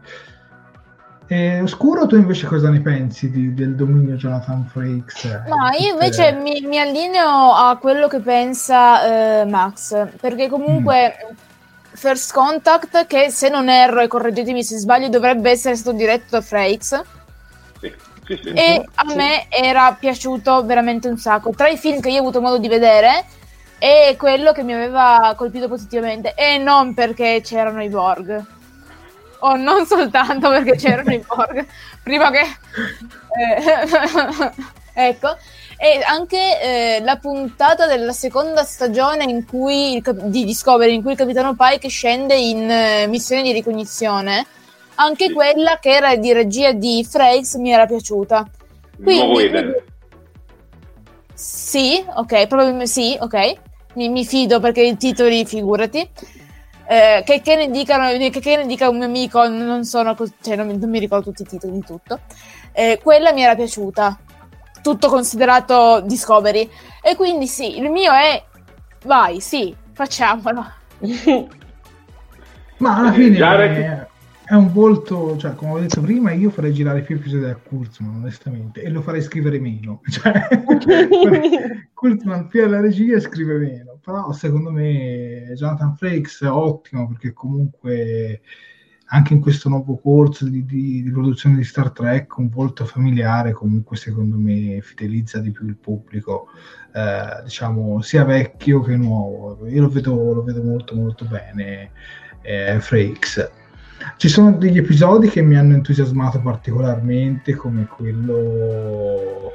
Eh, 1.28 1.62
Oscuro, 1.62 2.06
tu 2.06 2.16
invece 2.16 2.46
cosa 2.46 2.68
ne 2.68 2.80
pensi 2.80 3.30
di, 3.30 3.54
del 3.54 3.74
dominio 3.74 4.16
Jonathan 4.16 4.66
Frakes? 4.66 5.24
No, 5.46 5.70
io 5.80 5.92
invece 5.92 6.28
eh... 6.28 6.32
mi, 6.32 6.60
mi, 6.66 6.78
allineo 6.78 7.54
a 7.54 7.78
quello 7.80 8.06
che 8.06 8.18
pensa 8.18 9.40
eh, 9.40 9.44
Max, 9.46 10.08
perché 10.20 10.48
comunque 10.48 11.14
mm. 11.32 11.34
First 11.94 12.32
Contact, 12.32 13.06
che 13.06 13.30
se 13.30 13.48
non 13.48 13.68
erro, 13.68 14.00
e 14.00 14.08
correggetemi 14.08 14.64
se 14.64 14.78
sbaglio, 14.78 15.08
dovrebbe 15.08 15.50
essere 15.50 15.76
stato 15.76 15.96
diretto 15.96 16.26
da 16.30 16.40
Frakes. 16.40 17.02
Sì. 17.80 18.10
Sì, 18.24 18.38
sì, 18.40 18.48
e 18.50 18.84
a 18.94 19.14
me 19.14 19.46
era 19.48 19.96
piaciuto 19.98 20.64
veramente 20.64 21.08
un 21.08 21.18
sacco. 21.18 21.50
Tra 21.50 21.68
i 21.68 21.76
film 21.76 22.00
che 22.00 22.08
io 22.08 22.18
ho 22.18 22.20
avuto 22.20 22.40
modo 22.40 22.58
di 22.58 22.68
vedere, 22.68 23.24
è 23.78 24.14
quello 24.16 24.52
che 24.52 24.62
mi 24.62 24.72
aveva 24.72 25.34
colpito 25.36 25.66
positivamente. 25.66 26.34
E 26.34 26.56
non 26.58 26.94
perché 26.94 27.40
c'erano 27.42 27.82
i 27.82 27.88
Borg. 27.88 28.44
O 29.40 29.56
non 29.56 29.86
soltanto 29.86 30.48
perché 30.50 30.76
c'erano 30.76 31.12
i 31.12 31.18
Borg. 31.18 31.66
Prima 32.02 32.30
che... 32.30 32.42
Eh, 33.38 34.52
ecco 35.08 35.36
e 35.76 36.02
anche 36.04 36.60
eh, 36.60 37.00
la 37.02 37.16
puntata 37.16 37.86
della 37.86 38.12
seconda 38.12 38.62
stagione 38.62 39.24
in 39.24 39.44
cui 39.46 39.96
il, 39.96 40.02
di 40.24 40.44
Discovery 40.44 40.94
in 40.94 41.02
cui 41.02 41.12
il 41.12 41.18
capitano 41.18 41.54
Pike 41.56 41.88
scende 41.88 42.34
in 42.34 42.70
eh, 42.70 43.06
missione 43.08 43.42
di 43.42 43.52
ricognizione 43.52 44.46
anche 44.96 45.26
sì. 45.26 45.32
quella 45.32 45.78
che 45.80 45.90
era 45.90 46.16
di 46.16 46.32
regia 46.32 46.72
di 46.72 47.06
Frakes 47.08 47.54
mi 47.54 47.72
era 47.72 47.86
piaciuta. 47.86 48.48
Quindi 49.02 49.50
mi... 49.50 49.74
sì 51.34 52.04
ok 52.14 52.46
probabilmente 52.46 52.86
sì 52.86 53.16
ok. 53.18 53.54
Mi, 53.94 54.08
mi, 54.08 54.24
fido 54.24 54.58
perché 54.58 54.82
i 54.82 54.96
titoli 54.96 55.44
figurati. 55.44 56.08
Eh, 56.86 57.22
che, 57.24 57.40
che, 57.42 57.56
ne 57.56 57.70
dicano, 57.70 58.08
che, 58.16 58.40
che, 58.40 58.56
ne 58.56 58.66
dica 58.66 58.88
un 58.88 58.96
mio 58.96 59.06
amico 59.06 59.46
non 59.46 59.84
sono 59.84 60.16
cioè 60.40 60.56
non, 60.56 60.66
non 60.66 60.90
mi 60.90 60.98
ricordo 60.98 61.30
tutti 61.30 61.42
i 61.42 61.46
titoli 61.46 61.72
di 61.72 61.84
tutto. 61.84 62.20
Eh, 62.72 63.00
quella 63.02 63.32
mi 63.32 63.42
era 63.42 63.54
piaciuta 63.54 64.18
tutto 64.82 65.08
considerato 65.08 66.02
Discovery. 66.04 66.68
E 67.02 67.16
quindi 67.16 67.46
sì, 67.46 67.78
il 67.78 67.90
mio 67.90 68.12
è 68.12 68.42
vai, 69.04 69.40
sì, 69.40 69.74
facciamolo. 69.92 70.64
Ma 72.78 72.96
alla 72.96 73.12
fine 73.12 73.38
è, 73.38 74.06
è, 74.44 74.54
un 74.54 74.72
volto, 74.72 75.36
cioè, 75.36 75.54
come 75.54 75.72
ho 75.72 75.78
detto 75.78 76.00
prima, 76.00 76.32
io 76.32 76.50
farei 76.50 76.72
girare 76.72 77.02
più 77.02 77.16
episodi 77.16 77.44
da 77.44 77.54
Kurzman, 77.54 78.16
onestamente, 78.16 78.82
e 78.82 78.90
lo 78.90 79.02
farei 79.02 79.22
scrivere 79.22 79.58
meno. 79.58 80.00
Cioè, 80.10 80.48
Kurzman 81.94 82.48
più 82.48 82.64
alla 82.64 82.80
regia 82.80 83.20
scrive 83.20 83.56
meno, 83.58 83.98
però 84.02 84.32
secondo 84.32 84.70
me 84.70 85.52
Jonathan 85.54 85.96
Frakes 85.96 86.42
è 86.42 86.50
ottimo 86.50 87.06
perché 87.06 87.32
comunque 87.32 88.40
anche 89.14 89.34
in 89.34 89.40
questo 89.40 89.68
nuovo 89.68 89.98
corso 89.98 90.48
di, 90.48 90.64
di, 90.64 91.02
di, 91.02 91.10
produzione 91.10 91.56
di 91.56 91.64
Star 91.64 91.90
Trek 91.90 92.36
un 92.38 92.48
volto 92.48 92.86
familiare 92.86 93.52
comunque 93.52 93.96
secondo 93.96 94.36
me 94.36 94.80
fidelizza 94.80 95.38
di 95.38 95.50
più 95.50 95.66
il 95.66 95.76
pubblico 95.76 96.48
eh, 96.94 97.42
diciamo 97.44 98.00
sia 98.00 98.24
vecchio 98.24 98.80
che 98.80 98.96
nuovo. 98.96 99.66
Io 99.68 99.82
lo 99.82 99.88
vedo, 99.88 100.32
lo 100.32 100.42
vedo 100.42 100.62
molto 100.62 100.94
molto 100.94 101.26
bene 101.26 101.90
eh, 102.40 102.78
Frakes 102.80 103.50
ci 104.16 104.28
sono 104.28 104.52
degli 104.52 104.78
episodi 104.78 105.28
che 105.28 105.42
mi 105.42 105.56
hanno 105.56 105.74
entusiasmato 105.74 106.40
particolarmente 106.40 107.54
come 107.54 107.86
quello 107.86 109.52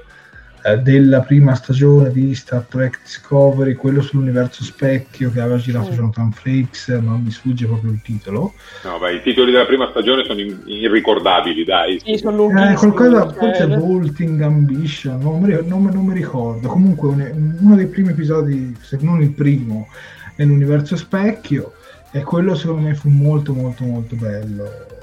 eh, 0.68 0.80
della 0.80 1.22
prima 1.22 1.56
stagione 1.56 2.12
di 2.12 2.36
Star 2.36 2.66
Trek 2.68 3.00
Discovery, 3.02 3.74
quello 3.76 4.02
sull'universo 4.02 4.66
specchio 4.66 5.32
che 5.32 5.40
aveva 5.40 5.56
girato 5.56 5.92
sì. 5.92 5.96
Jonathan 5.96 6.32
Frakes, 6.34 6.90
ma 7.02 7.16
mi 7.16 7.32
sfugge 7.32 7.66
proprio 7.66 7.92
il 7.92 8.02
titolo. 8.02 8.54
No, 8.84 9.00
beh, 9.00 9.14
i 9.14 9.22
titoli 9.22 9.52
della 9.52 9.66
prima 9.66 9.88
stagione 9.90 10.26
sono 10.26 10.42
in- 10.42 10.62
irricordabili, 10.66 11.64
dai. 11.64 12.02
Sì, 12.04 12.18
sono 12.18 12.50
eh, 12.50 12.74
qualcosa, 12.74 13.30
forse 13.30 13.68
Bolting 13.68 14.42
Ambition, 14.42 15.20
non 15.20 15.40
mi, 15.40 15.58
non, 15.66 15.86
non 15.86 16.06
mi 16.06 16.14
ricordo. 16.14 16.68
Comunque 16.68 17.08
un, 17.08 17.56
uno 17.62 17.76
dei 17.76 17.88
primi 17.88 18.10
episodi, 18.10 18.76
se 18.82 18.98
non 19.00 19.22
il 19.22 19.32
primo, 19.32 19.88
nell'universo 20.36 20.98
specchio, 20.98 21.76
e 22.12 22.24
quello 22.24 22.56
secondo 22.56 22.88
me 22.88 22.94
fu 22.94 23.08
molto 23.08 23.54
molto 23.54 23.86
molto 23.86 24.16
bello 24.16 24.96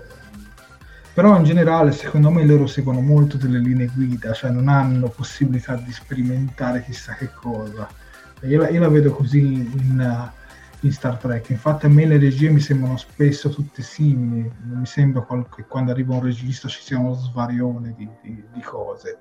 però 1.15 1.37
in 1.37 1.45
generale 1.45 1.93
secondo 1.93 2.29
me 2.29 2.45
loro 2.45 2.67
seguono 2.67 3.01
molto 3.01 3.37
delle 3.37 3.61
linee 3.61 3.87
guida, 3.95 4.33
cioè 4.33 4.51
non 4.51 4.67
hanno 4.67 5.09
possibilità 5.09 5.77
di 5.77 5.93
sperimentare 5.93 6.83
chissà 6.83 7.15
che 7.15 7.31
cosa. 7.33 7.89
Io 8.43 8.59
la, 8.59 8.69
io 8.69 8.81
la 8.81 8.89
vedo 8.89 9.13
così 9.13 9.39
in, 9.39 10.33
in, 10.81 10.93
Star 10.93 11.17
Trek, 11.17 11.51
infatti 11.51 11.87
a 11.87 11.89
me 11.89 12.05
le 12.05 12.19
regie 12.19 12.51
mi 12.51 12.59
sembrano 12.59 12.97
spesso 12.97 13.49
tutte 13.49 13.81
simili, 13.81 14.51
non 14.65 14.81
mi 14.81 14.87
sembra 14.87 15.25
che 15.55 15.65
quando 15.67 15.93
arriva 15.93 16.15
un 16.15 16.23
regista 16.23 16.67
ci 16.67 16.83
sia 16.83 16.99
uno 16.99 17.15
svarione 17.15 17.95
di, 17.97 18.09
di, 18.21 18.45
di 18.53 18.61
cose. 18.61 19.19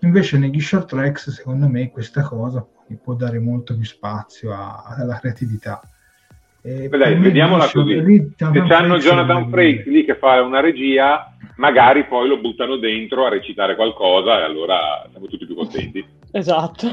Invece 0.00 0.36
negli 0.38 0.60
short 0.60 0.88
tracks 0.88 1.30
secondo 1.30 1.68
me 1.68 1.90
questa 1.92 2.22
cosa 2.22 2.66
può 3.00 3.14
dare 3.14 3.38
molto 3.38 3.76
più 3.76 3.84
spazio 3.84 4.52
a, 4.52 4.82
alla 4.98 5.20
creatività. 5.20 5.80
Eh, 6.64 6.88
dai, 6.88 7.16
vediamola 7.16 7.68
così. 7.68 8.32
Se 8.36 8.46
hanno 8.46 8.98
Jonathan 8.98 9.48
Frakes 9.50 9.86
lì 9.86 10.04
che 10.04 10.14
fa 10.14 10.40
una 10.42 10.60
regia, 10.60 11.34
magari 11.56 12.04
poi 12.06 12.28
lo 12.28 12.38
buttano 12.38 12.76
dentro 12.76 13.26
a 13.26 13.30
recitare 13.30 13.74
qualcosa 13.74 14.38
e 14.38 14.44
allora 14.44 15.06
siamo 15.10 15.26
tutti 15.26 15.44
più 15.44 15.56
contenti. 15.56 16.04
Esatto. 16.34 16.86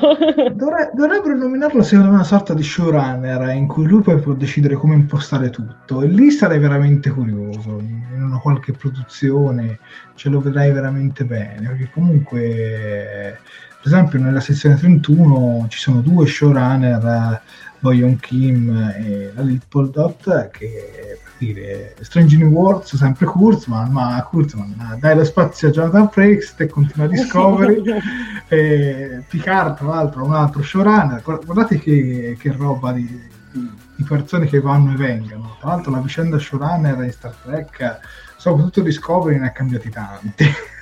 Dovre- 0.53 0.91
dovrebbero 0.93 1.33
nominarlo 1.33 1.81
secondo 1.81 2.09
me 2.09 2.15
una 2.17 2.25
sorta 2.25 2.53
di 2.53 2.61
showrunner 2.61 3.55
in 3.55 3.67
cui 3.67 3.87
lui 3.87 4.01
poi 4.01 4.19
può 4.19 4.33
decidere 4.33 4.75
come 4.75 4.95
impostare 4.95 5.49
tutto 5.49 6.01
e 6.01 6.07
lì 6.07 6.29
sarei 6.29 6.59
veramente 6.59 7.09
curioso. 7.09 7.79
In 7.79 8.21
una 8.21 8.39
qualche 8.39 8.73
produzione 8.73 9.79
ce 10.15 10.27
lo 10.27 10.41
vedrei 10.41 10.73
veramente 10.73 11.23
bene 11.23 11.67
perché 11.69 11.89
comunque 11.93 13.39
per 13.81 13.93
esempio 13.93 14.19
nella 14.19 14.41
sezione 14.41 14.75
31 14.75 15.67
ci 15.69 15.79
sono 15.79 16.01
due 16.01 16.27
showrunner 16.27 17.41
Boyon 17.79 18.19
Kim 18.19 18.77
e 18.97 19.31
la 19.33 19.41
Little 19.41 19.89
Dot 19.89 20.49
che 20.49 21.17
dire 21.39 21.95
Strange 22.01 22.37
New 22.37 22.49
Worlds 22.49 22.95
sempre 22.95 23.25
Kurzman 23.25 23.91
ma 23.91 24.21
Kurzman 24.29 24.97
dai 24.99 25.15
lo 25.15 25.23
spazio 25.23 25.69
a 25.69 25.71
Jonathan 25.71 26.09
Frakes 26.09 26.53
e 26.57 26.67
continua 26.67 27.07
Discovery 27.09 27.81
e 28.47 29.23
Picard 29.27 29.77
tra 29.77 29.87
l'altro 29.87 30.25
un 30.25 30.33
altro 30.33 30.61
showrunner. 30.61 31.21
Guardate 31.21 31.79
che, 31.79 32.37
che 32.39 32.51
roba 32.51 32.91
di, 32.91 33.05
di, 33.51 33.71
di, 33.95 34.03
persone 34.03 34.47
che 34.47 34.59
vanno 34.59 34.93
e 34.93 34.95
vengono. 34.95 35.55
Tra 35.59 35.69
l'altro 35.69 35.91
la 35.91 35.99
vicenda 35.99 36.37
showrunner 36.37 37.03
in 37.03 37.11
Star 37.11 37.33
Trek 37.43 37.99
soprattutto 38.37 38.81
Discovery 38.81 39.39
ne 39.39 39.47
ha 39.47 39.51
cambiati 39.51 39.89
tanti. 39.89 40.45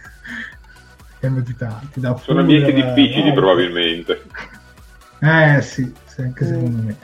Cambiati 1.20 1.56
tanti 1.56 2.02
sono 2.24 2.42
ambienti 2.42 2.74
difficili 2.74 3.34
probabilmente. 3.34 4.22
Eh 5.20 5.62
sì 5.62 6.06
anche 6.22 6.46
mm. 6.46 6.48
secondo 6.48 6.82
me. 6.84 6.98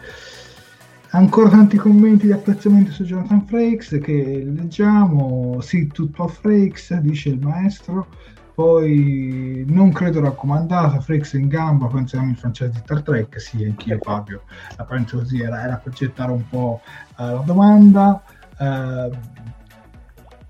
Ancora 1.16 1.48
tanti 1.50 1.78
commenti 1.78 2.26
di 2.26 2.32
apprezzamento 2.32 2.92
su 2.92 3.04
Jonathan 3.04 3.46
Frakes 3.46 4.00
che 4.02 4.44
leggiamo. 4.48 5.62
Sì, 5.62 5.86
tutto 5.86 6.24
a 6.24 6.28
Frakes, 6.28 6.98
dice 7.02 7.30
il 7.30 7.40
maestro. 7.40 8.08
Poi 8.56 9.64
non 9.68 9.92
credo 9.92 10.22
raccomandato, 10.22 11.00
Frakes 11.02 11.34
in 11.34 11.50
gamba, 11.50 11.86
pensiamo 11.86 12.32
il 12.32 12.36
francese 12.36 12.72
di 12.72 12.78
Star 12.80 13.04
Trek. 13.04 13.40
Sì, 13.40 13.64
anch'io 13.64 14.00
Fabio 14.02 14.42
la 14.76 14.86
penso 14.86 15.20
così, 15.20 15.40
era, 15.40 15.62
era 15.62 15.76
per 15.76 15.94
gettare 15.94 16.32
un 16.32 16.50
po' 16.50 16.82
uh, 17.18 17.24
la 17.24 17.44
domanda. 17.46 18.24
Uh, 18.58 19.16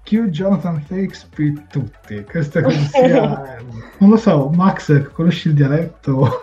Q 0.04 0.30
Jonathan 0.30 0.82
Frakes 0.82 1.26
per 1.26 1.66
tutti. 1.70 2.24
Questa 2.24 2.62
cosa 2.62 2.80
sia... 2.86 3.58
non 4.00 4.10
lo 4.10 4.18
so, 4.18 4.50
Max, 4.50 5.12
conosci 5.12 5.50
il 5.50 5.56
dialetto? 5.56 6.42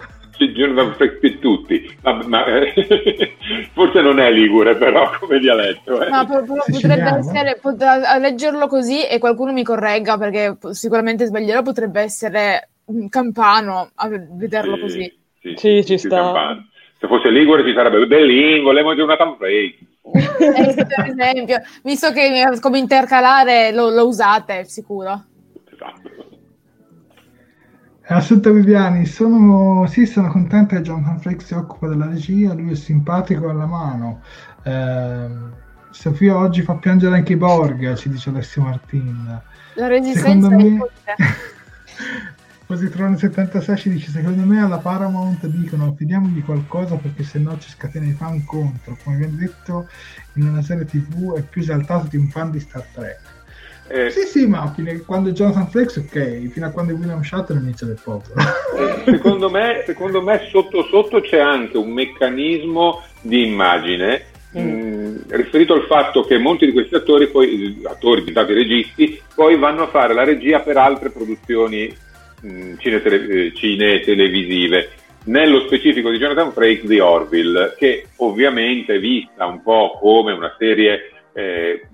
Jonathan 0.48 0.94
Frakes 0.94 1.18
per 1.20 1.38
tutti, 1.38 1.96
ma, 2.02 2.22
ma 2.26 2.44
forse 3.72 4.00
non 4.00 4.18
è 4.18 4.30
ligure 4.30 4.76
però 4.76 5.10
come 5.18 5.38
dialetto. 5.38 6.00
Eh. 6.02 6.08
Po- 6.26 6.44
potrebbe 6.70 7.18
essere, 7.18 7.58
pot- 7.60 7.82
a 7.82 8.16
leggerlo 8.18 8.66
così 8.66 9.06
e 9.06 9.18
qualcuno 9.18 9.52
mi 9.52 9.62
corregga 9.62 10.16
perché 10.18 10.56
sicuramente 10.70 11.26
sbaglierò, 11.26 11.62
potrebbe 11.62 12.00
essere 12.00 12.68
un 12.86 13.08
campano 13.08 13.90
a 13.94 14.08
vederlo 14.08 14.76
sì, 14.76 14.80
così. 14.80 15.18
Sì, 15.40 15.54
sì 15.56 15.84
ci 15.84 15.98
sta. 15.98 16.16
Campano. 16.16 16.68
Se 16.98 17.06
fosse 17.06 17.30
ligure 17.30 17.64
ci 17.64 17.72
sarebbe 17.72 18.06
Bellingo, 18.06 18.72
le 18.72 18.82
Jonathan 18.82 19.36
Frakes. 19.36 19.88
eh, 20.10 20.74
per 20.74 21.14
esempio, 21.16 21.60
visto 21.82 22.10
che 22.12 22.58
come 22.60 22.78
intercalare 22.78 23.72
lo, 23.72 23.90
lo 23.90 24.06
usate, 24.06 24.64
sicuro. 24.64 25.24
Assunta 28.12 28.50
Viviani, 28.50 29.06
sono, 29.06 29.86
sì, 29.86 30.04
sono 30.04 30.28
contenta 30.28 30.74
che 30.74 30.82
Jonathan 30.82 31.20
Frakes 31.20 31.46
si 31.46 31.54
occupa 31.54 31.86
della 31.86 32.06
regia, 32.06 32.54
lui 32.54 32.72
è 32.72 32.74
simpatico 32.74 33.48
alla 33.48 33.66
mano. 33.66 34.22
Eh, 34.64 35.28
Sofia 35.90 36.36
oggi 36.36 36.62
fa 36.62 36.74
piangere 36.74 37.14
anche 37.14 37.34
i 37.34 37.36
Borg, 37.36 37.94
ci 37.94 38.08
dice 38.08 38.30
Alessio 38.30 38.62
Martin. 38.62 39.40
La 39.74 39.86
resistenza 39.86 40.48
secondo 40.48 40.56
me... 40.56 40.78
Positrone 42.66 43.16
76 43.16 43.76
ci 43.76 43.90
dice 43.90 44.10
secondo 44.10 44.44
me 44.44 44.60
alla 44.60 44.78
Paramount 44.78 45.46
dicono 45.46 45.92
fidiamogli 45.96 46.44
qualcosa 46.44 46.94
perché 46.94 47.24
se 47.24 47.40
no 47.40 47.58
ci 47.58 47.68
scatena 47.68 48.06
i 48.06 48.12
fan 48.12 48.44
contro 48.44 48.96
come 49.02 49.16
viene 49.16 49.34
detto 49.34 49.88
in 50.34 50.46
una 50.46 50.62
serie 50.62 50.84
tv 50.84 51.34
è 51.34 51.42
più 51.42 51.62
esaltato 51.62 52.06
di 52.06 52.16
un 52.16 52.28
fan 52.28 52.52
di 52.52 52.60
Star 52.60 52.86
Trek 52.92 53.29
eh, 53.90 54.10
sì, 54.10 54.20
sì, 54.20 54.46
ma 54.46 54.72
quando 55.04 55.32
Jonathan 55.32 55.68
Frakes, 55.68 55.96
ok, 55.96 56.48
fino 56.50 56.66
a 56.66 56.70
quando 56.70 56.94
William 56.94 57.22
Shatner 57.22 57.60
inizia 57.60 57.88
del 57.88 57.98
popolo. 58.02 58.34
Eh, 58.76 59.02
secondo, 59.04 59.50
me, 59.50 59.82
secondo 59.84 60.22
me, 60.22 60.46
sotto 60.48 60.84
sotto 60.84 61.20
c'è 61.20 61.40
anche 61.40 61.76
un 61.76 61.90
meccanismo 61.90 63.02
di 63.20 63.46
immagine 63.46 64.26
mm. 64.56 64.62
mh, 64.62 65.22
riferito 65.30 65.74
al 65.74 65.86
fatto 65.86 66.22
che 66.22 66.38
molti 66.38 66.66
di 66.66 66.72
questi 66.72 66.94
attori, 66.94 67.26
poi, 67.28 67.82
attori 67.84 68.20
diventati 68.20 68.52
registi, 68.52 69.20
poi 69.34 69.56
vanno 69.58 69.82
a 69.82 69.88
fare 69.88 70.14
la 70.14 70.22
regia 70.22 70.60
per 70.60 70.76
altre 70.76 71.10
produzioni 71.10 71.92
mh, 72.42 72.74
cine, 72.78 73.02
tele, 73.02 73.52
cine 73.54 74.00
televisive 74.00 74.90
nello 75.24 75.60
specifico 75.66 76.10
di 76.10 76.18
Jonathan 76.18 76.52
Frakes 76.52 76.86
di 76.86 77.00
Orville, 77.00 77.74
che 77.76 78.06
ovviamente 78.18 78.94
è 78.94 79.00
vista 79.00 79.46
un 79.46 79.62
po' 79.62 79.98
come 80.00 80.32
una 80.32 80.54
serie 80.56 81.10
eh, 81.32 81.86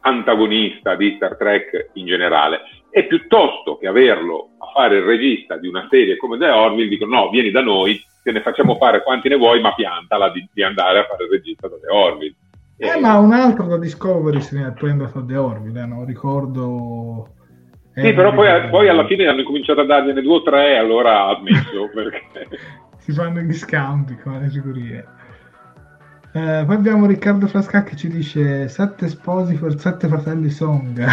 antagonista 0.00 0.94
di 0.94 1.14
Star 1.16 1.36
Trek 1.36 1.90
in 1.94 2.06
generale. 2.06 2.60
E 2.90 3.06
piuttosto 3.06 3.76
che 3.76 3.86
averlo 3.86 4.50
a 4.58 4.70
fare 4.72 4.96
il 4.96 5.04
regista 5.04 5.56
di 5.56 5.68
una 5.68 5.86
serie 5.90 6.16
come 6.16 6.38
The 6.38 6.48
Orville, 6.48 6.88
dicono 6.88 7.16
no, 7.16 7.30
vieni 7.30 7.50
da 7.50 7.60
noi, 7.60 8.02
te 8.22 8.32
ne 8.32 8.40
facciamo 8.40 8.76
fare 8.76 9.02
quanti 9.02 9.28
ne 9.28 9.36
vuoi, 9.36 9.60
ma 9.60 9.74
piantala 9.74 10.30
di, 10.30 10.48
di 10.52 10.62
andare 10.62 11.00
a 11.00 11.04
fare 11.04 11.24
il 11.24 11.30
regista 11.30 11.68
da 11.68 11.76
The 11.76 11.90
Orville. 11.90 12.36
Eh, 12.76 12.98
ma 12.98 13.18
un 13.18 13.32
altro 13.32 13.66
da 13.66 13.76
Discovery 13.76 14.40
se 14.40 14.56
ne 14.56 14.72
è 14.74 14.88
andato 14.88 15.18
a 15.18 15.24
The 15.24 15.36
Orville, 15.36 15.80
eh, 15.80 15.86
non 15.86 16.04
ricordo... 16.04 17.34
Eh, 17.94 18.02
sì, 18.02 18.12
però 18.12 18.32
poi, 18.32 18.68
poi, 18.68 18.88
alla 18.88 19.06
fine 19.06 19.26
hanno 19.26 19.42
cominciato 19.42 19.80
a 19.80 19.84
dargliene 19.84 20.22
due 20.22 20.36
o 20.36 20.42
tre, 20.42 20.76
allora 20.76 21.26
ha 21.26 21.38
smesso. 21.40 21.90
perché... 21.92 22.48
si 22.98 23.12
fanno 23.12 23.40
gli 23.40 23.52
scambi 23.52 24.16
come 24.16 24.40
le 24.40 24.48
figurie. 24.48 25.04
Eh, 26.32 26.62
poi 26.66 26.74
abbiamo 26.74 27.06
Riccardo 27.06 27.46
Frasca 27.46 27.82
che 27.84 27.96
ci 27.96 28.08
dice 28.08 28.68
sette 28.68 29.08
sposi 29.08 29.54
per 29.54 29.78
sette 29.78 30.08
fratelli 30.08 30.50
Song. 30.50 31.02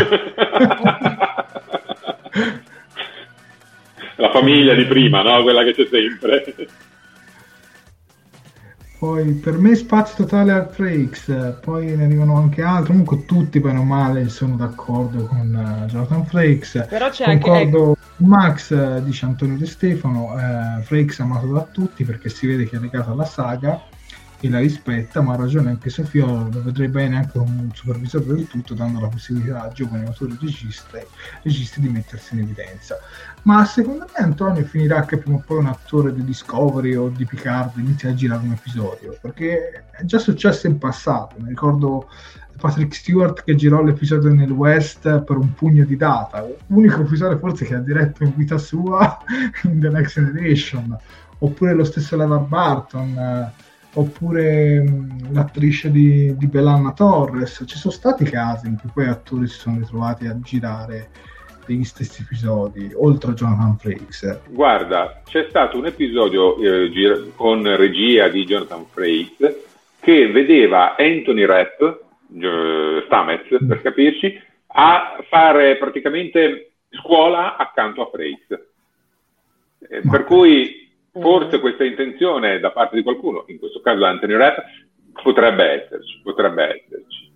La 4.18 4.32
famiglia 4.32 4.74
di 4.74 4.86
prima, 4.86 5.22
no? 5.22 5.42
Quella 5.44 5.64
che 5.64 5.74
c'è 5.74 5.88
sempre. 5.90 6.44
Poi 9.00 9.34
per 9.34 9.58
me 9.58 9.76
spazio 9.76 10.24
totale 10.24 10.52
al 10.52 10.70
Frakes, 10.70 11.60
poi 11.62 11.96
ne 11.96 12.06
arrivano 12.06 12.38
anche 12.38 12.62
altri, 12.62 12.92
comunque 12.92 13.26
tutti 13.26 13.60
bene 13.60 13.80
o 13.80 13.84
male 13.84 14.30
sono 14.30 14.56
d'accordo 14.56 15.26
con 15.26 15.54
uh, 15.54 15.86
Jonathan 15.86 16.26
Frakes. 16.26 16.86
Però 16.90 17.10
c'è 17.10 17.26
Concordo 17.26 17.88
anche... 17.88 18.00
Max, 18.18 18.70
uh, 18.72 19.04
dice 19.04 19.26
Antonio 19.26 19.58
De 19.58 19.66
Stefano, 19.66 20.34
uh, 20.34 20.82
Frakes 20.82 21.20
amato 21.20 21.48
da 21.48 21.68
tutti 21.72 22.04
perché 22.04 22.30
si 22.30 22.48
vede 22.48 22.68
che 22.68 22.78
è 22.78 22.80
legato 22.80 23.12
alla 23.12 23.26
saga 23.26 23.94
e 24.46 24.50
la 24.50 24.60
rispetta, 24.60 25.22
ma 25.22 25.34
ha 25.34 25.38
ragione 25.38 25.70
anche 25.70 25.90
Sofia, 25.90 26.26
lo 26.26 26.62
vedrei 26.62 26.88
bene 26.88 27.18
anche 27.18 27.38
un 27.38 27.70
supervisore 27.74 28.26
del 28.26 28.48
tutto, 28.48 28.74
dando 28.74 29.00
la 29.00 29.08
possibilità 29.08 29.64
a 29.64 29.70
giovani 29.70 30.06
autori 30.06 30.38
registi, 30.40 30.98
registi 31.42 31.82
di 31.82 31.90
mettersi 31.90 32.36
in 32.36 32.42
evidenza. 32.42 32.98
Ma 33.44 33.66
secondo 33.66 34.06
me 34.06 34.24
Antonio 34.24 34.64
finirà 34.64 35.06
che 35.06 35.18
prima 35.18 35.38
o 35.38 35.44
poi 35.46 35.60
un 35.60 35.68
attore 35.68 36.14
di 36.14 36.24
Discovery 36.24 36.96
o 36.96 37.10
di 37.10 37.26
Picard 37.26 37.78
inizia 37.78 38.10
a 38.10 38.14
girare 38.14 38.44
un 38.44 38.52
episodio, 38.52 39.18
perché 39.20 39.86
è 39.92 40.04
già 40.04 40.20
successo 40.20 40.68
in 40.68 40.78
passato, 40.78 41.36
mi 41.40 41.50
ricordo 41.50 42.08
Patrick 42.58 42.96
Stewart 42.96 43.44
che 43.44 43.56
girò 43.56 43.84
l'episodio 43.84 44.32
nel 44.34 44.52
West 44.52 45.22
per 45.22 45.38
un 45.38 45.54
pugno 45.54 45.86
di 45.86 45.98
data, 45.98 46.46
l'unico 46.68 47.02
episodio 47.02 47.38
forse 47.38 47.66
che 47.66 47.76
ha 47.76 47.80
diretto 47.80 48.24
in 48.24 48.34
vita 48.36 48.58
sua 48.58 49.18
in 49.64 49.80
The 49.80 49.90
Next 49.90 50.16
Generation, 50.16 50.98
oppure 51.40 51.74
lo 51.74 51.84
stesso 51.84 52.16
Leva 52.16 52.38
Barton, 52.38 53.54
oppure 53.96 54.82
mh, 54.82 55.34
l'attrice 55.34 55.92
di, 55.92 56.36
di 56.38 56.48
Bellanna 56.48 56.94
Torres. 56.94 57.64
Ci 57.66 57.78
sono 57.78 57.94
stati 57.94 58.24
casi 58.26 58.68
in 58.68 58.78
cui 58.80 58.90
poi 58.94 59.08
attori 59.08 59.48
si 59.48 59.60
sono 59.60 59.80
ritrovati 59.80 60.28
a 60.28 60.40
girare 60.42 61.10
degli 61.66 61.84
stessi 61.84 62.22
episodi, 62.22 62.92
oltre 62.94 63.32
a 63.32 63.34
Jonathan 63.34 63.78
Frakes. 63.78 64.42
Guarda, 64.50 65.22
c'è 65.26 65.48
stato 65.50 65.78
un 65.78 65.88
episodio 65.88 66.58
eh, 66.58 66.92
gir- 66.92 67.34
con 67.36 67.64
regia 67.76 68.28
di 68.28 68.46
Jonathan 68.46 68.86
Frakes 68.86 69.64
che 70.00 70.32
vedeva 70.32 70.96
Anthony 70.96 71.46
Rapp, 71.46 71.82
eh, 71.82 73.04
Stamets 73.06 73.66
per 73.68 73.82
capirci, 73.82 74.40
a 74.68 75.18
fare 75.28 75.78
praticamente 75.78 76.74
scuola 76.90 77.56
accanto 77.58 78.04
a 78.04 78.10
Frakes. 78.12 78.68
Eh, 79.90 80.02
per 80.08 80.24
cui 80.26 80.85
forse 81.20 81.60
questa 81.60 81.84
intenzione 81.84 82.60
da 82.60 82.72
parte 82.72 82.96
di 82.96 83.04
qualcuno, 83.04 83.46
in 83.48 83.60
questo 83.60 83.82
caso 83.82 84.04
Anthony 84.06 84.36
Rapp, 84.36 84.58
potrebbe 85.24 85.84
esserci, 85.84 86.20
potrebbe 86.24 86.64
esserci. 86.64 87.34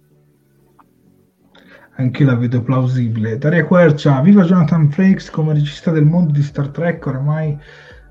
Anche 1.96 2.24
la 2.24 2.36
vedo 2.36 2.62
plausibile. 2.62 3.38
Daria 3.38 3.66
Quercia, 3.66 4.22
viva 4.22 4.44
Jonathan 4.44 4.90
Frakes 4.90 5.30
come 5.30 5.54
regista 5.54 5.92
del 5.92 6.06
mondo 6.06 6.32
di 6.32 6.42
Star 6.42 6.70
Trek, 6.70 7.06
oramai 7.06 7.58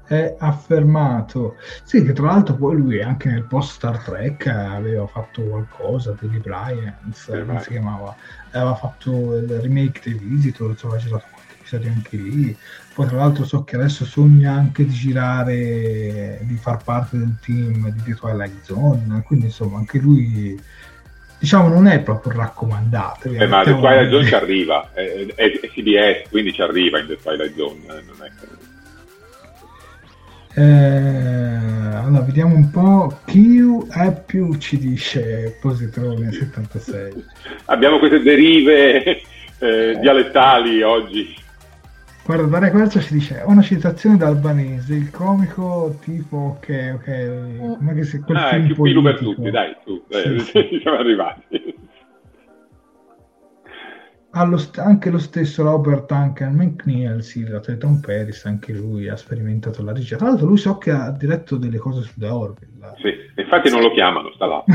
è 0.06 0.36
affermato. 0.38 1.56
Sì, 1.84 2.02
che 2.04 2.12
tra 2.12 2.26
l'altro 2.26 2.54
poi 2.54 2.76
lui 2.76 3.02
anche 3.02 3.30
nel 3.30 3.44
post 3.44 3.72
Star 3.72 4.02
Trek 4.02 4.46
aveva 4.46 5.06
fatto 5.06 5.42
qualcosa, 5.42 6.16
Billy 6.18 6.38
Bryant, 6.38 6.94
come 7.26 7.60
si 7.60 7.70
chiamava, 7.70 8.14
aveva 8.52 8.74
fatto 8.74 9.36
il 9.36 9.60
remake 9.60 10.00
dei 10.04 10.14
Visitor, 10.14 10.74
aveva 10.82 10.98
girato 10.98 11.24
qualche 11.30 11.37
episodio 11.68 11.90
anche 11.90 12.16
lì 12.16 12.56
poi 12.98 13.06
tra 13.06 13.18
l'altro 13.18 13.44
so 13.44 13.62
che 13.62 13.76
adesso 13.76 14.04
sogna 14.04 14.54
anche 14.54 14.84
di 14.84 14.92
girare, 14.92 16.40
di 16.42 16.56
far 16.56 16.82
parte 16.82 17.16
del 17.16 17.36
team 17.40 17.88
di 17.90 18.02
The 18.02 18.14
Twilight 18.16 18.64
Zone, 18.64 19.22
quindi 19.24 19.44
insomma 19.44 19.78
anche 19.78 19.98
lui 19.98 20.60
diciamo 21.38 21.68
non 21.68 21.86
è 21.86 22.00
proprio 22.00 22.32
raccomandato. 22.32 23.28
Eh, 23.28 23.46
ma 23.46 23.62
The 23.62 23.76
Twilight 23.76 24.10
Zone 24.10 24.26
ci 24.26 24.34
arriva, 24.34 24.90
è, 24.94 25.26
è, 25.32 25.60
è, 25.60 25.68
CBS, 25.68 26.28
quindi 26.28 26.52
ci 26.52 26.60
arriva 26.60 26.98
in 26.98 27.06
The 27.06 27.18
Twilight 27.22 27.54
Zone. 27.54 27.78
Eh, 27.82 28.02
non 28.04 28.16
è 28.24 28.30
che... 30.54 30.60
eh, 30.60 31.94
allora, 32.04 32.22
vediamo 32.22 32.56
un 32.56 32.70
po'. 32.70 33.20
Chi 33.26 33.60
è 33.90 34.22
più 34.26 34.56
ci 34.56 34.76
dice 34.76 35.56
Positrone 35.60 36.32
76. 36.32 37.24
Abbiamo 37.66 38.00
queste 38.00 38.22
derive 38.22 39.22
eh, 39.60 39.98
dialettali 40.00 40.82
oggi. 40.82 41.46
Guarda, 42.28 42.44
Daria 42.44 42.70
Quercia 42.70 43.00
ci 43.00 43.14
dice 43.14 43.42
una 43.46 43.62
citazione 43.62 44.18
da 44.18 44.26
albanese, 44.26 44.94
il 44.94 45.10
comico 45.10 45.96
tipo 46.02 46.58
ok, 46.58 46.96
ok, 46.96 47.08
mm. 47.08 47.72
come 47.78 47.94
che 47.94 48.04
se 48.04 48.20
quel 48.20 48.36
ah, 48.36 48.48
film 48.50 48.66
più 48.66 48.74
politico. 48.74 49.02
per 49.02 49.18
tutti, 49.18 49.50
dai, 49.50 49.74
tu, 49.82 50.04
dai, 50.06 50.38
sì. 50.40 50.68
siamo 50.82 50.98
arrivati. 50.98 51.87
St- 54.56 54.78
anche 54.78 55.10
lo 55.10 55.18
stesso 55.18 55.62
Robert 55.62 56.12
Duncan 56.12 56.54
McNeil, 56.54 57.22
sì, 57.22 57.46
l'atleta 57.46 57.86
Tom 57.86 58.00
Paris, 58.00 58.44
anche 58.44 58.72
lui 58.72 59.08
ha 59.08 59.16
sperimentato 59.16 59.82
la 59.82 59.92
regia. 59.92 60.16
Tra 60.16 60.28
l'altro 60.28 60.46
lui 60.46 60.56
so 60.56 60.78
che 60.78 60.90
ha 60.90 61.10
diretto 61.10 61.56
delle 61.56 61.78
cose 61.78 62.02
su 62.02 62.12
The 62.16 62.28
Orville. 62.28 62.94
Sì, 63.00 63.40
infatti 63.40 63.70
non 63.70 63.80
lo 63.80 63.90
chiamano, 63.92 64.30
sta 64.34 64.46
là. 64.46 64.64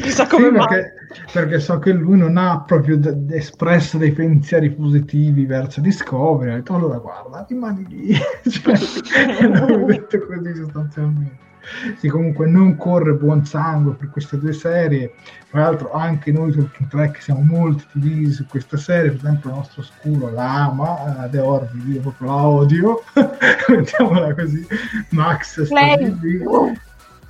Chissà 0.00 0.26
come 0.26 0.48
sì, 0.48 0.52
perché, 0.52 0.92
perché, 1.32 1.58
so 1.58 1.78
che 1.78 1.92
lui 1.92 2.18
non 2.18 2.36
ha 2.36 2.62
proprio 2.66 2.98
d- 2.98 3.30
espresso 3.32 3.96
dei 3.96 4.12
pensieri 4.12 4.70
positivi 4.70 5.46
verso 5.46 5.80
Discovery. 5.80 6.50
Ha 6.50 6.54
detto, 6.56 6.74
allora 6.74 6.98
guarda, 6.98 7.46
rimani 7.48 7.86
lì. 7.88 8.14
cioè, 8.48 8.74
l'ho 9.48 9.84
detto 9.86 10.18
così 10.26 10.54
sostanzialmente. 10.54 11.49
Sì, 11.98 12.08
comunque 12.08 12.46
non 12.46 12.76
corre 12.76 13.12
buon 13.14 13.44
sangue 13.44 13.94
per 13.94 14.10
queste 14.10 14.38
due 14.38 14.52
serie. 14.52 15.14
Tra 15.50 15.62
l'altro, 15.62 15.92
anche 15.92 16.32
noi 16.32 16.52
Talking 16.52 16.88
Track 16.88 17.22
siamo 17.22 17.40
molto 17.40 17.84
divisi 17.92 18.32
su 18.32 18.46
questa 18.46 18.76
serie. 18.76 19.10
Per 19.10 19.20
esempio, 19.20 19.50
il 19.50 19.56
nostro 19.56 19.82
scuro 19.82 20.30
la 20.30 20.66
ama, 20.66 21.28
The 21.30 21.40
Orville, 21.40 21.94
io 21.94 22.00
proprio 22.00 22.26
la 22.28 22.36
odio. 22.36 23.02
Mettiamola 23.68 24.34
così. 24.34 24.66
Max 25.10 25.62
sta 25.62 25.96
lì. 25.96 26.38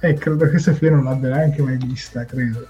E 0.02 0.14
credo 0.14 0.48
che 0.48 0.58
Sofia 0.58 0.90
non 0.90 1.04
l'abbia 1.04 1.28
neanche 1.28 1.62
mai 1.62 1.76
vista, 1.76 2.24
credo. 2.24 2.66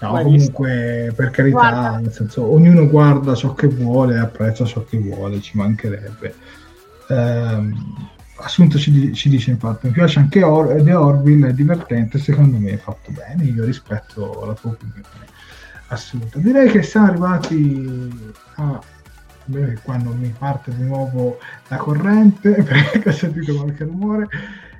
No, 0.00 0.12
mai 0.12 0.22
comunque, 0.22 1.06
vista. 1.06 1.22
per 1.22 1.30
carità, 1.30 1.56
guarda. 1.56 1.98
nel 1.98 2.12
senso, 2.12 2.52
ognuno 2.52 2.86
guarda 2.88 3.34
ciò 3.34 3.52
che 3.54 3.66
vuole 3.66 4.14
e 4.14 4.18
apprezza 4.18 4.64
ciò 4.64 4.84
che 4.84 4.98
vuole, 4.98 5.40
ci 5.40 5.56
mancherebbe. 5.56 6.34
Um, 7.08 8.08
Assunto 8.40 8.78
ci, 8.78 9.12
ci, 9.14 9.28
dice 9.28 9.50
infatti 9.50 9.86
mi 9.86 9.92
piace 9.92 10.20
anche 10.20 10.42
Or- 10.42 10.82
The 10.82 10.94
Orville 10.94 11.48
è 11.48 11.52
divertente 11.52 12.18
secondo 12.18 12.58
me 12.58 12.70
è 12.70 12.76
fatto 12.76 13.10
bene 13.10 13.44
io 13.44 13.64
rispetto 13.64 14.44
la 14.46 14.54
tua 14.54 14.70
opinione 14.70 15.02
Assunto 15.88 16.38
direi 16.38 16.70
che 16.70 16.82
siamo 16.82 17.06
arrivati 17.08 18.34
a 18.56 18.80
che 19.50 19.78
qua 19.82 19.96
non 19.96 20.18
mi 20.18 20.34
parte 20.36 20.74
di 20.74 20.82
nuovo 20.82 21.38
la 21.68 21.76
corrente 21.76 22.50
perché 22.62 23.08
ho 23.08 23.12
sentito 23.12 23.56
qualche 23.56 23.84
rumore 23.84 24.28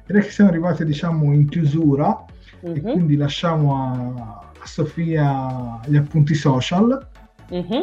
direi 0.07 0.23
che 0.23 0.31
siamo 0.31 0.51
arrivati 0.51 0.85
diciamo 0.85 1.33
in 1.33 1.49
chiusura 1.49 2.25
mm-hmm. 2.65 2.77
e 2.77 2.81
mhm. 2.81 2.93
quindi 2.93 3.17
lasciamo 3.17 3.77
a, 3.77 4.53
a, 4.61 4.67
Sofia 4.67 5.81
gli 5.87 5.97
appunti 5.97 6.35
social 6.35 7.07
mm-hmm. 7.53 7.83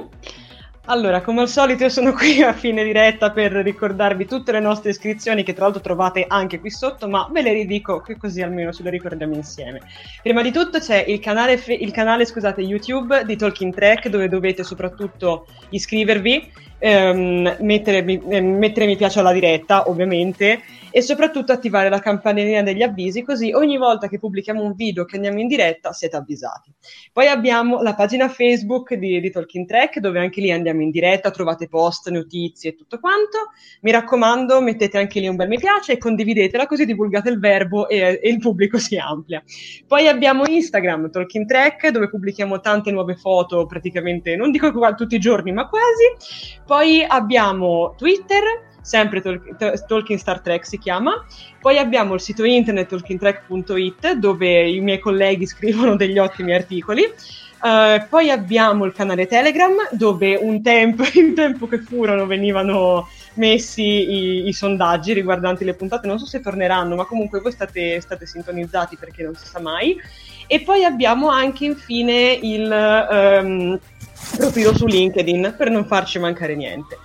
Allora, 0.87 1.21
come 1.21 1.41
al 1.41 1.49
solito 1.49 1.81
io 1.81 1.89
sono 1.89 2.13
qui 2.13 2.43
a 2.43 2.53
fine 2.53 2.83
diretta 2.83 3.31
per 3.31 3.51
ricordarvi 3.51 4.27
tutte 4.27 4.51
le 4.51 4.59
nostre 4.59 4.91
iscrizioni 4.91 5.41
che 5.41 5.53
tra 5.53 5.63
l'altro 5.63 5.81
trovate 5.81 6.25
anche 6.27 6.59
qui 6.59 6.69
sotto, 6.69 7.09
ma 7.09 7.27
ve 7.31 7.41
le 7.41 7.53
ridico 7.53 8.01
che 8.01 8.17
così 8.17 8.43
almeno 8.43 8.71
ce 8.71 8.83
le 8.83 8.91
ricordiamo 8.91 9.33
insieme. 9.33 9.81
Prima 10.21 10.43
di 10.43 10.51
tutto 10.51 10.77
c'è 10.77 11.03
il 11.07 11.19
canale, 11.19 11.59
il 11.79 11.91
canale 11.91 12.23
scusate, 12.23 12.61
YouTube 12.61 13.25
di 13.25 13.35
Talking 13.35 13.73
Track 13.73 14.09
dove 14.09 14.29
dovete 14.29 14.63
soprattutto 14.63 15.47
iscrivervi, 15.69 16.51
ehm, 16.79 17.57
mettere, 17.59 18.05
eh, 18.05 18.41
mettere 18.41 18.85
mi 18.85 18.95
piace 18.95 19.19
alla 19.19 19.33
diretta 19.33 19.89
ovviamente 19.89 20.61
e 20.95 21.01
soprattutto 21.01 21.51
attivare 21.51 21.89
la 21.89 21.99
campanellina 21.99 22.61
degli 22.61 22.81
avvisi 22.81 23.21
così 23.21 23.51
ogni 23.51 23.75
volta 23.77 24.07
che 24.07 24.17
pubblichiamo 24.17 24.63
un 24.63 24.75
video 24.75 25.03
che 25.03 25.17
andiamo 25.17 25.41
in 25.41 25.47
diretta 25.47 25.91
siete 25.91 26.15
avvisati. 26.15 26.73
Poi 27.11 27.27
abbiamo 27.27 27.81
la 27.81 27.95
pagina 27.95 28.29
Facebook 28.29 28.93
di, 28.93 29.19
di 29.19 29.29
Talking 29.29 29.67
Track 29.67 29.99
dove 29.99 30.19
anche 30.19 30.39
lì 30.39 30.51
andiamo 30.51 30.81
in 30.81 30.91
diretta, 30.91 31.31
trovate 31.31 31.67
post, 31.67 32.09
notizie 32.09 32.69
e 32.69 32.75
tutto 32.75 32.99
quanto. 32.99 33.49
Mi 33.81 33.91
raccomando, 33.91 34.61
mettete 34.61 34.97
anche 34.97 35.19
lì 35.19 35.27
un 35.27 35.35
bel 35.35 35.49
mi 35.49 35.57
piace 35.57 35.91
e 35.91 35.97
condividetela 35.97 36.65
così 36.65 36.85
divulgate 36.85 37.29
il 37.29 37.39
verbo 37.39 37.89
e, 37.89 38.17
e 38.23 38.29
il 38.29 38.39
pubblico 38.39 38.77
si 38.77 38.95
amplia. 38.97 39.43
Poi 39.85 40.07
abbiamo 40.07 40.45
Instagram, 40.47 41.09
Talking 41.09 41.45
Track, 41.45 41.89
dove 41.89 42.09
pubblichiamo 42.09 42.61
tante 42.61 42.91
nuove 42.91 43.15
foto 43.17 43.65
praticamente, 43.65 44.37
non 44.37 44.49
dico 44.49 44.71
tutti 44.95 45.15
i 45.15 45.19
giorni, 45.19 45.51
ma 45.51 45.67
quasi. 45.67 46.63
Poi 46.65 47.03
abbiamo 47.07 47.93
Twitter, 47.97 48.43
sempre 48.81 49.21
Tol- 49.21 49.55
Talking 49.87 50.19
Star 50.19 50.41
Trek 50.41 50.65
si 50.65 50.77
chiama. 50.77 51.25
Poi 51.59 51.77
abbiamo 51.77 52.13
il 52.13 52.21
sito 52.21 52.43
internet 52.43 52.87
talkingtrack.it 52.89 54.13
dove 54.13 54.69
i 54.69 54.79
miei 54.79 54.99
colleghi 54.99 55.45
scrivono 55.47 55.95
degli 55.95 56.17
ottimi 56.17 56.53
articoli. 56.53 57.03
Uh, 57.61 58.05
poi 58.09 58.29
abbiamo 58.29 58.85
il 58.85 58.93
canale 58.93 59.25
Telegram 59.25 59.73
dove 59.91 60.35
un 60.35 60.61
tempo, 60.61 61.03
in 61.15 61.33
tempo 61.33 61.67
che 61.67 61.79
furono 61.79 62.27
venivano 62.27 63.07
messi 63.35 63.81
i, 63.81 64.47
i, 64.47 64.53
sondaggi 64.53 65.13
riguardanti 65.13 65.65
le 65.65 65.73
puntate, 65.73 66.05
non 66.05 66.19
so 66.19 66.25
se 66.25 66.41
torneranno, 66.41 66.95
ma 66.95 67.05
comunque 67.05 67.39
voi 67.39 67.51
state, 67.51 67.99
state, 68.01 68.27
sintonizzati 68.27 68.97
perché 68.97 69.23
non 69.23 69.35
si 69.35 69.47
sa 69.47 69.59
mai. 69.59 69.99
E 70.47 70.61
poi 70.61 70.83
abbiamo 70.83 71.29
anche 71.29 71.65
infine 71.65 72.37
il 72.39 73.07
um, 73.09 73.79
profilo 74.37 74.75
su 74.75 74.85
LinkedIn 74.85 75.55
per 75.57 75.69
non 75.69 75.85
farci 75.85 76.19
mancare 76.19 76.55
niente. 76.55 76.97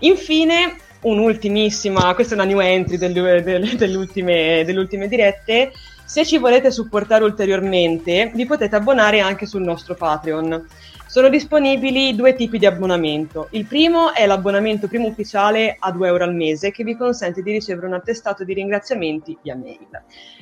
Infine 0.00 0.76
un'ultimissima, 1.02 2.14
questa 2.14 2.34
è 2.34 2.36
una 2.36 2.46
new 2.46 2.60
entry 2.60 2.96
del, 2.96 3.12
del, 3.12 3.76
delle, 3.76 3.96
ultime, 3.96 4.62
delle 4.64 4.78
ultime 4.78 5.08
dirette, 5.08 5.72
Se 6.04 6.26
ci 6.26 6.36
volete 6.36 6.70
supportare 6.70 7.24
ulteriormente, 7.24 8.30
vi 8.34 8.44
potete 8.44 8.76
abbonare 8.76 9.20
anche 9.20 9.46
sul 9.46 9.62
nostro 9.62 9.94
Patreon. 9.94 10.66
Sono 11.06 11.28
disponibili 11.28 12.14
due 12.14 12.34
tipi 12.34 12.58
di 12.58 12.66
abbonamento. 12.66 13.48
Il 13.50 13.66
primo 13.66 14.12
è 14.12 14.26
l'abbonamento 14.26 14.88
primo 14.88 15.08
ufficiale 15.08 15.76
a 15.78 15.90
2 15.92 16.06
euro 16.06 16.24
al 16.24 16.34
mese 16.34 16.70
che 16.70 16.84
vi 16.84 16.96
consente 16.96 17.42
di 17.42 17.52
ricevere 17.52 17.86
un 17.86 17.94
attestato 17.94 18.44
di 18.44 18.54
ringraziamenti 18.54 19.36
via 19.42 19.56
mail. 19.56 19.88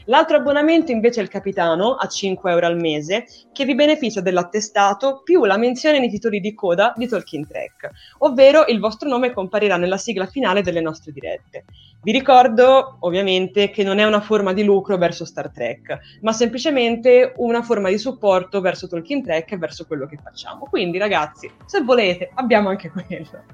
L'altro 0.07 0.37
abbonamento 0.37 0.93
invece 0.93 1.21
è 1.21 1.23
il 1.23 1.29
capitano 1.29 1.95
a 1.95 2.07
5 2.07 2.51
euro 2.51 2.67
al 2.67 2.77
mese 2.77 3.27
che 3.53 3.65
vi 3.65 3.75
beneficia 3.75 4.21
dell'attestato 4.21 5.23
più 5.23 5.45
la 5.45 5.59
menzione 5.59 5.99
nei 5.99 6.11
titoli 6.11 6.41
di 6.41 6.55
coda 6.55 6.93
di 6.97 7.07
Talking 7.07 7.47
Track, 7.47 7.91
ovvero 8.19 8.67
il 8.67 8.81
vostro 8.81 9.09
nome 9.09 9.33
comparirà 9.33 9.77
nella 9.77 9.99
sigla 9.99 10.27
finale 10.27 10.63
delle 10.63 10.81
nostre 10.81 11.13
dirette. 11.13 11.65
Vi 12.03 12.13
ricordo 12.13 12.97
ovviamente 13.01 13.71
che 13.71 13.83
non 13.83 13.99
è 13.99 14.05
una 14.05 14.21
forma 14.21 14.55
di 14.55 14.65
lucro 14.65 14.97
verso 14.97 15.27
Star 15.27 15.51
Trek, 15.51 15.99
ma 16.23 16.33
semplicemente 16.33 17.35
una 17.37 17.63
forma 17.63 17.91
di 17.91 17.99
supporto 17.99 18.61
verso 18.61 18.89
Talking 18.89 19.23
Trek 19.23 19.53
e 19.53 19.59
verso 19.59 19.87
quello 19.87 20.07
che 20.07 20.19
facciamo. 20.23 20.65
Quindi 20.65 20.97
ragazzi, 20.97 21.51
se 21.67 21.83
volete, 21.83 22.31
abbiamo 22.35 22.71
anche 22.71 22.91
quello. 22.91 23.45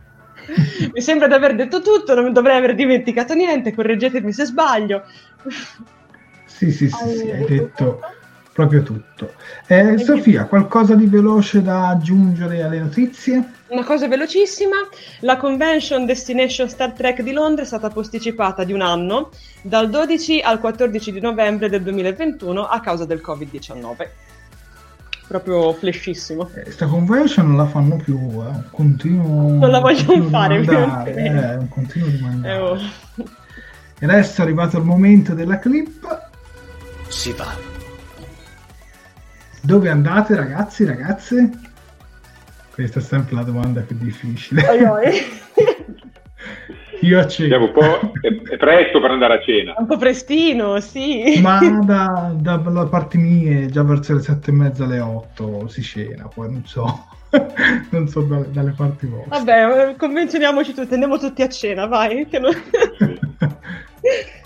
Mi 0.92 1.00
sembra 1.00 1.26
di 1.26 1.34
aver 1.34 1.56
detto 1.56 1.80
tutto, 1.80 2.14
non 2.14 2.32
dovrei 2.32 2.56
aver 2.56 2.74
dimenticato 2.74 3.34
niente, 3.34 3.74
correggetemi 3.74 4.32
se 4.32 4.44
sbaglio. 4.44 5.02
Sì, 6.56 6.72
sì, 6.72 6.88
sì, 6.88 7.16
sì 7.18 7.30
hai 7.30 7.44
detto 7.44 8.00
proprio 8.56 8.82
tutto. 8.82 9.34
Eh, 9.66 9.98
Sofia, 9.98 10.46
qualcosa 10.46 10.94
di 10.94 11.04
veloce 11.04 11.60
da 11.60 11.88
aggiungere 11.88 12.62
alle 12.62 12.78
notizie? 12.78 13.52
Una 13.66 13.84
cosa 13.84 14.08
velocissima, 14.08 14.76
la 15.20 15.36
convention 15.36 16.06
Destination 16.06 16.66
Star 16.66 16.92
Trek 16.92 17.20
di 17.20 17.32
Londra 17.32 17.64
è 17.64 17.66
stata 17.66 17.90
posticipata 17.90 18.64
di 18.64 18.72
un 18.72 18.80
anno, 18.80 19.28
dal 19.60 19.90
12 19.90 20.40
al 20.40 20.58
14 20.58 21.12
di 21.12 21.20
novembre 21.20 21.68
del 21.68 21.82
2021 21.82 22.64
a 22.64 22.80
causa 22.80 23.04
del 23.04 23.20
Covid-19. 23.22 24.08
Proprio 25.28 25.74
flashissimo. 25.74 26.46
Questa 26.46 26.86
eh, 26.86 26.88
convention 26.88 27.48
non 27.48 27.56
la 27.58 27.66
fanno 27.66 27.96
più, 27.96 28.16
è 28.16 28.46
un 28.46 28.64
continuo... 28.70 29.58
Non 29.58 29.70
la 29.70 29.80
vogliono 29.80 30.30
fare, 30.30 30.62
mandare, 30.62 31.12
è 31.12 31.26
eh, 31.26 31.54
un 31.56 31.68
continuo 31.68 32.08
rimandare. 32.08 32.54
Eh, 32.54 32.58
oh. 32.58 32.78
E 33.98 34.04
adesso 34.04 34.40
è 34.40 34.44
arrivato 34.44 34.78
il 34.78 34.84
momento 34.84 35.34
della 35.34 35.58
clip. 35.58 36.24
Si 37.08 37.32
va 37.32 37.74
dove 39.66 39.90
andate 39.90 40.36
ragazzi, 40.36 40.84
ragazze? 40.84 41.50
Questa 42.72 43.00
è 43.00 43.02
sempre 43.02 43.34
la 43.34 43.42
domanda 43.42 43.80
più 43.80 43.96
difficile. 43.98 44.62
Io 47.00 47.18
a 47.18 47.26
cena. 47.26 47.58
Un 47.58 47.72
po', 47.72 48.12
è, 48.20 48.56
presto 48.56 49.00
per 49.00 49.10
andare 49.10 49.34
a 49.34 49.40
cena. 49.42 49.74
Un 49.76 49.86
po' 49.86 49.96
prestino, 49.96 50.78
sì. 50.80 51.40
Ma 51.42 51.58
da, 51.84 52.32
da, 52.34 52.56
da 52.56 52.86
parte 52.86 53.18
mie, 53.18 53.66
già 53.66 53.82
verso 53.82 54.14
le 54.14 54.20
sette 54.20 54.50
e 54.50 54.54
mezza, 54.54 54.84
alle 54.84 55.00
otto 55.00 55.66
si 55.66 55.82
cena, 55.82 56.28
poi 56.32 56.52
non 56.52 56.64
so. 56.64 57.08
non 57.90 58.06
so 58.08 58.20
dalle, 58.22 58.50
dalle 58.52 58.70
parti 58.70 59.06
vostre. 59.06 59.30
Vabbè, 59.30 59.96
convenzioniamoci 59.96 60.74
tutti, 60.74 60.94
andiamo 60.94 61.18
tutti 61.18 61.42
a 61.42 61.48
cena, 61.48 61.86
vai. 61.86 62.26
Non... 62.30 62.52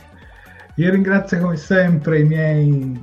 Io 0.80 0.90
ringrazio 0.90 1.38
come 1.40 1.58
sempre 1.58 2.20
i 2.20 2.24
miei 2.24 2.98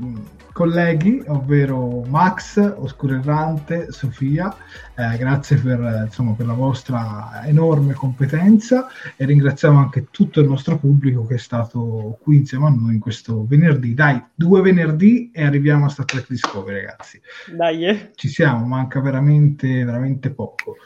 colleghi, 0.52 1.22
ovvero 1.28 2.02
Max, 2.08 2.58
Oscuro 2.58 3.18
Errante, 3.18 3.92
Sofia, 3.92 4.52
eh, 4.96 5.16
grazie 5.16 5.58
per, 5.58 6.06
insomma, 6.06 6.32
per, 6.32 6.48
la 6.48 6.54
vostra 6.54 7.44
enorme 7.46 7.94
competenza 7.94 8.88
e 9.16 9.26
ringraziamo 9.26 9.78
anche 9.78 10.08
tutto 10.10 10.40
il 10.40 10.48
nostro 10.48 10.80
pubblico 10.80 11.28
che 11.28 11.36
è 11.36 11.38
stato 11.38 12.18
qui 12.20 12.38
insieme 12.38 12.66
a 12.66 12.70
noi 12.70 12.96
in 12.96 13.00
questo 13.00 13.46
venerdì. 13.46 13.94
Dai, 13.94 14.24
due 14.34 14.62
venerdì 14.62 15.30
e 15.32 15.44
arriviamo 15.44 15.86
a 15.86 15.90
Star 15.90 16.06
Trek 16.06 16.26
Discovery, 16.30 16.80
ragazzi. 16.80 17.22
Dai. 17.56 17.86
Eh. 17.86 18.12
Ci 18.16 18.28
siamo, 18.28 18.66
manca 18.66 19.00
veramente, 19.02 19.84
veramente 19.84 20.32
poco. 20.32 20.78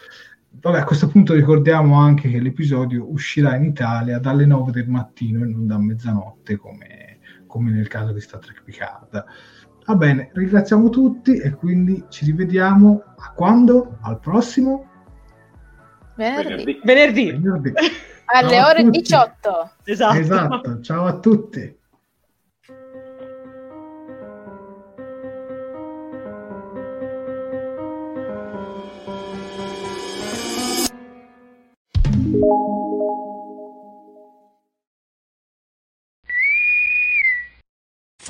Vabbè, 0.62 0.78
a 0.78 0.84
questo 0.84 1.08
punto 1.08 1.34
ricordiamo 1.34 2.00
anche 2.00 2.30
che 2.30 2.40
l'episodio 2.40 3.12
uscirà 3.12 3.56
in 3.56 3.64
Italia 3.64 4.20
dalle 4.20 4.46
9 4.46 4.72
del 4.72 4.88
mattino 4.88 5.44
e 5.44 5.48
non 5.48 5.66
da 5.66 5.80
mezzanotte 5.80 6.56
come, 6.58 7.18
come 7.48 7.72
nel 7.72 7.88
caso 7.88 8.12
di 8.12 8.22
Star 8.22 8.40
Trek 8.42 8.62
Picard. 8.64 9.26
Va 9.88 9.96
bene, 9.96 10.30
ringraziamo 10.34 10.90
tutti 10.90 11.38
e 11.38 11.50
quindi 11.56 12.06
ci 12.10 12.26
rivediamo 12.26 13.04
a 13.18 13.32
quando? 13.32 13.98
Al 14.02 14.20
prossimo? 14.20 14.88
Venerdì. 16.16 16.80
Venerdì. 16.84 17.32
Venerdì. 17.32 17.74
Alle 18.26 18.62
ore 18.62 18.88
18. 18.88 19.72
Esatto. 19.84 20.18
Esatto, 20.20 20.82
ciao 20.82 21.06
a 21.06 21.18
tutti. 21.18 21.80